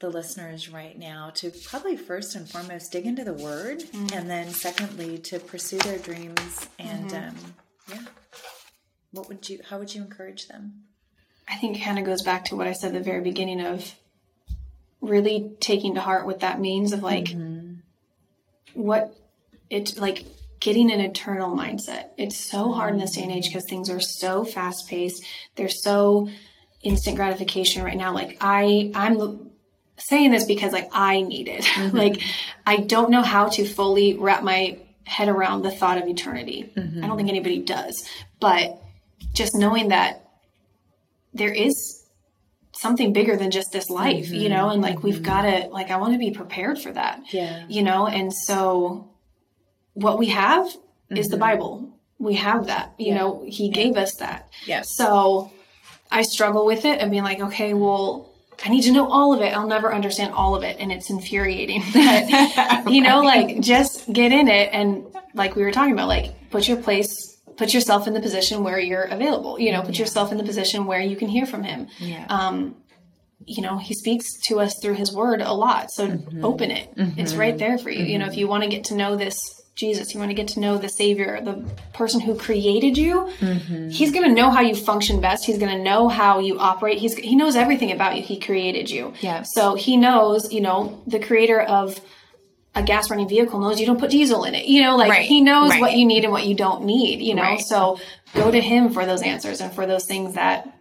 [0.00, 4.06] the listeners right now to probably first and foremost dig into the word mm-hmm.
[4.16, 7.28] and then secondly to pursue their dreams and mm-hmm.
[7.28, 7.54] um,
[7.88, 8.04] yeah
[9.12, 10.84] what would you how would you encourage them
[11.48, 13.60] i think it kind of goes back to what i said at the very beginning
[13.60, 13.94] of
[15.00, 17.74] really taking to heart what that means of like mm-hmm.
[18.74, 19.14] what
[19.70, 20.24] it like
[20.60, 22.08] getting an eternal mindset.
[22.16, 25.24] It's so hard in this day and age because things are so fast paced.
[25.54, 26.28] They're so
[26.82, 28.12] instant gratification right now.
[28.12, 29.50] Like I, I'm
[29.98, 31.64] saying this because like I need it.
[31.78, 31.96] Mm-hmm.
[31.96, 32.20] like
[32.66, 36.72] I don't know how to fully wrap my head around the thought of eternity.
[36.76, 37.04] Mm-hmm.
[37.04, 38.06] I don't think anybody does,
[38.40, 38.82] but
[39.32, 40.28] just knowing that
[41.34, 42.04] there is
[42.72, 44.34] something bigger than just this life, mm-hmm.
[44.34, 45.06] you know, and like mm-hmm.
[45.06, 47.22] we've got to like I want to be prepared for that.
[47.32, 47.64] Yeah.
[47.68, 49.10] You know, and so
[49.94, 51.16] what we have mm-hmm.
[51.16, 51.40] is the mm-hmm.
[51.40, 51.92] Bible.
[52.18, 52.94] We have that.
[52.98, 53.18] You yeah.
[53.18, 53.72] know, he yeah.
[53.72, 54.48] gave us that.
[54.66, 54.82] Yeah.
[54.84, 55.52] So
[56.10, 58.32] I struggle with it and being like, okay, well,
[58.64, 59.56] I need to know all of it.
[59.56, 61.82] I'll never understand all of it and it's infuriating.
[61.92, 65.04] But you know, like just get in it and
[65.34, 67.27] like we were talking about, like put your place
[67.58, 69.58] put yourself in the position where you're available.
[69.60, 70.00] You know, put yeah.
[70.00, 71.88] yourself in the position where you can hear from him.
[71.98, 72.24] Yeah.
[72.28, 72.76] Um,
[73.44, 75.90] you know, he speaks to us through his word a lot.
[75.90, 76.44] So mm-hmm.
[76.44, 76.94] open it.
[76.96, 77.20] Mm-hmm.
[77.20, 78.00] It's right there for you.
[78.00, 78.10] Mm-hmm.
[78.10, 79.38] You know, if you want to get to know this
[79.74, 83.90] Jesus, you want to get to know the Savior, the person who created you, mm-hmm.
[83.90, 85.44] he's going to know how you function best.
[85.44, 86.98] He's going to know how you operate.
[86.98, 88.22] He's, he knows everything about you.
[88.22, 89.12] He created you.
[89.20, 89.44] Yeah.
[89.44, 92.00] So he knows, you know, the creator of
[92.78, 94.66] a gas running vehicle knows you don't put diesel in it.
[94.66, 95.26] You know, like right.
[95.26, 95.80] he knows right.
[95.80, 97.42] what you need and what you don't need, you know.
[97.42, 97.60] Right.
[97.60, 97.98] So
[98.34, 100.72] go to him for those answers and for those things that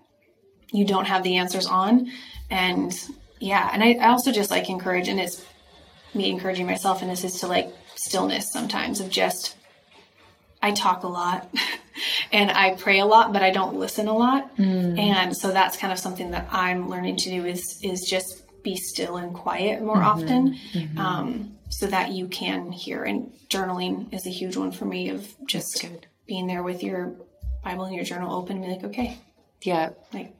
[0.72, 2.11] you don't have the answers on.
[2.52, 2.98] And
[3.40, 5.44] yeah, and I, I also just like encourage and it's
[6.14, 9.56] me encouraging myself and this is to like stillness sometimes of just
[10.61, 11.49] I talk a lot
[12.32, 14.56] and I pray a lot, but I don't listen a lot.
[14.57, 14.99] Mm.
[14.99, 18.76] And so that's kind of something that I'm learning to do is is just be
[18.76, 20.06] still and quiet more mm-hmm.
[20.06, 20.60] often.
[20.74, 20.98] Mm-hmm.
[20.99, 23.03] Um, so that you can hear.
[23.03, 25.85] And journaling is a huge one for me of just
[26.26, 27.15] being there with your
[27.64, 29.18] Bible and your journal open and be like, okay,
[29.61, 30.34] yeah, like,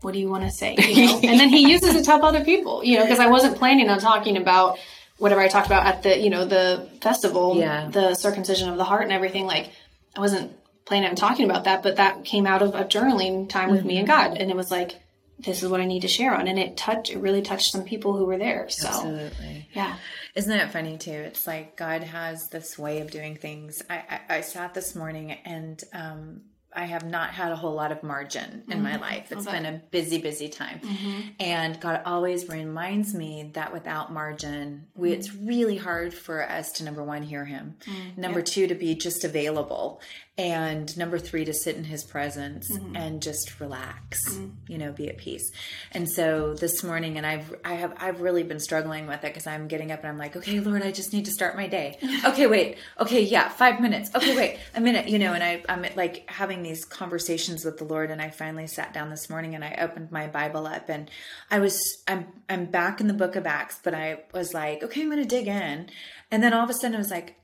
[0.00, 0.76] what do you want to say?
[0.78, 1.20] You know?
[1.22, 3.88] and then he uses it to help other people, you know, because I wasn't planning
[3.88, 4.78] on talking about
[5.18, 7.88] whatever I talked about at the, you know, the festival, yeah.
[7.88, 9.46] the circumcision of the heart and everything.
[9.46, 9.70] Like,
[10.16, 10.52] I wasn't
[10.84, 13.88] planning on talking about that, but that came out of a journaling time with mm-hmm.
[13.88, 14.38] me and God.
[14.38, 14.96] And it was like,
[15.38, 16.48] this is what I need to share on.
[16.48, 18.68] And it touched, it really touched some people who were there.
[18.68, 19.68] So, Absolutely.
[19.72, 19.96] yeah.
[20.34, 21.10] Isn't it funny too?
[21.10, 23.82] It's like God has this way of doing things.
[23.88, 26.40] I, I, I sat this morning and um,
[26.72, 28.82] I have not had a whole lot of margin in mm-hmm.
[28.82, 29.32] my life.
[29.32, 30.80] It's been a busy, busy time.
[30.80, 31.20] Mm-hmm.
[31.40, 35.06] And God always reminds me that without margin, mm-hmm.
[35.06, 37.76] it's really hard for us to, number one, hear Him.
[37.86, 40.00] Mm, number two, to be just available
[40.38, 42.94] and number three to sit in his presence mm-hmm.
[42.94, 44.50] and just relax mm-hmm.
[44.68, 45.50] you know be at peace.
[45.92, 49.48] And so this morning and i've i have i've really been struggling with it because
[49.48, 51.98] i'm getting up and i'm like okay lord i just need to start my day.
[52.28, 52.78] Okay wait.
[53.00, 54.10] Okay yeah five minutes.
[54.14, 57.84] Okay wait a minute you know and i i'm like having these conversations with the
[57.84, 61.10] lord and i finally sat down this morning and i opened my bible up and
[61.50, 65.02] i was i'm i'm back in the book of acts but i was like okay
[65.02, 65.88] i'm gonna dig in.
[66.30, 67.36] And then all of a sudden i was like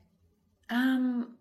[0.69, 1.35] um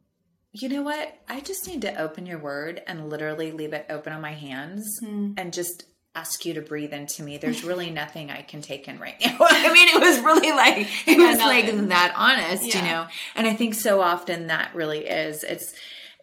[0.54, 1.18] you know what?
[1.28, 5.00] I just need to open your word and literally leave it open on my hands
[5.02, 5.34] mm.
[5.36, 7.38] and just ask you to breathe into me.
[7.38, 9.36] There's really nothing I can take in right now.
[9.40, 12.76] I mean, it was really like, it was like that honest, yeah.
[12.76, 13.06] you know?
[13.34, 15.74] And I think so often that really is, it's,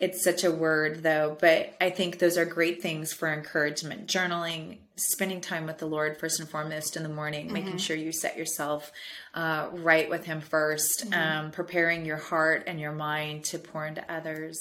[0.01, 4.07] it's such a word though, but I think those are great things for encouragement.
[4.07, 7.53] Journaling, spending time with the Lord first and foremost in the morning, mm-hmm.
[7.53, 8.91] making sure you set yourself
[9.35, 11.13] uh, right with Him 1st mm-hmm.
[11.13, 14.59] um, preparing your heart and your mind to pour into others.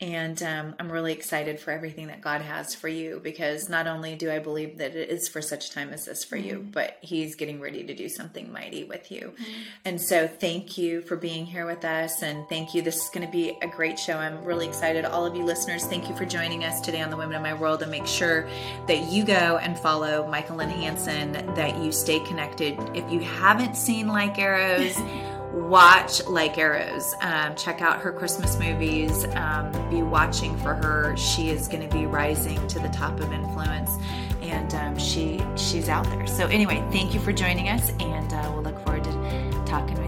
[0.00, 4.16] And um, I'm really excited for everything that God has for you because not only
[4.16, 6.48] do I believe that it is for such time as this for mm-hmm.
[6.48, 9.34] you, but He's getting ready to do something mighty with you.
[9.34, 9.60] Mm-hmm.
[9.84, 12.22] And so, thank you for being here with us.
[12.22, 12.80] And thank you.
[12.80, 14.16] This is going to be a great show.
[14.16, 15.04] I'm really excited.
[15.04, 17.52] All of you listeners, thank you for joining us today on the Women of My
[17.52, 17.82] World.
[17.82, 18.48] And make sure
[18.86, 22.78] that you go and follow Micah Lynn Hanson, that you stay connected.
[22.94, 24.96] If you haven't seen Like Arrows,
[25.52, 27.14] watch Like Arrows.
[27.22, 29.24] Um, check out her Christmas movies.
[29.34, 31.16] Um, be watching for her.
[31.16, 33.96] She is going to be rising to the top of influence,
[34.42, 36.26] and um, she she's out there.
[36.26, 39.98] So anyway, thank you for joining us, and uh, we'll look forward to talking